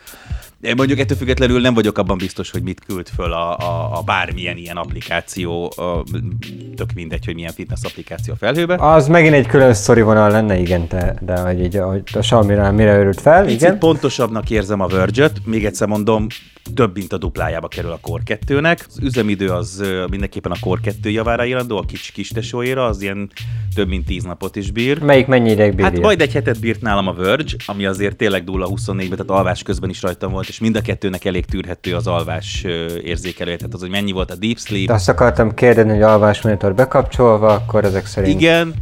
Én 0.61 0.73
mondjuk 0.78 0.99
ettől 0.99 1.17
függetlenül 1.17 1.61
nem 1.61 1.73
vagyok 1.73 1.97
abban 1.97 2.17
biztos, 2.17 2.51
hogy 2.51 2.63
mit 2.63 2.86
küld 2.86 3.07
föl 3.07 3.34
a, 3.34 3.57
a, 3.57 3.97
a 3.97 4.01
bármilyen 4.01 4.57
ilyen 4.57 4.78
applikáció, 4.78 5.73
a, 5.76 6.03
tök 6.76 6.93
mindegy, 6.93 7.26
hogy 7.26 7.36
milyen 7.36 7.51
fitness 7.53 7.84
applikáció 7.84 8.34
a 8.34 8.38
felhőbe. 8.38 8.76
Az 8.76 9.07
megint 9.07 9.34
egy 9.34 9.47
külön 9.47 9.73
sztori 9.73 10.01
vonal 10.01 10.30
lenne, 10.30 10.57
igen, 10.57 10.88
te, 10.88 11.15
de 11.21 11.39
hogy 11.39 11.59
így, 11.59 11.76
hogy 11.78 12.01
a 12.13 12.19
Xiaomi 12.19 12.71
mire 12.71 12.97
örült 12.97 13.21
fel, 13.21 13.43
Picit 13.43 13.61
igen. 13.61 13.80
pontosabbnak 13.80 14.49
érzem 14.49 14.80
a 14.80 14.88
verge 14.88 15.32
még 15.45 15.65
egyszer 15.65 15.88
mondom, 15.88 16.28
több 16.74 16.95
mint 16.95 17.13
a 17.13 17.18
duplájába 17.18 17.68
kerül 17.68 17.91
a 17.91 17.97
Core 18.01 18.24
2-nek. 18.26 18.80
Az 18.88 18.99
üzemidő 19.01 19.49
az 19.49 19.84
mindenképpen 20.09 20.51
a 20.51 20.55
Core 20.59 20.82
2 20.82 21.09
javára 21.09 21.45
irandó, 21.45 21.78
a 21.78 21.82
kis 21.82 22.11
kis 22.11 22.30
tesóéra, 22.30 22.86
az 22.86 23.01
ilyen 23.01 23.30
több 23.76 23.88
mint 23.88 24.05
10 24.05 24.24
napot 24.24 24.55
is 24.55 24.72
bír. 24.72 24.99
Melyik 24.99 25.28
mennyi 25.28 25.51
ideig 25.51 25.70
bírja? 25.70 25.86
Hát 25.86 25.99
majd 25.99 26.22
egy 26.22 26.34
hetet 26.34 26.59
bírt 26.59 26.82
nálam 26.82 27.07
a 27.07 27.13
Verge, 27.13 27.55
ami 27.66 27.86
azért 27.86 28.16
tényleg 28.16 28.43
dulla 28.43 28.68
24-ben, 28.70 29.09
tehát 29.09 29.30
alvás 29.30 29.63
közben 29.63 29.89
is 29.89 30.01
rajtam 30.01 30.32
volt, 30.32 30.47
és 30.47 30.59
mind 30.59 30.76
a 30.76 30.82
kettőnek 30.82 31.26
elég 31.26 31.45
tűrhető 31.45 31.95
az 31.95 32.07
alvás 32.07 32.63
érzékelője, 33.03 33.57
tehát 33.57 33.74
az, 33.74 33.80
hogy 33.80 33.89
mennyi 33.89 34.11
volt 34.11 34.32
a 34.32 34.36
deep 34.36 34.57
sleep. 34.59 34.88
De 34.88 34.93
azt 34.93 35.09
akartam 35.09 35.53
kérdeni, 35.53 35.91
hogy 35.91 36.01
alvásmonitor 36.01 36.76
bekapcsolva, 36.76 37.53
akkor 37.53 37.86
ezek 37.86 38.05
szerint... 38.05 38.39
Igen, 38.41 38.74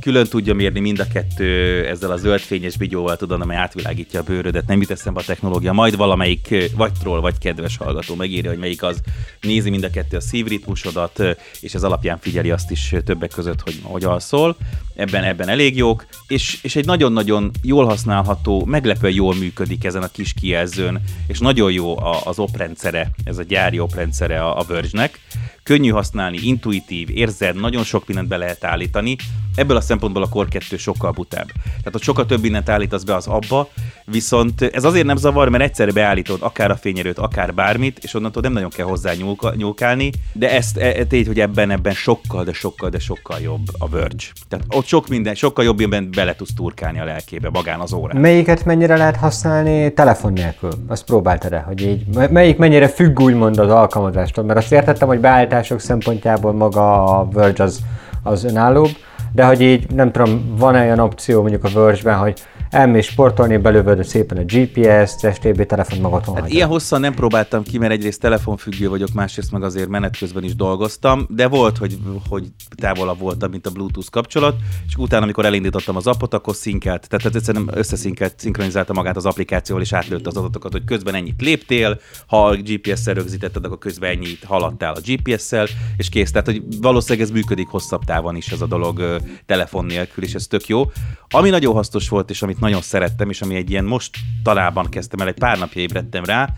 külön 0.00 0.26
tudja 0.26 0.54
mérni 0.54 0.80
mind 0.80 0.98
a 0.98 1.06
kettő 1.12 1.86
ezzel 1.86 2.10
a 2.10 2.16
zöldfényes 2.16 2.74
vigyóval, 2.76 3.16
tudod, 3.16 3.40
amely 3.40 3.56
átvilágítja 3.56 4.20
a 4.20 4.22
bőrödet, 4.22 4.66
nem 4.66 4.80
jut 4.80 4.90
eszembe 4.90 5.20
a 5.20 5.24
technológia, 5.24 5.72
majd 5.72 5.96
valamelyik 5.96 6.54
vagy 6.76 6.92
troll, 7.00 7.20
vagy 7.20 7.38
kedves 7.38 7.76
hallgató 7.76 8.14
megírja, 8.14 8.50
hogy 8.50 8.58
melyik 8.58 8.82
az, 8.82 9.00
nézi 9.40 9.70
mind 9.70 9.84
a 9.84 9.90
kettő 9.90 10.16
a 10.16 10.20
szívritmusodat, 10.20 11.22
és 11.60 11.74
ez 11.74 11.82
alapján 11.82 12.18
figyeli 12.18 12.50
azt 12.50 12.70
is 12.70 12.94
többek 13.04 13.30
között, 13.30 13.60
hogy 13.60 13.80
hogy 13.82 14.04
alszol. 14.04 14.56
Ebben, 15.00 15.24
ebben 15.24 15.48
elég 15.48 15.76
jók, 15.76 16.06
és, 16.28 16.58
és 16.62 16.76
egy 16.76 16.84
nagyon-nagyon 16.86 17.50
jól 17.62 17.84
használható, 17.84 18.64
meglepően 18.64 19.14
jól 19.14 19.34
működik 19.34 19.84
ezen 19.84 20.02
a 20.02 20.08
kis 20.08 20.32
kijelzőn, 20.32 21.00
és 21.26 21.38
nagyon 21.38 21.72
jó 21.72 21.98
az 22.24 22.38
oprendszere, 22.38 23.10
ez 23.24 23.38
a 23.38 23.42
gyári 23.42 23.78
oprendszere 23.78 24.40
a, 24.44 24.58
a 24.58 24.64
Verge-nek 24.68 25.20
könnyű 25.62 25.88
használni, 25.88 26.38
intuitív, 26.42 27.10
érzed, 27.10 27.60
nagyon 27.60 27.84
sok 27.84 28.06
mindent 28.06 28.28
be 28.28 28.36
lehet 28.36 28.64
állítani. 28.64 29.16
Ebből 29.54 29.76
a 29.76 29.80
szempontból 29.80 30.22
a 30.22 30.28
Core 30.28 30.48
2 30.48 30.76
sokkal 30.76 31.10
butább. 31.10 31.46
Tehát 31.64 31.94
ott 31.94 32.02
sokkal 32.02 32.26
több 32.26 32.40
mindent 32.40 32.68
állítasz 32.68 33.02
be 33.02 33.14
az 33.14 33.26
abba, 33.26 33.70
viszont 34.10 34.62
ez 34.62 34.84
azért 34.84 35.06
nem 35.06 35.16
zavar, 35.16 35.48
mert 35.48 35.62
egyszerre 35.62 35.92
beállítod 35.92 36.38
akár 36.42 36.70
a 36.70 36.76
fényerőt, 36.76 37.18
akár 37.18 37.54
bármit, 37.54 37.98
és 38.02 38.14
onnantól 38.14 38.42
nem 38.42 38.52
nagyon 38.52 38.70
kell 38.70 38.86
hozzá 38.86 39.12
nyúlka, 39.12 39.52
nyúlkálni, 39.56 40.10
de 40.32 40.50
ezt 40.50 40.76
e, 40.76 40.86
e, 40.86 41.04
tégy, 41.04 41.26
hogy 41.26 41.40
ebben 41.40 41.70
ebben 41.70 41.92
sokkal, 41.92 42.44
de 42.44 42.52
sokkal, 42.52 42.90
de 42.90 42.98
sokkal 42.98 43.38
jobb 43.40 43.66
a 43.78 43.88
Verge. 43.88 44.24
Tehát 44.48 44.64
ott 44.68 44.86
sok 44.86 45.08
minden, 45.08 45.34
sokkal 45.34 45.64
jobb 45.64 45.78
mindent 45.78 46.14
bele 46.14 46.34
tudsz 46.34 46.54
turkálni 46.54 47.00
a 47.00 47.04
lelkébe, 47.04 47.50
magán 47.50 47.80
az 47.80 47.92
órán. 47.92 48.20
Melyiket 48.20 48.64
mennyire 48.64 48.96
lehet 48.96 49.16
használni 49.16 49.92
telefon 49.92 50.32
nélkül? 50.32 50.70
Azt 50.88 51.04
próbáltad-e, 51.04 51.58
hogy 51.58 51.82
így, 51.82 52.04
melyik 52.30 52.56
mennyire 52.56 52.88
függ 52.88 53.20
úgymond 53.20 53.58
az 53.58 53.70
alkalmazástól? 53.70 54.44
Mert 54.44 54.58
azt 54.58 54.72
értettem, 54.72 55.08
hogy 55.08 55.20
beállítások 55.20 55.80
szempontjából 55.80 56.52
maga 56.52 57.04
a 57.04 57.28
Verge 57.32 57.62
az, 57.62 57.80
az 58.22 58.44
önállóbb, 58.44 58.90
de 59.32 59.44
hogy 59.44 59.60
így 59.60 59.90
nem 59.90 60.12
tudom, 60.12 60.56
van 60.56 60.74
-e 60.74 60.82
olyan 60.82 60.98
opció 60.98 61.40
mondjuk 61.40 61.64
a 61.64 61.68
Verge-ben, 61.74 62.18
hogy 62.18 62.40
elmész 62.70 63.06
sportolni, 63.06 63.56
belövöd 63.56 64.04
szépen 64.04 64.38
a 64.38 64.42
GPS-t, 64.42 65.34
STB 65.34 65.66
telefon 65.66 66.00
maga 66.00 66.16
otthon 66.16 66.34
hát 66.36 66.48
ilyen 66.48 66.68
hosszan 66.68 67.00
nem 67.00 67.14
próbáltam 67.14 67.62
ki, 67.62 67.78
mert 67.78 67.92
egyrészt 67.92 68.20
telefonfüggő 68.20 68.88
vagyok, 68.88 69.12
másrészt 69.12 69.52
meg 69.52 69.62
azért 69.62 69.88
menet 69.88 70.16
közben 70.16 70.44
is 70.44 70.56
dolgoztam, 70.56 71.26
de 71.28 71.48
volt, 71.48 71.78
hogy, 71.78 71.98
hogy 72.28 72.46
távolabb 72.74 73.18
voltam, 73.18 73.50
mint 73.50 73.66
a 73.66 73.70
Bluetooth 73.70 74.10
kapcsolat, 74.10 74.56
és 74.86 74.96
utána, 74.96 75.22
amikor 75.22 75.44
elindítottam 75.44 75.96
az 75.96 76.06
appot, 76.06 76.34
akkor 76.34 76.54
szinkelt, 76.54 77.08
tehát, 77.08 77.24
tehát 77.24 77.36
egyszerűen 77.36 77.70
összeszinkelt, 77.78 78.38
szinkronizálta 78.38 78.92
magát 78.92 79.16
az 79.16 79.26
applikációval, 79.26 79.84
és 79.84 79.92
átlőtte 79.92 80.28
az 80.28 80.36
adatokat, 80.36 80.72
hogy 80.72 80.84
közben 80.84 81.14
ennyit 81.14 81.40
léptél, 81.40 82.00
ha 82.26 82.46
a 82.46 82.56
GPS-szel 82.56 83.14
rögzítetted, 83.14 83.64
akkor 83.64 83.78
közben 83.78 84.10
ennyit 84.10 84.44
haladtál 84.44 84.94
a 84.94 85.00
GPS-szel, 85.04 85.66
és 85.96 86.08
kész. 86.08 86.30
Tehát, 86.30 86.46
hogy 86.46 86.62
valószínűleg 86.80 87.28
ez 87.28 87.34
működik 87.34 87.68
hosszabb 87.68 88.04
távon 88.04 88.36
is 88.36 88.48
ez 88.48 88.60
a 88.60 88.66
dolog 88.66 89.20
telefon 89.46 89.84
nélkül, 89.84 90.24
és 90.24 90.34
ez 90.34 90.46
tök 90.46 90.66
jó. 90.66 90.90
Ami 91.28 91.50
nagyon 91.50 91.74
hasznos 91.74 92.08
volt, 92.08 92.30
és 92.30 92.42
amit 92.42 92.59
nagyon 92.60 92.80
szerettem, 92.80 93.30
és 93.30 93.40
ami 93.40 93.54
egy 93.54 93.70
ilyen 93.70 93.84
most 93.84 94.16
talában 94.42 94.88
kezdtem 94.88 95.20
el, 95.20 95.28
egy 95.28 95.38
pár 95.38 95.58
napja 95.58 95.82
ébredtem 95.82 96.24
rá, 96.24 96.48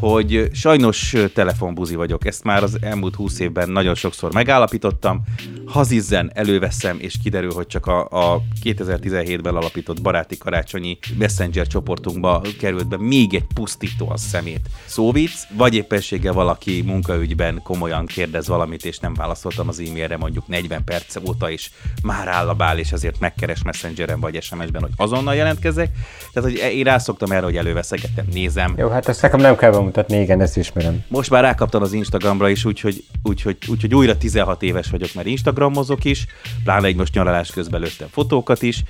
hogy 0.00 0.48
sajnos 0.52 1.16
telefonbuzi 1.34 1.94
vagyok. 1.94 2.26
Ezt 2.26 2.44
már 2.44 2.62
az 2.62 2.78
elmúlt 2.80 3.14
húsz 3.14 3.38
évben 3.38 3.70
nagyon 3.70 3.94
sokszor 3.94 4.32
megállapítottam. 4.32 5.22
Hazizzen 5.66 6.30
előveszem, 6.34 6.96
és 7.00 7.14
kiderül, 7.22 7.52
hogy 7.52 7.66
csak 7.66 7.86
a, 7.86 8.00
a 8.34 8.42
2017-ben 8.64 9.56
alapított 9.56 10.02
baráti 10.02 10.36
karácsonyi 10.36 10.98
messenger 11.18 11.66
csoportunkba 11.66 12.42
került 12.58 12.88
be 12.88 12.96
még 12.98 13.34
egy 13.34 13.46
pusztító 13.54 14.10
a 14.10 14.16
szemét 14.16 14.68
szóvic, 14.86 15.46
vagy 15.56 15.74
éppenséggel 15.74 16.32
valaki 16.32 16.82
munkaügyben 16.86 17.60
komolyan 17.62 18.06
kérdez 18.06 18.48
valamit, 18.48 18.84
és 18.84 18.98
nem 18.98 19.14
válaszoltam 19.14 19.68
az 19.68 19.80
e-mailre 19.80 20.16
mondjuk 20.16 20.46
40 20.46 20.84
perc 20.84 21.16
óta, 21.28 21.50
és 21.50 21.70
már 22.02 22.28
állabál, 22.28 22.78
és 22.78 22.92
ezért 22.92 23.20
megkeres 23.20 23.62
messengeren 23.62 24.20
vagy 24.20 24.42
SMS-ben, 24.42 24.82
hogy 24.82 24.92
azonnal 24.96 25.34
jelentkezek. 25.34 25.90
Tehát, 26.32 26.50
hogy 26.50 26.72
én 26.72 26.84
rászoktam 26.84 27.32
erre, 27.32 27.44
hogy 27.44 27.56
előveszegettem, 27.56 28.24
nézem. 28.32 28.74
Jó, 28.76 28.88
hát 28.88 29.08
ezt 29.08 29.22
nekem 29.22 29.40
nem 29.40 29.56
kell 29.56 29.67
bemutatni, 29.70 30.20
igen, 30.20 30.40
ezt 30.40 30.56
ismerem. 30.56 31.04
Most 31.08 31.30
már 31.30 31.42
rákaptam 31.42 31.82
az 31.82 31.92
Instagramra 31.92 32.48
is, 32.48 32.64
úgyhogy, 32.64 33.04
úgyhogy, 33.22 33.56
úgyhogy 33.68 33.94
újra 33.94 34.16
16 34.16 34.62
éves 34.62 34.90
vagyok, 34.90 35.14
mert 35.14 35.26
Instagramozok 35.26 36.04
is, 36.04 36.26
pláne 36.64 36.86
egy 36.86 36.96
most 36.96 37.14
nyaralás 37.14 37.50
közben 37.50 37.80
lőttem 37.80 38.08
fotókat 38.10 38.62
is. 38.62 38.82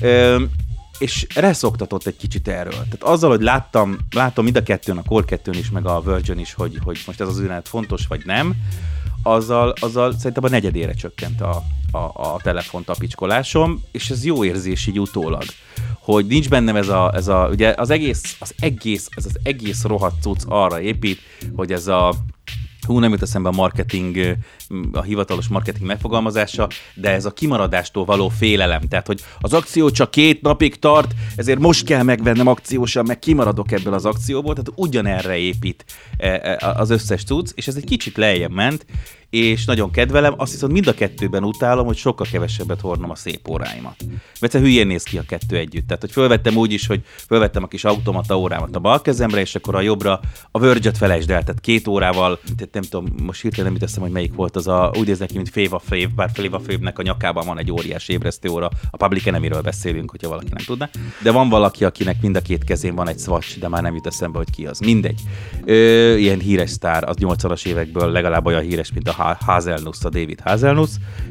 Ö, 0.00 0.42
és 0.98 1.26
reszoktatott 1.34 2.06
egy 2.06 2.16
kicsit 2.16 2.48
erről. 2.48 2.72
Tehát 2.72 3.02
azzal, 3.02 3.30
hogy 3.30 3.40
láttam, 3.40 3.98
látom 4.10 4.44
mind 4.44 4.56
a 4.56 4.62
kettőn, 4.62 4.96
a 4.96 5.02
Core 5.02 5.24
2 5.24 5.52
is, 5.52 5.70
meg 5.70 5.86
a 5.86 6.00
Virgin 6.00 6.38
is, 6.38 6.54
hogy, 6.54 6.78
hogy 6.84 7.02
most 7.06 7.20
ez 7.20 7.28
az 7.28 7.38
üzenet 7.38 7.68
fontos, 7.68 8.06
vagy 8.06 8.22
nem, 8.24 8.54
azzal, 9.22 9.74
azzal 9.80 10.12
szerintem 10.12 10.44
a 10.44 10.48
negyedére 10.48 10.92
csökkent 10.92 11.40
a, 11.40 11.62
a, 11.90 11.98
a 11.98 12.40
telefon 12.42 12.84
tapicskolásom, 12.84 13.82
és 13.92 14.10
ez 14.10 14.24
jó 14.24 14.44
érzés 14.44 14.86
így 14.86 15.00
utólag, 15.00 15.44
hogy 16.00 16.26
nincs 16.26 16.48
bennem 16.48 16.76
ez 16.76 16.88
a, 16.88 17.12
ez 17.14 17.28
a 17.28 17.48
ugye 17.50 17.74
az 17.76 17.90
egész, 17.90 18.36
az 18.38 18.54
egész, 18.58 19.08
ez 19.16 19.24
az 19.24 19.38
egész 19.42 19.84
rohadt 19.84 20.22
cucc 20.22 20.42
arra 20.48 20.80
épít, 20.80 21.18
hogy 21.56 21.72
ez 21.72 21.86
a 21.86 22.14
hú, 22.86 22.98
nem 22.98 23.10
jut 23.10 23.22
eszembe 23.22 23.48
a 23.48 23.52
marketing, 23.52 24.36
a 24.92 25.02
hivatalos 25.02 25.48
marketing 25.48 25.86
megfogalmazása, 25.86 26.68
de 26.94 27.10
ez 27.10 27.24
a 27.24 27.32
kimaradástól 27.32 28.04
való 28.04 28.28
félelem. 28.28 28.80
Tehát, 28.88 29.06
hogy 29.06 29.20
az 29.40 29.52
akció 29.52 29.90
csak 29.90 30.10
két 30.10 30.42
napig 30.42 30.78
tart, 30.78 31.14
ezért 31.36 31.58
most 31.58 31.84
kell 31.84 32.02
megvennem 32.02 32.46
akciósan, 32.46 33.04
meg 33.06 33.18
kimaradok 33.18 33.72
ebből 33.72 33.94
az 33.94 34.04
akcióból, 34.04 34.54
tehát 34.54 34.72
ugyanerre 34.74 35.36
épít 35.36 35.84
e, 36.16 36.28
e, 36.28 36.74
az 36.76 36.90
összes 36.90 37.24
cucc, 37.24 37.50
és 37.54 37.66
ez 37.66 37.76
egy 37.76 37.84
kicsit 37.84 38.16
lejjebb 38.16 38.52
ment, 38.52 38.86
és 39.30 39.64
nagyon 39.64 39.90
kedvelem, 39.90 40.34
azt 40.36 40.52
viszont 40.52 40.72
mind 40.72 40.86
a 40.86 40.94
kettőben 40.94 41.44
utálom, 41.44 41.86
hogy 41.86 41.96
sokkal 41.96 42.26
kevesebbet 42.30 42.80
hordom 42.80 43.10
a 43.10 43.14
szép 43.14 43.48
óráimat. 43.48 43.96
Mert 44.40 44.52
hülyén 44.52 44.86
néz 44.86 45.02
ki 45.02 45.18
a 45.18 45.22
kettő 45.22 45.56
együtt. 45.56 45.86
Tehát, 45.86 46.00
hogy 46.00 46.10
fölvettem 46.10 46.56
úgy 46.56 46.72
is, 46.72 46.86
hogy 46.86 47.02
fölvettem 47.26 47.62
a 47.62 47.66
kis 47.66 47.84
automata 47.84 48.38
órámat 48.38 48.76
a 48.76 48.78
bal 48.78 49.02
kezemre, 49.02 49.40
és 49.40 49.54
akkor 49.54 49.74
a 49.74 49.80
jobbra 49.80 50.20
a 50.50 50.58
Verge-et 50.58 50.96
felejtsd 50.96 51.30
el, 51.30 51.44
tehát 51.44 51.60
két 51.60 51.86
órával, 51.86 52.40
tehát 52.56 52.72
nem 52.72 52.82
tudom, 52.82 53.06
most 53.22 53.42
hirtelen 53.42 53.70
nem 53.70 53.80
teszem, 53.80 54.02
hogy 54.02 54.10
melyik 54.10 54.34
volt 54.34 54.56
az 54.60 54.68
a, 54.68 54.92
úgy 54.98 55.06
néz 55.06 55.18
neki, 55.18 55.36
mint 55.36 55.72
of 55.72 55.82
Fave, 55.86 56.06
bár 56.16 56.30
Fave 56.32 56.56
of 56.56 56.66
Fave-nek 56.66 56.98
a 56.98 57.02
nyakában 57.02 57.46
van 57.46 57.58
egy 57.58 57.72
óriás 57.72 58.08
ébresztő 58.08 58.48
óra, 58.48 58.70
a 58.90 58.96
Public 58.96 59.26
Enemy-ről 59.26 59.60
beszélünk, 59.60 60.10
hogyha 60.10 60.28
valaki 60.28 60.48
nem 60.50 60.64
tudná. 60.64 60.88
De 61.22 61.30
van 61.30 61.48
valaki, 61.48 61.84
akinek 61.84 62.22
mind 62.22 62.36
a 62.36 62.40
két 62.40 62.64
kezén 62.64 62.94
van 62.94 63.08
egy 63.08 63.18
swatch, 63.18 63.58
de 63.58 63.68
már 63.68 63.82
nem 63.82 63.94
jut 63.94 64.06
eszembe, 64.06 64.38
hogy 64.38 64.50
ki 64.50 64.66
az. 64.66 64.78
Mindegy. 64.78 65.20
Ö, 65.64 66.14
ilyen 66.16 66.38
híres 66.38 66.70
sztár, 66.70 67.08
az 67.08 67.16
80-as 67.18 67.66
évekből 67.66 68.10
legalább 68.10 68.46
olyan 68.46 68.62
híres, 68.62 68.92
mint 68.92 69.08
a 69.08 69.36
Hazelnuss, 69.40 70.04
a 70.04 70.08
David 70.08 70.40
Hazelnuss, 70.40 70.90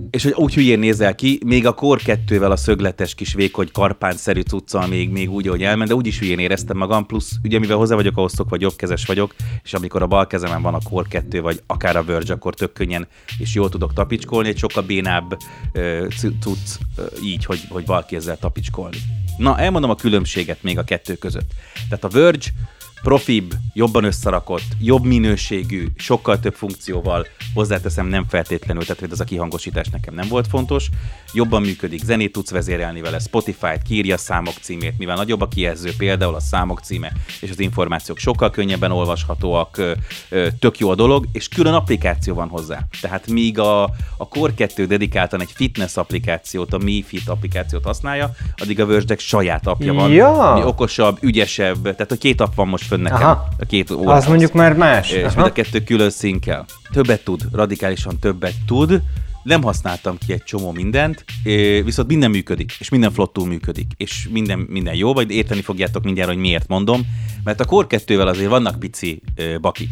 és 0.10 0.24
hogy 0.24 0.34
úgy 0.36 0.54
hülyén 0.54 0.80
nézel 0.80 1.16
ki, 1.16 1.40
még 1.46 1.66
a 1.66 1.74
Core 1.74 2.02
2-vel 2.06 2.52
a 2.52 2.56
szögletes 2.56 3.16
kis 3.16 3.34
vékony 3.34 3.70
karpánszerű 3.72 4.42
cuccal 4.42 4.88
még, 4.88 5.10
még 5.10 5.32
úgy, 5.32 5.48
ahogy 5.48 5.64
elment, 5.64 5.90
de 5.90 5.96
úgy 5.96 6.08
is 6.08 6.20
hülyén 6.20 6.40
éreztem 6.40 6.78
magam, 6.78 7.06
plusz 7.06 7.32
ugye 7.44 7.60
mivel 7.60 7.78
hozzá 7.78 7.96
vagyok 7.96 8.18
ahhoz 8.18 8.34
szokva, 8.34 8.50
vagy 8.50 8.62
jobbkezes 8.62 9.06
vagyok, 9.06 9.36
és 9.64 9.74
amikor 9.74 10.02
a 10.02 10.08
bal 10.08 10.28
kezemen 10.28 10.62
van 10.62 10.74
a 10.74 10.80
Core 10.90 11.08
2, 11.10 11.42
vagy 11.42 11.62
akár 11.68 11.96
a 11.96 12.04
Verge, 12.04 12.34
akkor 12.34 12.54
tök 12.54 12.74
könnyen 12.74 13.08
és 13.38 13.54
jól 13.54 13.70
tudok 13.70 13.94
tapicskolni, 13.94 14.50
egy 14.50 14.58
sokkal 14.58 14.84
bénább 14.84 15.38
cucc 16.40 16.78
így, 17.24 17.46
hogy, 17.46 17.60
hogy 17.70 17.86
valaki 17.86 18.16
ezzel 18.16 18.38
tapicskolni. 18.38 18.98
Na, 19.38 19.60
elmondom 19.60 19.90
a 19.90 19.96
különbséget 19.96 20.64
még 20.64 20.78
a 20.78 20.84
kettő 20.84 21.16
között. 21.16 21.52
Tehát 21.90 22.04
a 22.04 22.08
Verge 22.08 22.48
profibb, 23.02 23.54
jobban 23.74 24.04
összerakott, 24.04 24.64
jobb 24.80 25.06
minőségű, 25.06 25.88
sokkal 25.96 26.40
több 26.40 26.54
funkcióval, 26.54 27.28
hozzáteszem 27.54 28.08
nem 28.08 28.26
feltétlenül, 28.30 28.82
tehát 28.84 29.00
hogy 29.00 29.12
ez 29.12 29.20
a 29.20 29.24
kihangosítás 29.24 29.88
nekem 29.88 30.14
nem 30.14 30.28
volt 30.28 30.48
fontos, 30.48 30.90
jobban 31.34 31.62
működik, 31.62 32.04
zenét 32.04 32.32
tudsz 32.32 32.52
vezérelni 32.52 33.02
vele, 33.02 33.20
Spotify-t, 33.20 33.82
kírja 33.82 34.18
számok 34.18 34.54
címét, 34.62 34.98
mivel 34.98 35.16
nagyobb 35.16 35.42
a 35.42 35.48
kijelző, 35.48 35.92
például 35.98 36.36
a 36.36 36.40
számok 36.40 36.80
címe 36.80 37.12
és 37.42 37.50
az 37.50 37.60
információk 37.60 38.18
sokkal 38.18 38.50
könnyebben 38.50 38.92
olvashatóak, 38.92 39.82
tök 40.60 40.80
jó 40.80 40.90
a 40.90 40.96
dolog, 40.96 41.26
és 41.32 41.48
külön 41.48 41.74
applikáció 41.74 42.34
van 42.34 42.48
hozzá. 42.48 42.80
Tehát 43.02 43.28
míg 43.28 43.60
a, 43.60 43.84
a 44.18 44.28
Core 44.30 44.54
2 44.54 44.86
dedikáltan 44.86 45.42
egy 45.42 45.52
fitness 45.54 45.98
applikációt, 45.98 46.74
a 46.74 46.78
Mi 46.78 47.04
Fit 47.08 47.28
applikációt 47.30 47.84
használja, 47.84 48.32
addig 48.58 48.80
a 48.80 48.86
Verge 48.86 49.18
saját 49.18 49.68
apja 49.68 49.94
van, 49.94 50.12
Ja. 50.12 50.54
mi 50.56 50.64
okosabb, 50.64 51.18
ügyesebb, 51.22 51.82
tehát 51.82 52.12
a 52.12 52.18
két 52.18 52.42
app 52.42 52.56
van 52.56 52.68
most 52.68 52.89
fönn 52.90 53.02
nekem, 53.02 53.18
Aha. 53.22 53.48
a 53.60 53.66
két 53.66 53.90
Az 53.90 53.96
órához. 53.96 54.26
mondjuk 54.28 54.54
már 54.54 54.74
más. 54.74 55.12
És 55.12 55.24
Aha. 55.24 55.34
mind 55.36 55.48
a 55.48 55.52
kettő 55.52 55.84
külön 55.84 56.10
színkel. 56.10 56.66
Többet 56.92 57.24
tud, 57.24 57.42
radikálisan 57.52 58.20
többet 58.20 58.54
tud. 58.68 59.02
Nem 59.50 59.64
használtam 59.64 60.18
ki 60.26 60.34
egy 60.34 60.44
csomó 60.44 60.72
mindent, 60.72 61.26
eh, 61.44 61.84
viszont 61.84 62.08
minden 62.08 62.32
működik, 62.32 62.76
és 62.80 62.90
minden 62.90 63.12
flottul 63.12 63.48
működik, 63.48 63.92
és 63.98 64.28
minden, 64.32 64.60
minden 64.60 64.96
jó, 64.96 65.14
vagy 65.14 65.32
érteni 65.32 65.62
fogjátok 65.62 66.04
mindjárt, 66.04 66.30
hogy 66.30 66.40
miért 66.40 66.68
mondom, 66.68 67.02
mert 67.44 67.60
a 67.60 67.66
Core 67.66 67.88
2-vel 67.90 68.28
azért 68.28 68.50
vannak 68.50 68.80
pici 68.80 69.22
eh, 69.36 69.58
bakik. 69.58 69.90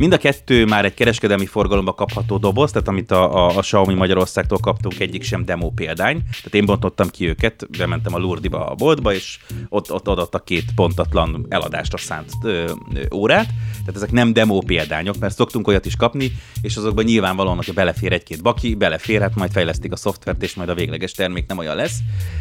Mind 0.00 0.12
a 0.12 0.18
kettő 0.18 0.64
már 0.64 0.84
egy 0.84 0.94
kereskedelmi 0.94 1.46
forgalomba 1.46 1.94
kapható 1.94 2.36
doboz, 2.36 2.72
tehát 2.72 2.88
amit 2.88 3.10
a, 3.10 3.46
a, 3.46 3.56
a 3.56 3.60
Xiaomi 3.60 3.94
Magyarországtól 3.94 4.58
kaptunk, 4.58 5.00
egyik 5.00 5.22
sem 5.22 5.44
demo 5.44 5.70
példány. 5.70 6.16
Tehát 6.16 6.54
én 6.54 6.64
bontottam 6.64 7.08
ki 7.08 7.28
őket, 7.28 7.66
bementem 7.78 8.14
a 8.14 8.18
Lurdiba 8.18 8.66
a 8.66 8.74
boltba, 8.74 9.14
és 9.14 9.38
ott, 9.68 9.92
ott 9.92 10.08
adottak 10.08 10.44
két 10.44 10.64
pontatlan 10.74 11.46
eladásra 11.48 11.98
szánt 11.98 12.30
ö, 12.42 12.72
ö, 12.94 13.02
órát. 13.14 13.46
Tehát 13.70 13.94
ezek 13.94 14.10
nem 14.10 14.32
demo 14.32 14.58
példányok, 14.58 15.18
mert 15.18 15.34
szoktunk 15.34 15.68
olyat 15.68 15.86
is 15.86 15.96
kapni, 15.96 16.32
és 16.62 16.76
azokban 16.76 17.04
nyilvánvalóan, 17.04 17.56
hogyha 17.56 17.72
belefér 17.72 18.12
egy-két 18.12 18.42
baki, 18.42 18.74
belefér, 18.90 19.20
hát 19.20 19.34
majd 19.34 19.52
fejlesztik 19.52 19.92
a 19.92 19.96
szoftvert, 19.96 20.42
és 20.42 20.54
majd 20.54 20.68
a 20.68 20.74
végleges 20.74 21.12
termék 21.12 21.46
nem 21.46 21.58
olyan 21.58 21.76
lesz. 21.76 21.98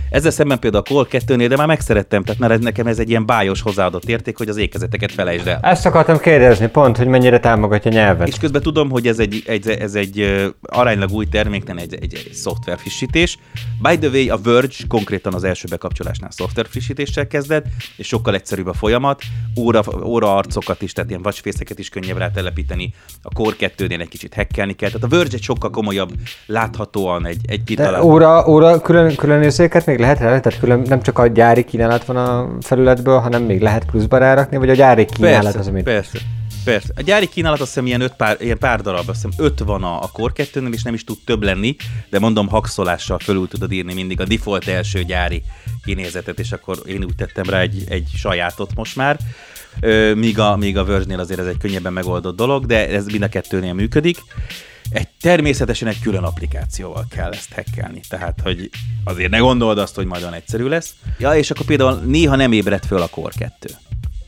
Ezzel 0.09 0.31
szemben 0.31 0.59
például 0.59 0.83
a 0.83 0.89
Call 0.89 1.07
2-nél, 1.09 1.45
de 1.49 1.55
már 1.55 1.67
megszerettem, 1.67 2.23
tehát 2.23 2.39
már 2.39 2.51
ez, 2.51 2.59
nekem 2.59 2.87
ez 2.87 2.99
egy 2.99 3.09
ilyen 3.09 3.25
bájos 3.25 3.61
hozzáadott 3.61 4.05
érték, 4.05 4.37
hogy 4.37 4.49
az 4.49 4.57
ékezeteket 4.57 5.11
felejtsd 5.11 5.47
el. 5.47 5.59
Ezt 5.61 5.85
akartam 5.85 6.17
kérdezni, 6.17 6.67
pont, 6.67 6.97
hogy 6.97 7.07
mennyire 7.07 7.39
támogatja 7.39 7.91
nyelvet. 7.91 8.27
És 8.27 8.37
közben 8.37 8.61
tudom, 8.61 8.89
hogy 8.89 9.07
ez 9.07 9.19
egy, 9.19 9.43
egy, 9.45 9.69
ez 9.69 9.95
egy 9.95 10.45
aránylag 10.61 11.11
új 11.11 11.25
termék, 11.25 11.63
nem 11.63 11.77
egy, 11.77 11.93
egy, 11.93 12.13
egy 12.13 12.33
szoftver 12.33 12.77
frissítés. 12.77 13.37
By 13.81 13.97
the 13.97 14.09
way, 14.09 14.29
a 14.29 14.37
Verge 14.43 14.75
konkrétan 14.87 15.33
az 15.33 15.43
első 15.43 15.67
bekapcsolásnál 15.69 16.31
szoftver 16.31 16.65
frissítéssel 16.69 17.27
kezdett, 17.27 17.65
és 17.97 18.07
sokkal 18.07 18.33
egyszerűbb 18.33 18.67
a 18.67 18.73
folyamat. 18.73 19.21
Óra, 19.57 19.83
óra 20.03 20.35
arcokat 20.35 20.81
is, 20.81 20.93
tehát 20.93 21.09
ilyen 21.09 21.21
vacsfészeket 21.21 21.79
is 21.79 21.89
könnyebb 21.89 22.17
rátelepíteni. 22.17 22.93
A 23.21 23.33
Core 23.33 23.55
2-nél 23.59 23.99
egy 23.99 24.07
kicsit 24.07 24.33
hackelni 24.33 24.75
kell. 24.75 24.89
Tehát 24.89 25.03
a 25.03 25.07
Verge 25.07 25.35
egy 25.35 25.43
sokkal 25.43 25.69
komolyabb, 25.69 26.11
láthatóan 26.45 27.25
egy, 27.25 27.39
egy 27.45 27.57
De 27.57 27.63
kitalált. 27.63 28.03
óra, 28.03 28.47
óra 28.47 28.81
külön, 28.81 29.15
külön 29.15 29.41
érzéket 29.41 29.85
még 29.85 29.99
lehet 29.99 30.19
rá? 30.19 30.39
Tehát 30.39 30.59
külön, 30.59 30.81
nem 30.85 31.01
csak 31.01 31.19
a 31.19 31.27
gyári 31.27 31.63
kínálat 31.63 32.05
van 32.05 32.17
a 32.17 32.57
felületből, 32.61 33.19
hanem 33.19 33.43
még 33.43 33.61
lehet 33.61 33.85
pluszba 33.85 34.17
rárakni, 34.17 34.57
vagy 34.57 34.69
a 34.69 34.73
gyári 34.73 35.05
kínálat 35.05 35.43
Persze, 35.43 35.59
az, 35.59 35.67
amit... 35.67 35.83
persze. 35.83 36.19
Persze. 36.63 36.93
A 36.95 37.01
gyári 37.01 37.27
kínálat 37.27 37.59
azt 37.59 37.69
hiszem 37.69 37.85
ilyen, 37.85 38.01
öt 38.01 38.13
pár, 38.13 38.37
ilyen 38.39 38.57
pár 38.57 38.81
darab, 38.81 39.09
azt 39.09 39.23
hiszem 39.23 39.45
öt 39.45 39.59
van 39.59 39.83
a, 39.83 40.01
a 40.03 40.09
Core 40.13 40.33
2 40.33 40.67
és 40.71 40.83
nem 40.83 40.93
is 40.93 41.03
tud 41.03 41.17
több 41.25 41.43
lenni, 41.43 41.75
de 42.09 42.19
mondom, 42.19 42.47
hakszolással 42.47 43.19
fölül 43.19 43.47
tudod 43.47 43.71
írni 43.71 43.93
mindig 43.93 44.21
a 44.21 44.25
default 44.25 44.67
első 44.67 45.03
gyári 45.03 45.41
kinézetet, 45.85 46.39
és 46.39 46.51
akkor 46.51 46.77
én 46.85 47.03
úgy 47.03 47.15
tettem 47.15 47.45
rá 47.49 47.59
egy, 47.59 47.83
egy 47.89 48.07
sajátot 48.15 48.75
most 48.75 48.95
már. 48.95 49.17
Ö, 49.81 50.13
míg 50.13 50.39
a, 50.39 50.55
míg 50.55 50.77
a 50.77 50.85
Verge-nél 50.85 51.19
azért 51.19 51.39
ez 51.39 51.45
egy 51.45 51.57
könnyebben 51.57 51.93
megoldott 51.93 52.35
dolog, 52.35 52.65
de 52.65 52.89
ez 52.89 53.05
mind 53.05 53.23
a 53.23 53.27
kettőnél 53.29 53.73
működik. 53.73 54.17
Egy, 54.89 55.07
természetesen 55.21 55.87
egy 55.87 55.99
külön 55.99 56.23
applikációval 56.23 57.05
kell 57.09 57.31
ezt 57.31 57.53
hackelni, 57.53 58.01
tehát 58.09 58.39
hogy 58.43 58.69
azért 59.03 59.31
ne 59.31 59.37
gondold 59.37 59.77
azt, 59.77 59.95
hogy 59.95 60.05
majd 60.05 60.21
olyan 60.21 60.33
egyszerű 60.33 60.67
lesz. 60.67 60.93
Ja, 61.17 61.35
és 61.35 61.51
akkor 61.51 61.65
például 61.65 61.99
néha 61.99 62.35
nem 62.35 62.51
ébredt 62.51 62.85
föl 62.85 63.01
a 63.01 63.07
Core 63.07 63.33
2 63.37 63.69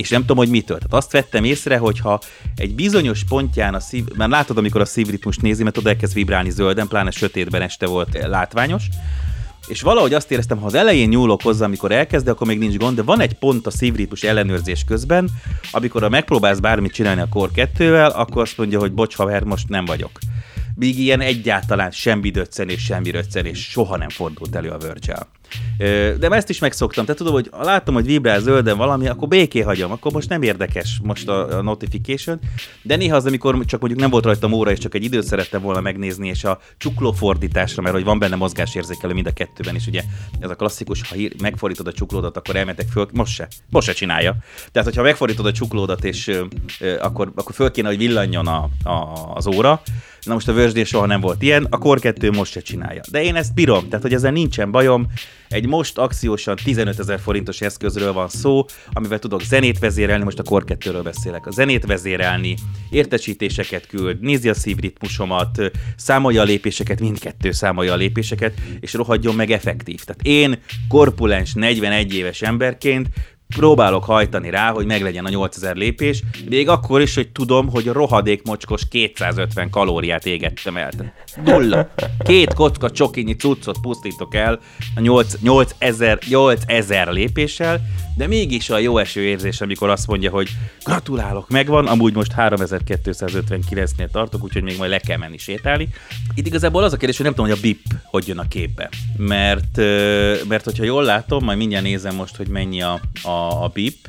és 0.02 0.10
nem 0.10 0.22
tudom, 0.22 0.38
hogy 0.38 0.50
mitől. 0.50 0.78
Tehát 0.78 0.94
azt 0.94 1.12
vettem 1.12 1.44
észre, 1.44 1.78
hogy 1.78 2.00
ha 2.00 2.22
egy 2.56 2.76
bizonyos 2.76 3.24
pontján 3.24 3.74
a 3.74 3.80
szív, 3.80 4.06
már 4.16 4.30
látod, 4.30 4.58
amikor 4.58 4.82
a 4.82 4.86
szívritmust 4.86 5.42
nézi, 5.42 5.64
mert 5.64 5.78
oda 5.78 5.90
elkezd 5.90 6.14
vibrálni 6.14 6.50
zölden, 6.50 6.88
pláne 6.88 7.12
sötétben 7.12 7.62
este 7.62 7.86
volt 7.86 8.16
eh, 8.16 8.28
látványos, 8.28 8.84
és 9.68 9.82
valahogy 9.82 10.14
azt 10.14 10.32
éreztem, 10.32 10.58
ha 10.58 10.66
az 10.66 10.74
elején 10.74 11.10
nyúlok 11.10 11.42
hozzá, 11.42 11.66
amikor 11.66 11.92
elkezd, 11.92 12.28
akkor 12.28 12.48
még 12.48 12.60
nincs 12.60 12.78
gond, 12.78 12.96
de 12.96 13.04
van 13.04 13.20
egy 13.20 13.34
pont 13.34 13.68
a 13.68 13.72
szívritmus 13.72 14.24
ellenőrzés 14.24 14.84
közben, 14.84 15.30
amikor 15.72 16.04
a 16.04 16.10
megpróbálsz 16.10 16.60
bármit 16.60 16.94
csinálni 16.94 17.22
a 17.22 17.28
Core 17.30 17.52
2-vel, 17.56 18.14
akkor 18.14 18.42
azt 18.42 18.58
mondja, 18.58 18.80
hogy 18.80 18.94
bocs 18.94 19.16
haver, 19.16 19.44
most 19.44 19.70
nem 19.70 19.86
vagyok. 19.86 20.12
Míg 20.76 21.00
ilyen 21.00 21.22
egyáltalán 21.22 21.92
semmi 21.92 22.30
döccenés, 22.30 22.84
semmi 22.84 23.12
röccenés 23.12 23.70
soha 23.70 23.98
nem 23.98 24.10
fordult 24.10 24.56
elő 24.56 24.70
a 24.70 24.78
verge 24.78 25.28
De 26.20 26.30
ezt 26.30 26.50
is 26.50 26.60
megszoktam, 26.60 27.04
tehát 27.04 27.18
tudom, 27.18 27.34
hogy 27.34 27.50
látom, 27.60 27.94
hogy 27.94 28.06
vibrál 28.06 28.40
zölden 28.40 28.78
valami, 28.78 29.08
akkor 29.08 29.28
béké 29.28 29.60
hagyom, 29.60 29.92
akkor 29.92 30.12
most 30.12 30.30
nem 30.30 30.42
érdekes 30.42 31.00
most 31.04 31.28
a, 31.28 31.62
notification, 31.62 32.40
de 32.82 32.96
néha 32.96 33.16
az, 33.16 33.26
amikor 33.26 33.66
csak 33.66 33.80
mondjuk 33.80 34.02
nem 34.02 34.10
volt 34.10 34.26
rajtam 34.26 34.52
óra, 34.52 34.72
és 34.72 34.80
csak 34.80 34.96
egy 34.96 35.04
időt 35.04 35.24
szerettem 35.24 35.62
volna 35.62 35.82
megnézni, 35.82 36.28
és 36.28 36.44
a 36.44 36.60
csukló 36.78 37.12
fordításra, 37.12 37.82
mert 37.82 37.96
hogy 37.96 38.04
van 38.04 38.20
benne 38.20 38.36
mozgásérzékelő 38.36 39.14
mind 39.14 39.28
a 39.28 39.32
kettőben 39.32 39.76
is, 39.76 39.88
ugye? 39.88 40.04
Ez 40.40 40.50
a 40.50 40.56
klasszikus, 40.56 41.10
ha 41.10 41.16
hír, 41.16 41.34
megfordítod 41.42 41.88
a 41.88 41.94
csuklódat, 41.94 42.38
akkor 42.38 42.56
elmentek 42.56 42.88
föl, 42.88 43.08
most 43.14 43.34
se, 43.34 43.48
most 43.70 43.88
se 43.88 43.94
csinálja. 43.94 44.36
Tehát, 44.72 44.88
hogyha 44.88 45.04
megfordítod 45.04 45.46
a 45.46 45.52
csuklódat, 45.52 46.04
és 46.04 46.42
akkor, 47.00 47.32
akkor 47.36 47.56
föl 47.56 47.72
kéne, 47.72 47.88
hogy 47.88 47.98
villanjon 47.98 48.48
a, 48.48 48.70
a, 48.84 49.32
az 49.34 49.48
óra, 49.48 49.82
Na 50.26 50.34
most 50.34 50.48
a 50.48 50.54
Verge 50.54 50.84
soha 50.84 51.06
nem 51.06 51.20
volt 51.20 51.42
ilyen, 51.42 51.68
a 51.70 51.78
Core 51.78 52.00
2 52.00 52.32
most 52.32 52.52
se 52.52 52.60
csinálja. 52.60 53.02
De 53.12 53.24
én 53.24 53.36
ezt 53.36 53.54
bírom, 53.54 53.88
tehát 53.88 54.02
hogy 54.02 54.14
ezzel 54.14 54.32
nincsen 54.32 54.72
bajom. 54.72 55.08
Egy 55.48 55.68
most 55.68 55.98
akciósan 55.98 56.56
15 56.64 57.00
ezer 57.00 57.20
forintos 57.20 57.62
eszközről 57.62 58.14
van 58.14 58.30
szó, 58.30 58.66
amivel 58.92 59.20
tudok 59.20 59.42
zenét 59.42 59.80
vezérelni, 59.80 60.24
most 60.24 60.40
a 60.40 60.44
Core 60.44 60.66
2-ről 60.68 61.02
beszélek. 61.04 61.48
A 61.48 61.52
zenét 61.52 61.86
vezérelni, 61.86 62.56
értesítéseket 62.90 63.88
küld, 63.88 64.20
nézi 64.20 64.50
a 64.50 64.54
szívritmusomat, 64.54 65.72
számolja 65.96 66.42
a 66.42 66.46
lépéseket, 66.46 67.00
mindkettő 67.00 67.52
számolja 67.52 67.94
a 67.94 67.96
lépéseket, 67.96 68.54
és 68.80 68.94
rohadjon 68.94 69.36
meg 69.36 69.52
effektív. 69.52 70.04
Tehát 70.04 70.22
én 70.22 70.60
korpulens 70.88 71.54
41 71.54 72.14
éves 72.14 72.42
emberként 72.42 73.08
próbálok 73.56 74.04
hajtani 74.04 74.50
rá, 74.50 74.72
hogy 74.72 74.86
meglegyen 74.86 75.26
a 75.26 75.30
8000 75.30 75.76
lépés, 75.76 76.24
még 76.50 76.70
akkor 76.70 77.02
is, 77.02 77.16
hogy 77.16 77.30
tudom, 77.30 77.70
hogy 77.70 77.88
a 77.88 77.94
rohadék 77.94 78.44
mocskos 78.44 78.88
250 78.88 79.70
kalóriát 79.70 80.26
égettem 80.26 80.78
el. 80.78 80.92
Nulla. 81.36 81.94
Két 82.20 82.54
kocka 82.54 82.92
csokinyi 82.92 83.36
cuccot 83.36 83.80
pusztítok 83.82 84.36
el 84.36 84.60
a 84.96 85.00
8, 85.00 85.34
8000, 85.42 86.20
8000 86.30 87.08
lépéssel, 87.08 87.82
de 88.18 88.28
mégis 88.28 88.70
a 88.70 88.78
jó 88.78 88.98
eső 88.98 89.22
érzés, 89.22 89.62
amikor 89.62 89.90
azt 89.90 90.08
mondja, 90.08 90.32
hogy 90.32 90.50
gratulálok, 90.84 91.50
megvan, 91.50 91.88
amúgy 91.88 92.14
most 92.14 92.34
3259-nél 92.38 94.10
tartok, 94.12 94.44
úgyhogy 94.44 94.64
még 94.64 94.78
majd 94.78 94.90
le 94.92 95.00
kell 95.00 95.18
menni 95.18 95.38
sétálni. 95.38 95.88
Itt 96.36 96.46
igazából 96.46 96.84
az 96.84 96.94
a 96.94 96.98
kérdés, 96.98 97.18
hogy 97.18 97.26
nem 97.26 97.36
tudom, 97.36 97.50
hogy 97.50 97.60
a 97.60 97.62
BIP 97.62 97.82
hogy 98.04 98.28
jön 98.28 98.38
a 98.38 98.48
képbe. 98.48 98.90
Mert, 99.18 99.78
mert 100.48 100.64
hogyha 100.64 100.84
jól 100.84 101.04
látom, 101.04 101.44
majd 101.44 101.58
mindjárt 101.58 101.84
nézem 101.84 102.16
most, 102.16 102.36
hogy 102.36 102.48
mennyi 102.48 102.82
a, 102.82 103.00
a, 103.24 103.64
a 103.64 103.72
BIP, 103.74 104.08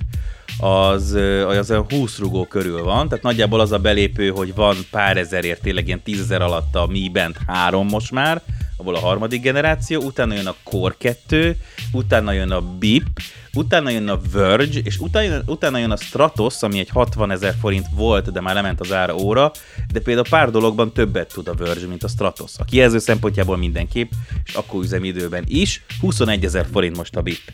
az, 0.63 1.13
az 1.47 1.71
olyan 1.71 1.87
20 1.89 2.19
rugó 2.19 2.45
körül 2.47 2.83
van, 2.83 3.09
tehát 3.09 3.25
nagyjából 3.25 3.61
az 3.61 3.73
a 3.73 3.79
belépő, 3.79 4.29
hogy 4.29 4.55
van 4.55 4.77
pár 4.91 5.17
ezerért, 5.17 5.63
tényleg 5.63 5.87
ilyen 5.87 6.03
10 6.03 6.21
ezer 6.21 6.43
alatt 6.43 6.75
a 6.77 6.87
Mi 6.87 7.11
Band 7.13 7.37
3 7.47 7.87
most 7.87 8.11
már, 8.11 8.43
abból 8.77 8.95
a 8.95 8.99
harmadik 8.99 9.43
generáció, 9.43 10.01
utána 10.01 10.35
jön 10.35 10.47
a 10.47 10.55
Core 10.63 10.95
2, 10.99 11.57
utána 11.93 12.33
jön 12.33 12.51
a 12.51 12.61
BIP, 12.61 13.21
utána 13.55 13.91
jön 13.91 14.09
a 14.09 14.21
Verge, 14.33 14.81
és 14.85 14.99
utána, 14.99 15.43
utána 15.47 15.79
jön 15.79 15.91
a 15.91 15.97
Stratos, 15.97 16.63
ami 16.63 16.79
egy 16.79 16.89
60 16.89 17.31
ezer 17.31 17.55
forint 17.61 17.87
volt, 17.95 18.33
de 18.33 18.41
már 18.41 18.55
lement 18.55 18.81
az 18.81 18.93
ára 18.93 19.15
óra, 19.15 19.51
de 19.93 20.01
például 20.01 20.29
pár 20.29 20.51
dologban 20.51 20.93
többet 20.93 21.33
tud 21.33 21.49
a 21.49 21.55
Verge, 21.55 21.87
mint 21.87 22.03
a 22.03 22.09
Stratos. 22.09 22.53
A 22.59 22.65
kijelző 22.65 22.99
szempontjából 22.99 23.57
mindenképp, 23.57 24.11
és 24.45 24.55
akkor 24.55 24.83
üzemidőben 24.83 25.45
is, 25.47 25.85
21 26.01 26.45
ezer 26.45 26.67
forint 26.73 26.97
most 26.97 27.17
a 27.17 27.23
BIP. 27.23 27.53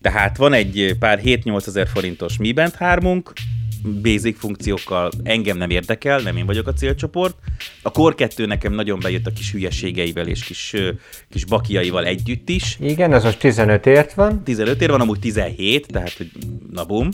Tehát 0.00 0.36
van 0.36 0.52
egy 0.52 0.96
pár 0.98 1.20
7-8 1.24 1.66
ezer 1.66 1.88
forintos 1.88 2.36
Mi 2.36 2.52
Band 2.52 2.74
3 2.74 3.22
basic 4.02 4.38
funkciókkal 4.38 5.10
engem 5.22 5.56
nem 5.56 5.70
érdekel, 5.70 6.20
nem 6.20 6.36
én 6.36 6.46
vagyok 6.46 6.66
a 6.66 6.72
célcsoport. 6.72 7.36
A 7.82 7.90
Core 7.90 8.14
2 8.14 8.46
nekem 8.46 8.72
nagyon 8.72 8.98
bejött 9.00 9.26
a 9.26 9.32
kis 9.32 9.52
hülyeségeivel 9.52 10.26
és 10.26 10.44
kis, 10.44 10.74
kis 11.30 11.44
bakiaival 11.44 12.04
együtt 12.04 12.48
is. 12.48 12.76
Igen, 12.80 13.12
az 13.12 13.22
most 13.24 13.38
15 13.38 13.86
ért 13.86 14.14
van. 14.14 14.42
15 14.42 14.82
ér 14.82 14.90
van, 14.90 15.00
amúgy 15.00 15.18
17, 15.18 15.86
tehát 15.86 16.12
hogy 16.12 16.30
na 16.72 16.84
bum. 16.84 17.08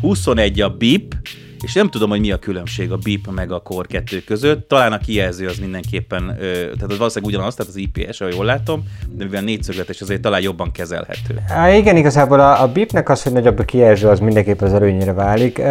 21 0.00 0.60
a 0.60 0.68
BIP, 0.68 1.14
és 1.62 1.72
nem 1.72 1.88
tudom, 1.88 2.10
hogy 2.10 2.20
mi 2.20 2.30
a 2.30 2.38
különbség 2.38 2.92
a 2.92 2.96
BIP 2.96 3.30
meg 3.30 3.52
a 3.52 3.58
Core 3.60 3.86
2 3.88 4.22
között. 4.24 4.68
Talán 4.68 4.92
a 4.92 4.98
kijelző 4.98 5.46
az 5.46 5.58
mindenképpen, 5.58 6.36
tehát 6.38 6.82
az 6.82 6.98
valószínűleg 6.98 7.34
ugyanaz, 7.34 7.54
tehát 7.54 7.72
az 7.72 7.76
IPS, 7.76 8.20
ahogy 8.20 8.34
jól 8.34 8.44
látom, 8.44 8.82
de 9.10 9.24
mivel 9.24 9.42
négyszögletes, 9.42 10.00
azért 10.00 10.20
talán 10.20 10.42
jobban 10.42 10.72
kezelhető. 10.72 11.42
Há, 11.48 11.70
igen, 11.70 11.96
igazából 11.96 12.40
a, 12.40 12.62
a 12.62 12.72
BIP-nek 12.72 13.08
az, 13.08 13.22
hogy 13.22 13.32
nagyobb 13.32 13.58
a 13.58 13.64
kijelző, 13.64 14.08
az 14.08 14.20
mindenképpen 14.20 14.68
az 14.68 14.74
előnyére 14.74 15.12
válik. 15.12 15.62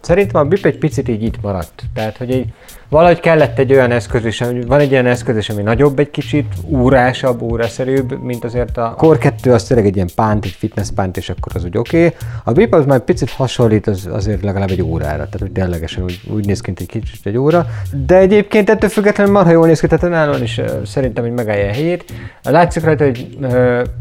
Szerintem 0.00 0.40
a 0.40 0.44
BIP 0.44 0.64
egy 0.64 0.78
picit 0.78 1.08
így 1.08 1.22
itt 1.22 1.40
maradt. 1.40 1.82
Tehát, 1.94 2.16
hogy 2.16 2.30
így 2.30 2.46
valahogy 2.88 3.20
kellett 3.20 3.58
egy 3.58 3.72
olyan 3.72 3.90
eszköz 3.90 4.24
is, 4.24 4.42
van 4.66 4.80
egy 4.80 4.92
olyan 4.92 5.06
eszköz 5.06 5.36
is, 5.36 5.48
ami 5.48 5.62
nagyobb 5.62 5.98
egy 5.98 6.10
kicsit, 6.10 6.54
úrásabb, 6.64 7.42
óraszerűbb, 7.42 8.22
mint 8.22 8.44
azért 8.44 8.76
a 8.76 8.94
Core 8.96 9.18
2, 9.18 9.52
az 9.52 9.64
tényleg 9.64 9.86
egy 9.86 9.94
ilyen 9.94 10.08
pánt, 10.14 10.44
egy 10.44 10.50
fitness 10.50 10.88
pánt, 10.94 11.16
és 11.16 11.28
akkor 11.28 11.52
az 11.54 11.64
úgy 11.64 11.78
oké. 11.78 12.06
Okay. 12.06 12.18
A 12.44 12.52
BIP 12.52 12.74
az 12.74 12.84
már 12.84 13.00
picit 13.00 13.30
hasonlít 13.30 13.86
az, 13.86 14.08
azért 14.10 14.42
legalább 14.42 14.70
egy 14.70 14.82
órára, 14.82 15.27
tehát 15.30 15.48
úgy 15.48 15.52
ténylegesen 15.52 16.04
úgy, 16.04 16.20
úgy 16.30 16.46
néz 16.46 16.60
ki, 16.60 16.72
egy 16.76 16.86
kicsit 16.86 17.26
egy 17.26 17.36
óra. 17.36 17.66
De 18.06 18.16
egyébként 18.16 18.70
ettől 18.70 18.90
függetlenül 18.90 19.32
marha 19.32 19.50
jól 19.50 19.66
néz 19.66 19.80
ki, 19.80 19.86
tehát 19.86 20.04
önállóan 20.04 20.42
is 20.42 20.60
szerintem, 20.84 21.24
hogy 21.24 21.32
megállja 21.32 21.68
a 21.68 21.72
helyét. 21.72 22.12
Látszik 22.42 22.84
rajta, 22.84 23.04
hogy 23.04 23.38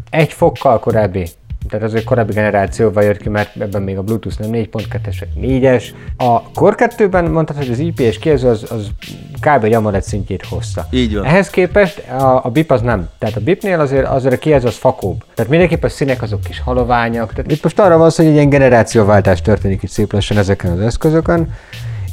egy 0.10 0.34
fokkal 0.34 0.80
korábbi 0.80 1.28
tehát 1.70 1.86
az 1.86 1.94
egy 1.94 2.04
korábbi 2.04 2.34
generációval 2.34 3.04
jött 3.04 3.18
ki, 3.18 3.30
mert 3.30 3.56
ebben 3.62 3.82
még 3.82 3.98
a 3.98 4.02
Bluetooth 4.02 4.40
nem 4.40 4.50
4.2-es, 4.52 5.16
4-es. 5.42 5.84
A 6.18 6.42
Core 6.42 6.76
2-ben 6.98 7.26
mondtad, 7.26 7.58
hogy 7.58 7.70
az 7.70 7.80
IPS 7.80 8.18
kijelző 8.20 8.48
az, 8.48 8.72
az 8.72 8.88
kb. 9.40 9.64
egy 9.64 9.74
AMOLED 9.74 10.04
szintjét 10.04 10.46
hozta. 10.46 10.88
Így 10.92 11.16
van. 11.16 11.26
Ehhez 11.26 11.50
képest 11.50 12.00
a, 12.10 12.46
a 12.46 12.50
BIP 12.50 12.72
az 12.72 12.82
nem. 12.82 13.10
Tehát 13.18 13.36
a 13.36 13.40
BIP-nél 13.40 13.80
azért, 13.80 14.08
azért 14.08 14.34
a 14.34 14.38
kijelző 14.38 14.68
az 14.68 14.76
fakóbb. 14.76 15.24
Tehát 15.34 15.52
mindenképp 15.52 15.84
a 15.84 15.90
színek 15.90 16.22
azok 16.22 16.42
kis 16.42 16.60
haloványak. 16.60 17.34
Tehát 17.34 17.52
itt 17.52 17.64
most 17.64 17.80
arra 17.80 17.98
van 17.98 18.10
szó, 18.10 18.24
hogy 18.24 18.32
egy 18.32 18.38
ilyen 18.38 18.50
generációváltás 18.50 19.42
történik 19.42 19.84
itt 19.84 19.90
szép 19.90 20.14
lassan 20.14 20.38
ezeken 20.38 20.72
az 20.72 20.80
eszközökön. 20.80 21.54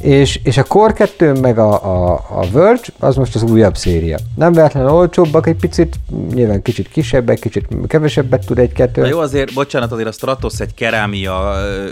És, 0.05 0.41
és 0.43 0.57
a 0.57 0.63
Core 0.63 0.93
2 0.93 1.33
meg 1.33 1.59
a, 1.59 1.73
a, 1.85 2.13
a 2.31 2.51
Verge, 2.53 2.83
az 2.99 3.17
most 3.17 3.35
az 3.35 3.43
újabb 3.43 3.77
széria. 3.77 4.19
Nem 4.35 4.53
véletlenül 4.53 4.91
olcsóbbak, 4.91 5.47
egy 5.47 5.57
picit, 5.57 5.97
nyilván 6.35 6.63
kicsit 6.63 6.89
kisebbek, 6.89 7.39
kicsit 7.39 7.67
kevesebbet 7.87 8.47
tud 8.47 8.59
egy-kettő. 8.59 9.01
Na 9.01 9.07
jó, 9.07 9.19
azért, 9.19 9.55
bocsánat, 9.55 9.93
azért 9.93 10.09
a 10.09 10.13
Stratos 10.13 10.61
egy 10.61 10.75
kerámia 10.75 11.53
ö, 11.57 11.85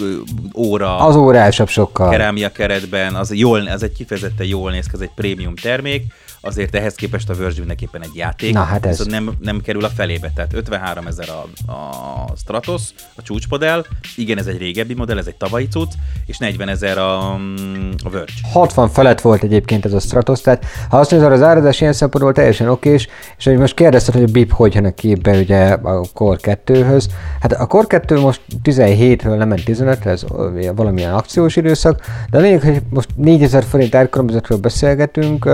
ö, 0.00 0.14
óra. 0.56 0.98
Az 0.98 1.16
órásabb 1.16 1.68
sokkal. 1.68 2.10
Kerámia 2.10 2.52
keretben, 2.52 3.14
az, 3.14 3.34
jól, 3.34 3.66
az 3.66 3.82
egy 3.82 3.92
kifejezetten 3.92 4.46
jól 4.46 4.70
néz 4.70 4.84
ki, 4.84 4.90
ez 4.94 5.00
egy 5.00 5.10
prémium 5.14 5.54
termék 5.54 6.04
azért 6.46 6.74
ehhez 6.74 6.94
képest 6.94 7.30
a 7.30 7.34
Verge 7.34 7.58
mindenképpen 7.58 8.02
egy 8.02 8.14
játék. 8.14 8.52
Na, 8.52 8.62
hát 8.62 8.86
ez. 8.86 9.06
Nem, 9.06 9.30
nem 9.40 9.60
kerül 9.60 9.84
a 9.84 9.88
felébe, 9.88 10.30
tehát 10.34 10.52
53 10.52 11.06
ezer 11.06 11.28
a, 11.28 11.72
a 11.72 12.36
Stratos, 12.36 12.82
a 13.14 13.22
csúcsmodell, 13.22 13.84
igen, 14.16 14.38
ez 14.38 14.46
egy 14.46 14.58
régebbi 14.58 14.94
modell, 14.94 15.18
ez 15.18 15.26
egy 15.26 15.36
tavalyi 15.36 15.68
cucc, 15.68 15.92
és 16.26 16.38
40 16.38 16.68
ezer 16.68 16.98
a, 16.98 17.34
a 18.04 18.10
Verge. 18.10 18.32
60 18.52 18.88
felett 18.88 19.20
volt 19.20 19.42
egyébként 19.42 19.84
ez 19.84 19.92
a 19.92 20.00
Stratos, 20.00 20.40
tehát 20.40 20.64
ha 20.90 20.98
azt 20.98 21.10
nézed, 21.10 21.32
az 21.32 21.42
árazás 21.42 21.80
ilyen 21.80 21.92
szempontból 21.92 22.32
teljesen 22.32 22.68
okés, 22.68 23.08
és 23.38 23.44
hogy 23.44 23.56
most 23.56 23.74
kérdezted, 23.74 24.14
hogy 24.14 24.22
a 24.22 24.32
BIP 24.32 24.52
hogy 24.52 24.74
jön 24.74 24.94
képbe 24.94 25.38
ugye 25.38 25.68
a 25.68 26.04
Core 26.14 26.38
2-höz. 26.42 27.04
Hát 27.40 27.52
a 27.52 27.66
Core 27.66 27.86
2 27.86 28.20
most 28.20 28.40
17-ről 28.64 29.38
lement 29.38 29.64
15 29.64 30.06
ez 30.06 30.24
valamilyen 30.74 31.14
akciós 31.14 31.56
időszak, 31.56 32.00
de 32.30 32.38
a 32.38 32.40
lényeg, 32.40 32.60
hogy 32.60 32.82
most 32.90 33.08
4000 33.14 33.64
forint 33.64 33.94
árkülönbözetről 33.94 34.58
beszélgetünk, 34.58 35.48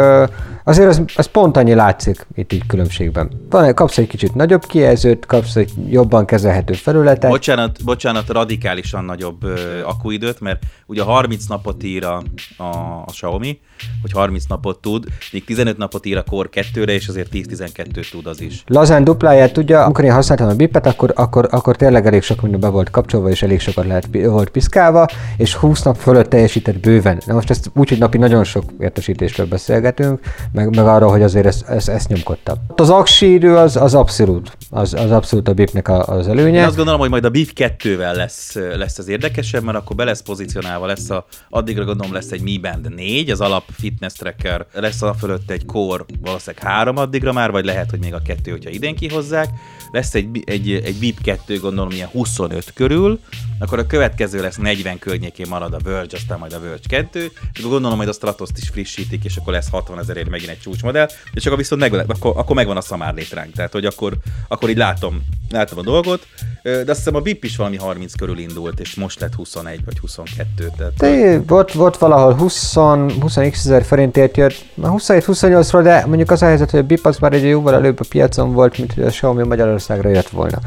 azért 0.65 0.82
az, 0.89 1.03
az 1.17 1.27
pont 1.27 1.57
annyi 1.57 1.75
látszik 1.75 2.27
itt 2.35 2.53
így 2.53 2.67
különbségben. 2.67 3.31
Van, 3.51 3.75
kapsz 3.75 3.99
egy 3.99 4.07
kicsit 4.07 4.35
nagyobb 4.35 4.67
kijelzőt, 4.67 5.27
kapsz 5.27 5.57
egy 5.57 5.73
jobban 5.89 6.25
kezelhető 6.25 6.73
felületet. 6.73 7.31
Bocsánat, 7.31 7.85
bocsánat 7.85 8.29
radikálisan 8.29 9.05
nagyobb 9.05 9.45
ö, 9.45 9.83
akuidőt, 9.85 10.41
mert 10.41 10.63
ugye 10.87 11.03
30 11.03 11.47
napot 11.47 11.83
ír 11.83 12.05
a, 12.05 12.23
a, 12.57 12.65
a 13.07 13.11
Xiaomi, 13.11 13.61
hogy 14.03 14.13
30 14.13 14.45
napot 14.45 14.81
tud, 14.81 15.05
még 15.33 15.45
15 15.45 15.77
napot 15.77 16.07
ír 16.07 16.17
a 16.17 16.23
Core 16.23 16.49
2-re, 16.53 16.93
és 16.93 17.09
azért 17.09 17.29
10-12 17.33 18.11
tud 18.11 18.27
az 18.27 18.41
is. 18.41 18.63
Lazán 18.67 19.05
dupláját 19.05 19.53
tudja, 19.53 19.85
amikor 19.85 20.05
én 20.05 20.13
használtam 20.13 20.49
a 20.49 20.55
bipet, 20.55 20.87
akkor, 20.87 21.13
akkor, 21.17 21.49
akkor 21.51 21.77
tényleg 21.77 22.07
elég 22.07 22.23
sok 22.23 22.41
minden 22.41 22.61
be 22.61 22.69
volt 22.69 22.91
kapcsolva, 22.91 23.29
és 23.29 23.43
elég 23.43 23.61
sokat 23.61 23.87
lehet, 23.87 24.09
volt 24.13 24.51
piszkálva, 24.51 25.07
és 25.37 25.55
20 25.55 25.83
nap 25.83 25.97
fölött 25.97 26.29
teljesített 26.29 26.81
bőven. 26.81 27.21
Na 27.27 27.35
most 27.35 27.51
ezt 27.51 27.71
úgy, 27.75 27.89
hogy 27.89 27.99
napi 27.99 28.19
nagyon 28.19 28.45
sok 28.45 28.65
értesítésről 28.81 29.47
beszélgetünk, 29.47 30.21
meg, 30.53 30.62
meg 30.71 30.87
arról, 30.87 31.11
hogy 31.11 31.23
azért 31.23 31.47
ezt, 31.47 31.69
ezt, 31.69 31.89
ezt 31.89 32.09
nyomkodtam. 32.09 32.57
Az 32.77 32.91
aksi 32.91 33.33
idő 33.33 33.57
az, 33.57 33.77
az 33.77 33.95
abszolút, 33.95 34.57
az, 34.71 34.95
az 34.95 35.11
abszolút 35.11 35.49
a 35.49 35.53
BIP-nek 35.53 35.89
az 35.89 36.29
előnye. 36.29 36.59
Én 36.59 36.65
azt 36.65 36.77
gondolom, 36.77 37.01
hogy 37.01 37.11
majd 37.11 37.25
a 37.25 37.31
BIP 37.31 37.51
2-vel 37.55 38.15
lesz, 38.15 38.55
lesz 38.77 38.99
az 38.99 39.09
érdekesebb, 39.09 39.63
mert 39.63 39.79
akkor 39.79 39.97
be 39.97 40.05
lesz 40.05 40.23
pozícionálva, 40.23 40.87
lesz 40.87 41.11
a, 41.11 41.27
addigra 41.51 41.85
gondolom 41.85 42.13
lesz 42.13 42.31
egy 42.31 42.43
Mi 42.43 42.59
Band 42.59 42.95
4, 42.95 43.31
az 43.31 43.41
alap 43.41 43.65
fitness 43.79 44.13
tracker, 44.13 44.67
lesz 44.73 45.03
a 45.03 45.15
fölött 45.15 45.51
egy 45.51 45.67
Core, 45.67 46.05
valószínűleg 46.21 46.65
3 46.65 46.97
addigra 46.97 47.33
már, 47.33 47.51
vagy 47.51 47.65
lehet, 47.65 47.91
hogy 47.91 47.99
még 47.99 48.15
a 48.15 48.23
2, 48.27 48.51
hogyha 48.51 48.71
idén 48.71 48.95
kihozzák, 48.95 49.49
lesz 49.91 50.15
egy, 50.15 50.43
egy, 50.45 50.71
egy 50.71 50.97
BIP 50.99 51.23
2, 51.23 51.59
gondolom 51.59 51.91
ilyen 51.91 52.09
25 52.09 52.73
körül, 52.75 53.21
akkor 53.59 53.79
a 53.79 53.87
következő 53.87 54.41
lesz 54.41 54.57
40 54.57 54.99
környékén 54.99 55.47
marad 55.49 55.75
a 55.75 55.79
Verge, 55.85 56.17
aztán 56.17 56.39
majd 56.39 56.53
a 56.53 56.61
Verge 56.61 56.89
2, 56.89 57.33
és 57.53 57.63
gondolom 57.63 57.97
majd 57.97 58.09
a 58.09 58.13
Stratos-t 58.13 58.59
is 58.59 58.69
frissítik, 58.69 59.25
és 59.25 59.37
akkor 59.37 59.53
lesz 59.53 59.71
60 59.71 59.99
ezerért 59.99 60.29
megint 60.29 60.51
egy 60.53 60.61
csúcsmodell, 60.61 61.09
és 61.35 61.47
akkor 61.47 61.59
viszont 61.59 61.81
meg, 61.81 61.95
akkor, 61.95 62.33
akkor 62.37 62.57
megvan 62.57 62.77
a 62.77 62.81
szamár 62.81 63.15
létránk, 63.15 63.53
tehát 63.53 63.73
hogy 63.73 63.85
akkor, 63.85 64.13
akkor 64.49 64.71
így 64.71 64.77
látom, 64.77 65.23
látom 65.51 65.79
a 65.79 65.83
dolgot, 65.83 66.27
de 66.63 66.85
azt 66.87 66.97
hiszem 66.97 67.15
a 67.15 67.21
BIP 67.21 67.45
is 67.45 67.57
valami 67.57 67.77
30 67.77 68.15
körül 68.15 68.39
indult, 68.39 68.81
és 68.81 68.95
most 68.95 69.21
lett 69.21 69.35
21 69.35 69.85
vagy 69.85 69.99
22. 69.99 70.71
Tehát, 70.77 70.97
de, 70.97 71.41
volt, 71.47 71.73
volt 71.73 71.99
valahol 71.99 72.35
20, 72.35 72.75
20 72.75 73.37
x 73.51 73.59
ezer 73.59 73.85
forintért 73.85 74.37
jött, 74.37 74.65
27-28-ról, 74.83 75.81
de 75.83 76.07
mondjuk 76.07 76.31
az 76.31 76.43
a 76.43 76.47
helyzet, 76.47 76.71
hogy 76.71 76.81
a 76.81 76.83
BIP 76.83 77.07
az 77.07 77.19
már 77.19 77.33
egy 77.33 77.45
jóval 77.45 77.75
előbb 77.75 78.01
a 78.01 78.05
piacon 78.09 78.53
volt, 78.53 78.79
mint 78.79 78.95
hogy 78.95 79.05
a 79.05 79.09
Xiaomi 79.09 79.47
Magyarországra 79.47 80.09
jött 80.09 80.29
volna. 80.29 80.59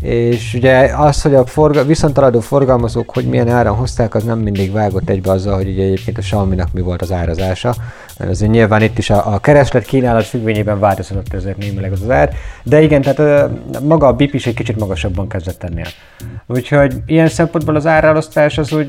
És 0.00 0.54
ugye 0.54 0.90
az, 0.96 1.22
hogy 1.22 1.34
a 1.34 1.46
forga, 1.46 1.84
viszontaladó 1.84 2.40
forgalmazók 2.40 3.14
hogy 3.14 3.24
milyen 3.24 3.48
áron 3.48 3.76
hozták, 3.76 4.14
az 4.14 4.24
nem 4.24 4.38
mindig 4.38 4.72
vágott 4.72 5.08
egybe 5.08 5.30
azzal, 5.30 5.54
hogy 5.54 5.68
ugye 5.68 5.82
egyébként 5.82 6.18
a 6.18 6.20
xiaomi 6.20 6.56
mi 6.72 6.80
volt 6.80 7.02
az 7.02 7.12
árazása. 7.12 7.74
Mert 8.18 8.30
azért 8.30 8.50
nyilván 8.50 8.82
itt 8.82 8.98
is 8.98 9.10
a, 9.10 9.34
a 9.34 9.38
kereslet 9.38 9.84
kínálat 9.84 10.24
függvényében 10.24 10.78
változott 10.78 11.34
ezért 11.34 11.56
némileg 11.56 11.92
az, 11.92 12.02
az 12.02 12.10
ár. 12.10 12.32
De 12.62 12.82
igen, 12.82 13.02
tehát 13.02 13.50
maga 13.82 14.06
a 14.06 14.12
BIP 14.12 14.34
is 14.34 14.46
egy 14.46 14.54
kicsit 14.54 14.78
magasabban 14.78 15.28
kezdett 15.28 15.62
ennél. 15.62 15.86
Úgyhogy 16.46 16.94
ilyen 17.06 17.28
szempontból 17.28 17.76
az 17.76 17.86
árelosztás 17.86 18.58
az 18.58 18.72
úgy, 18.72 18.88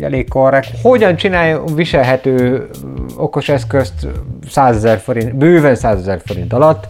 elég 0.00 0.28
korrekt. 0.28 0.70
Hogyan 0.82 1.16
csinálja 1.16 1.64
viselhető 1.74 2.68
okos 3.16 3.48
eszközt 3.48 4.06
100 4.48 4.86
forint, 5.02 5.36
bőven 5.36 5.74
100 5.74 6.10
forint 6.24 6.52
alatt, 6.52 6.86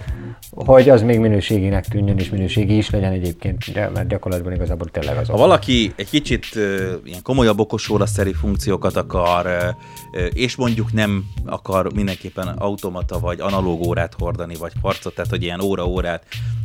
hogy 0.55 0.89
az 0.89 1.03
még 1.03 1.19
minőségének 1.19 1.87
tűnjön, 1.87 2.19
és 2.19 2.31
minőségi 2.31 2.77
is 2.77 2.91
legyen 2.91 3.13
egyébként, 3.13 3.69
ugye, 3.69 3.89
mert 3.89 4.09
gyakorlatban 4.09 4.53
igazából 4.53 4.89
tényleg 4.89 5.17
az. 5.17 5.29
Ha 5.29 5.37
valaki 5.37 5.93
egy 5.97 6.09
kicsit 6.09 6.47
uh, 6.55 6.63
ilyen 7.05 7.23
komolyabb 7.23 7.61
okosóra-szerű 7.61 8.31
funkciókat 8.31 8.97
akar, 8.97 9.47
uh, 9.47 10.27
és 10.33 10.57
mondjuk 10.57 10.93
nem 10.93 11.25
akar 11.45 11.93
mindenképpen 11.95 12.49
automata 12.49 13.19
vagy 13.19 13.41
analóg 13.41 13.87
órát 13.87 14.15
hordani, 14.19 14.55
vagy 14.55 14.73
kvarcot, 14.81 15.15
tehát 15.15 15.31
hogy 15.31 15.43
ilyen 15.43 15.61
óra-órát, 15.61 16.25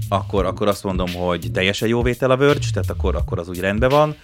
akkor, 0.09 0.45
akkor 0.45 0.67
azt 0.67 0.83
mondom, 0.83 1.13
hogy 1.13 1.49
teljesen 1.53 1.87
jó 1.87 2.01
vétel 2.01 2.31
a 2.31 2.37
Verge, 2.37 2.67
tehát 2.73 2.89
akkor, 2.89 3.15
akkor 3.15 3.39
az 3.39 3.49
úgy 3.49 3.59
rendben 3.59 3.89
van 3.89 4.15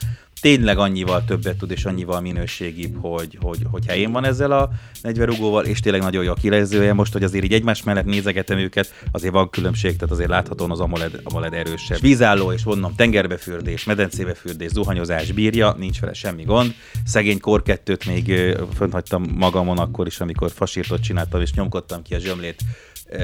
tényleg 0.44 0.78
annyival 0.78 1.24
többet 1.26 1.58
tud, 1.58 1.72
és 1.72 1.86
annyival 1.86 2.22
minőségibb, 2.22 2.96
hogy, 3.02 3.38
hogy, 3.42 3.60
hogy 3.72 3.86
helyén 3.86 4.12
van 4.12 4.26
ezzel 4.26 4.52
a 4.52 4.70
40 5.02 5.26
rugóval, 5.26 5.66
és 5.66 5.80
tényleg 5.80 6.02
nagyon 6.02 6.24
jó 6.24 6.32
a 6.32 6.34
kilezője. 6.34 6.94
Most, 6.94 7.14
hogy 7.14 7.24
azért 7.24 7.44
így 7.44 7.54
egymás 7.54 7.84
mellett 7.84 8.06
nézegetem 8.06 8.58
őket, 8.58 8.94
azért 9.12 9.34
van 9.34 9.50
különbség, 9.50 9.96
tehát 9.96 10.14
azért 10.14 10.30
láthatóan 10.30 10.72
az 10.72 10.80
AMOLED, 10.80 11.20
AMOLED 11.24 11.54
erősebb. 11.54 12.00
Vízálló, 12.00 12.52
és 12.52 12.64
vonnom 12.64 12.96
tengerbefürdés, 12.96 13.84
medencébefürdés, 13.84 14.72
zuhanyozás 14.72 15.32
bírja, 15.32 15.76
nincs 15.78 16.00
vele 16.00 16.14
semmi 16.14 16.44
gond. 16.44 16.74
Szegény 17.06 17.40
Kor 17.40 17.62
2-t 17.66 18.08
még 18.08 18.56
fönthagytam 18.76 19.26
magamon 19.38 19.78
akkor 19.78 20.08
is, 20.08 20.20
amikor 20.20 20.52
fasírtot 20.52 21.02
csináltam, 21.02 21.42
és 21.42 21.54
nyomkodtam 21.54 22.02
ki 22.02 22.16
a 22.16 22.20
zsömlét 22.20 22.62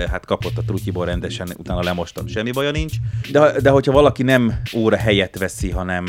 hát 0.09 0.26
kapott 0.26 0.57
a 0.57 0.61
trutyiból 0.61 1.05
rendesen, 1.05 1.47
utána 1.57 1.84
lemostam, 1.84 2.28
semmi 2.28 2.51
baja 2.51 2.72
nincs. 2.72 2.93
De, 3.32 3.59
de 3.61 3.70
hogyha 3.70 3.91
valaki 3.91 4.24
nem 4.24 4.61
óra 4.76 4.97
helyet 4.97 5.38
veszi, 5.38 5.70
hanem 5.70 6.05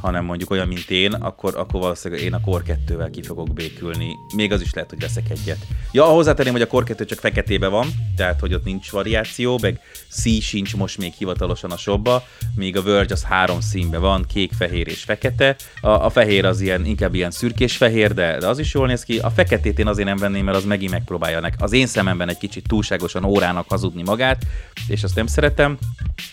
hanem 0.00 0.24
mondjuk 0.24 0.50
olyan, 0.50 0.68
mint 0.68 0.90
én, 0.90 1.12
akkor, 1.12 1.56
akkor 1.56 1.80
valószínűleg 1.80 2.24
én 2.24 2.34
a 2.34 2.40
Core 2.40 2.78
2-vel 2.86 3.08
ki 3.12 3.22
fogok 3.22 3.52
békülni. 3.52 4.16
Még 4.34 4.52
az 4.52 4.60
is 4.60 4.74
lehet, 4.74 4.90
hogy 4.90 5.00
veszek 5.00 5.30
egyet. 5.30 5.58
Ja, 5.92 6.04
hozzátenném, 6.04 6.52
hogy 6.52 6.62
a 6.62 6.66
Core 6.66 6.84
2 6.84 7.04
csak 7.04 7.18
feketébe 7.18 7.68
van, 7.68 7.86
tehát 8.16 8.40
hogy 8.40 8.54
ott 8.54 8.64
nincs 8.64 8.90
variáció, 8.90 9.58
meg 9.62 9.80
szí 10.08 10.40
sincs 10.40 10.76
most 10.76 10.98
még 10.98 11.12
hivatalosan 11.12 11.70
a 11.70 11.76
shopba, 11.76 12.22
míg 12.54 12.76
a 12.76 12.82
Verge 12.82 13.12
az 13.12 13.24
három 13.24 13.60
színbe 13.60 13.98
van, 13.98 14.24
kék, 14.28 14.52
fehér 14.52 14.88
és 14.88 15.02
fekete. 15.02 15.56
A, 15.80 15.88
a 15.88 16.10
fehér 16.10 16.44
az 16.44 16.60
ilyen, 16.60 16.84
inkább 16.84 17.14
ilyen 17.14 17.30
szürkés-fehér, 17.30 18.14
de, 18.14 18.38
de 18.38 18.46
az 18.46 18.58
is 18.58 18.74
jól 18.74 18.86
néz 18.86 19.02
ki. 19.02 19.18
A 19.18 19.30
feketét 19.30 19.78
én 19.78 19.86
azért 19.86 20.08
nem 20.08 20.16
venném, 20.16 20.44
mert 20.44 20.56
az 20.56 20.64
megint 20.64 20.90
megpróbálja 20.90 21.40
nek. 21.40 21.54
Az 21.58 21.72
én 21.72 21.86
szememben 21.86 22.28
egy 22.28 22.38
kicsit 22.38 22.68
túlságosan 22.68 23.24
órának 23.24 23.68
hazudni 23.68 24.02
magát, 24.02 24.46
és 24.88 25.02
azt 25.02 25.14
nem 25.14 25.26
szeretem. 25.26 25.78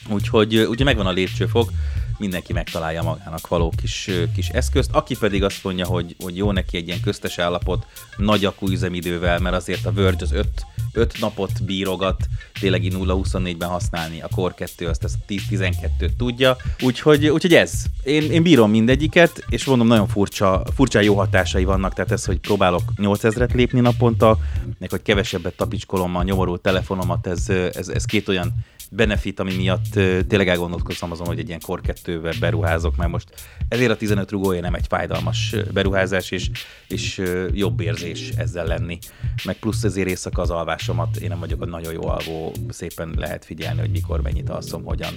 Úgyhogy, 0.09 0.57
úgyhogy 0.57 0.86
megvan 0.86 1.05
a 1.05 1.11
lépcsőfok 1.11 1.72
mindenki 2.18 2.53
megtalálja 2.53 3.01
magának 3.01 3.47
való 3.47 3.74
kis, 3.82 4.09
kis 4.36 4.49
eszközt. 4.49 4.89
Aki 4.93 5.18
pedig 5.18 5.43
azt 5.43 5.63
mondja, 5.63 5.86
hogy, 5.86 6.16
hogy 6.20 6.38
jó 6.38 6.51
neki 6.51 6.78
egy 6.78 6.88
ilyen 6.88 7.01
köztes 7.01 7.38
állapot, 7.38 7.86
nagy 8.18 8.45
akkuüzemidővel, 8.45 9.39
mert 9.39 9.55
azért 9.55 9.86
a 9.86 9.93
Verge 9.93 10.24
az 10.24 10.32
5 10.32 10.66
5 10.95 11.20
napot 11.20 11.63
bírogat, 11.63 12.28
tényleg 12.59 12.82
0-24-ben 12.86 13.70
használni, 13.70 14.22
a 14.22 14.28
Core 14.28 14.53
2 14.53 14.88
azt 14.88 15.03
ezt 15.03 15.16
10-12-t 15.28 16.09
tudja, 16.18 16.57
úgyhogy, 16.82 17.28
úgyhogy 17.28 17.53
ez. 17.53 17.84
Én, 18.03 18.32
én 18.32 18.43
bírom 18.43 18.70
mindegyiket, 18.70 19.43
és 19.49 19.66
mondom, 19.66 19.88
nagyon 19.88 20.07
furcsa, 20.07 20.63
furcsa 20.76 20.99
jó 20.99 21.16
hatásai 21.16 21.63
vannak, 21.63 21.93
tehát 21.93 22.11
ez, 22.11 22.26
hogy 22.26 22.39
próbálok 22.39 22.82
8000-et 22.97 23.53
lépni 23.53 23.80
naponta, 23.80 24.38
meg 24.78 24.89
hogy 24.89 25.01
kevesebbet 25.01 25.55
tapicskolom 25.55 26.16
a 26.16 26.24
nyomorult 26.24 26.61
telefonomat, 26.61 27.28
ez, 27.28 27.49
ez, 27.49 27.88
ez 27.88 28.05
két 28.05 28.28
olyan 28.28 28.53
benefit, 28.92 29.40
ami 29.40 29.56
miatt 29.56 29.90
tényleg 30.28 30.48
elgondolkoztam 30.48 31.12
azon, 31.12 31.28
hogy 31.28 31.40
egy 31.40 31.48
ilyen 31.48 31.60
Core 31.60 31.82
2 31.82 32.32
beruházok, 32.40 32.96
mert 32.96 33.12
most 33.12 33.30
ezért 33.70 33.92
a 33.92 33.96
15 33.96 34.32
rugója 34.32 34.62
nem 34.62 34.74
egy 34.74 34.88
fájdalmas 34.88 35.56
beruházás, 35.74 36.32
és, 36.32 36.50
és 36.88 37.22
jobb 37.52 37.80
érzés 37.80 38.30
ezzel 38.30 38.66
lenni. 38.66 39.00
Meg 39.46 39.56
plusz 39.56 39.84
ezért 39.84 40.08
éjszaka 40.08 40.42
az 40.42 40.50
alvásomat, 40.50 41.18
én 41.18 41.30
nem 41.30 41.40
vagyok 41.40 41.62
a 41.62 41.66
nagyon 41.66 41.94
jó 41.94 42.08
alvó, 42.08 42.54
szépen 42.70 43.14
lehet 43.18 43.46
figyelni, 43.46 43.80
hogy 43.80 43.92
mikor 43.92 44.22
mennyit 44.22 44.50
alszom, 44.50 44.84
hogyan, 44.84 45.14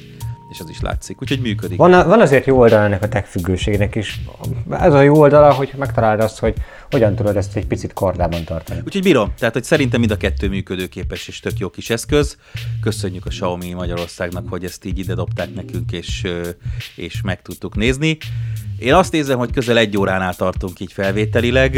és 0.49 0.61
az 0.61 0.69
is 0.69 0.81
látszik. 0.81 1.23
Úgyhogy 1.23 1.41
működik. 1.41 1.79
Van, 1.79 1.91
van 1.91 2.21
azért 2.21 2.47
jó 2.47 2.59
oldal 2.59 2.85
ennek 2.85 3.03
a 3.03 3.09
tech 3.09 3.29
függőségnek 3.29 3.95
is. 3.95 4.21
Ez 4.71 4.93
a 4.93 5.03
jó 5.03 5.19
oldala, 5.21 5.53
hogy 5.53 5.73
megtalálod 5.77 6.21
azt, 6.21 6.39
hogy 6.39 6.55
hogyan 6.91 7.15
tudod 7.15 7.37
ezt 7.37 7.57
egy 7.57 7.67
picit 7.67 7.93
kordában 7.93 8.45
tartani. 8.45 8.81
Úgyhogy 8.85 9.03
bírom. 9.03 9.33
Tehát, 9.39 9.55
hogy 9.55 9.65
szerintem 9.65 10.01
mind 10.01 10.13
a 10.13 10.17
kettő 10.17 10.49
működőképes 10.49 11.29
és 11.29 11.41
tök 11.41 11.59
jó 11.59 11.71
kis 11.71 11.91
eszköz. 11.91 12.37
Köszönjük 12.81 13.27
a 13.27 13.29
Xiaomi 13.29 13.73
Magyarországnak, 13.73 14.49
hogy 14.49 14.65
ezt 14.65 14.85
így 14.85 14.99
ide 14.99 15.15
dobták 15.15 15.55
nekünk, 15.55 15.93
és, 15.93 16.27
és 16.97 17.21
meg 17.23 17.43
tudtuk 17.43 17.77
nézni. 17.77 18.19
Én 18.79 18.95
azt 18.95 19.13
nézem, 19.13 19.39
hogy 19.39 19.51
közel 19.51 19.79
egy 19.79 19.97
óránál 19.97 20.35
tartunk 20.35 20.81
így 20.81 20.93
felvételileg. 20.93 21.77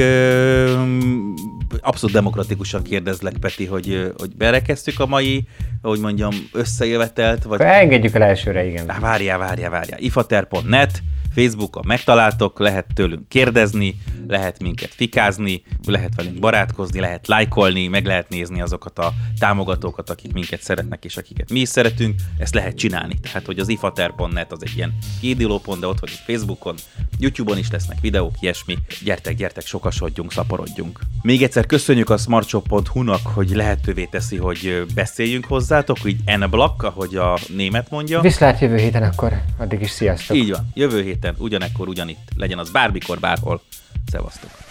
Abszolút 1.80 2.14
demokratikusan 2.14 2.82
kérdezlek, 2.82 3.36
Peti, 3.36 3.66
hogy, 3.66 4.12
hogy 4.18 4.36
berekeztük 4.36 5.00
a 5.00 5.06
mai, 5.06 5.48
hogy 5.82 6.00
mondjam, 6.00 6.34
összejövetelt. 6.52 7.42
Vagy... 7.42 7.60
Engedjük 7.60 8.14
el 8.14 8.22
elsőre, 8.22 8.66
igen. 8.66 8.86
Várjál, 9.00 9.38
várjál, 9.38 9.70
várjál. 9.70 10.00
ifater.net 10.00 11.02
Facebookon 11.34 11.84
megtaláltok, 11.86 12.58
lehet 12.58 12.86
tőlünk 12.94 13.28
kérdezni, 13.28 13.96
lehet 14.28 14.62
minket 14.62 14.94
fikázni, 15.00 15.62
lehet 15.86 16.14
velünk 16.14 16.38
barátkozni, 16.38 17.00
lehet 17.00 17.26
lájkolni, 17.26 17.86
meg 17.86 18.06
lehet 18.06 18.28
nézni 18.28 18.60
azokat 18.60 18.98
a 18.98 19.12
támogatókat, 19.38 20.10
akik 20.10 20.32
minket 20.32 20.62
szeretnek, 20.62 21.04
és 21.04 21.16
akiket 21.16 21.50
mi 21.50 21.60
is 21.60 21.68
szeretünk. 21.68 22.14
Ezt 22.38 22.54
lehet 22.54 22.76
csinálni. 22.76 23.14
Tehát, 23.22 23.46
hogy 23.46 23.58
az 23.58 23.68
ifater.net 23.68 24.52
az 24.52 24.62
egy 24.62 24.76
ilyen 24.76 24.98
kiindulópont, 25.20 25.80
de 25.80 25.86
ott 25.86 26.00
vagyunk 26.00 26.20
Facebookon, 26.26 26.74
YouTube-on 27.18 27.58
is 27.58 27.70
lesznek 27.70 28.00
videók, 28.00 28.34
ilyesmi. 28.40 28.78
Gyertek, 29.04 29.36
gyertek, 29.36 29.66
sokasodjunk, 29.66 30.32
szaporodjunk. 30.32 31.00
Még 31.22 31.42
egyszer 31.42 31.66
köszönjük 31.66 32.10
a 32.10 32.16
smartshop.hu-nak, 32.16 33.26
hogy 33.26 33.50
lehetővé 33.50 34.04
teszi, 34.04 34.36
hogy 34.36 34.84
beszéljünk 34.94 35.44
hozzátok, 35.44 35.98
így 36.04 36.20
n-block, 36.38 36.82
ahogy 36.82 37.16
a 37.16 37.38
német 37.48 37.90
mondja. 37.90 38.20
Viszlát 38.20 38.60
jövő 38.60 38.76
héten 38.76 39.02
akkor, 39.02 39.32
addig 39.58 39.80
is 39.80 39.90
sziasztok. 39.90 40.36
Így 40.36 40.50
van, 40.50 40.70
jövő 40.74 41.02
héten, 41.02 41.34
ugyanekkor, 41.38 41.88
ugyanitt. 41.88 42.28
Legyen 42.36 42.58
az 42.58 42.70
bármikor, 42.70 43.18
bárhol. 43.18 43.62
Szevasztok! 44.10 44.69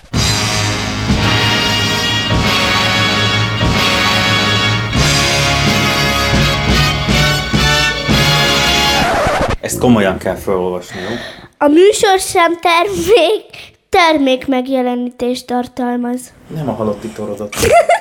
Ezt 9.61 9.79
komolyan 9.79 10.17
kell 10.17 10.35
felolvasni, 10.35 10.99
jó? 11.01 11.15
A 11.57 11.67
műsorszám 11.67 12.51
termék, 12.61 13.45
termék 13.89 14.47
megjelenítést 14.47 15.45
tartalmaz. 15.45 16.33
Nem 16.55 16.69
a 16.69 16.73
halotti 16.73 17.07
torodat. 17.07 17.55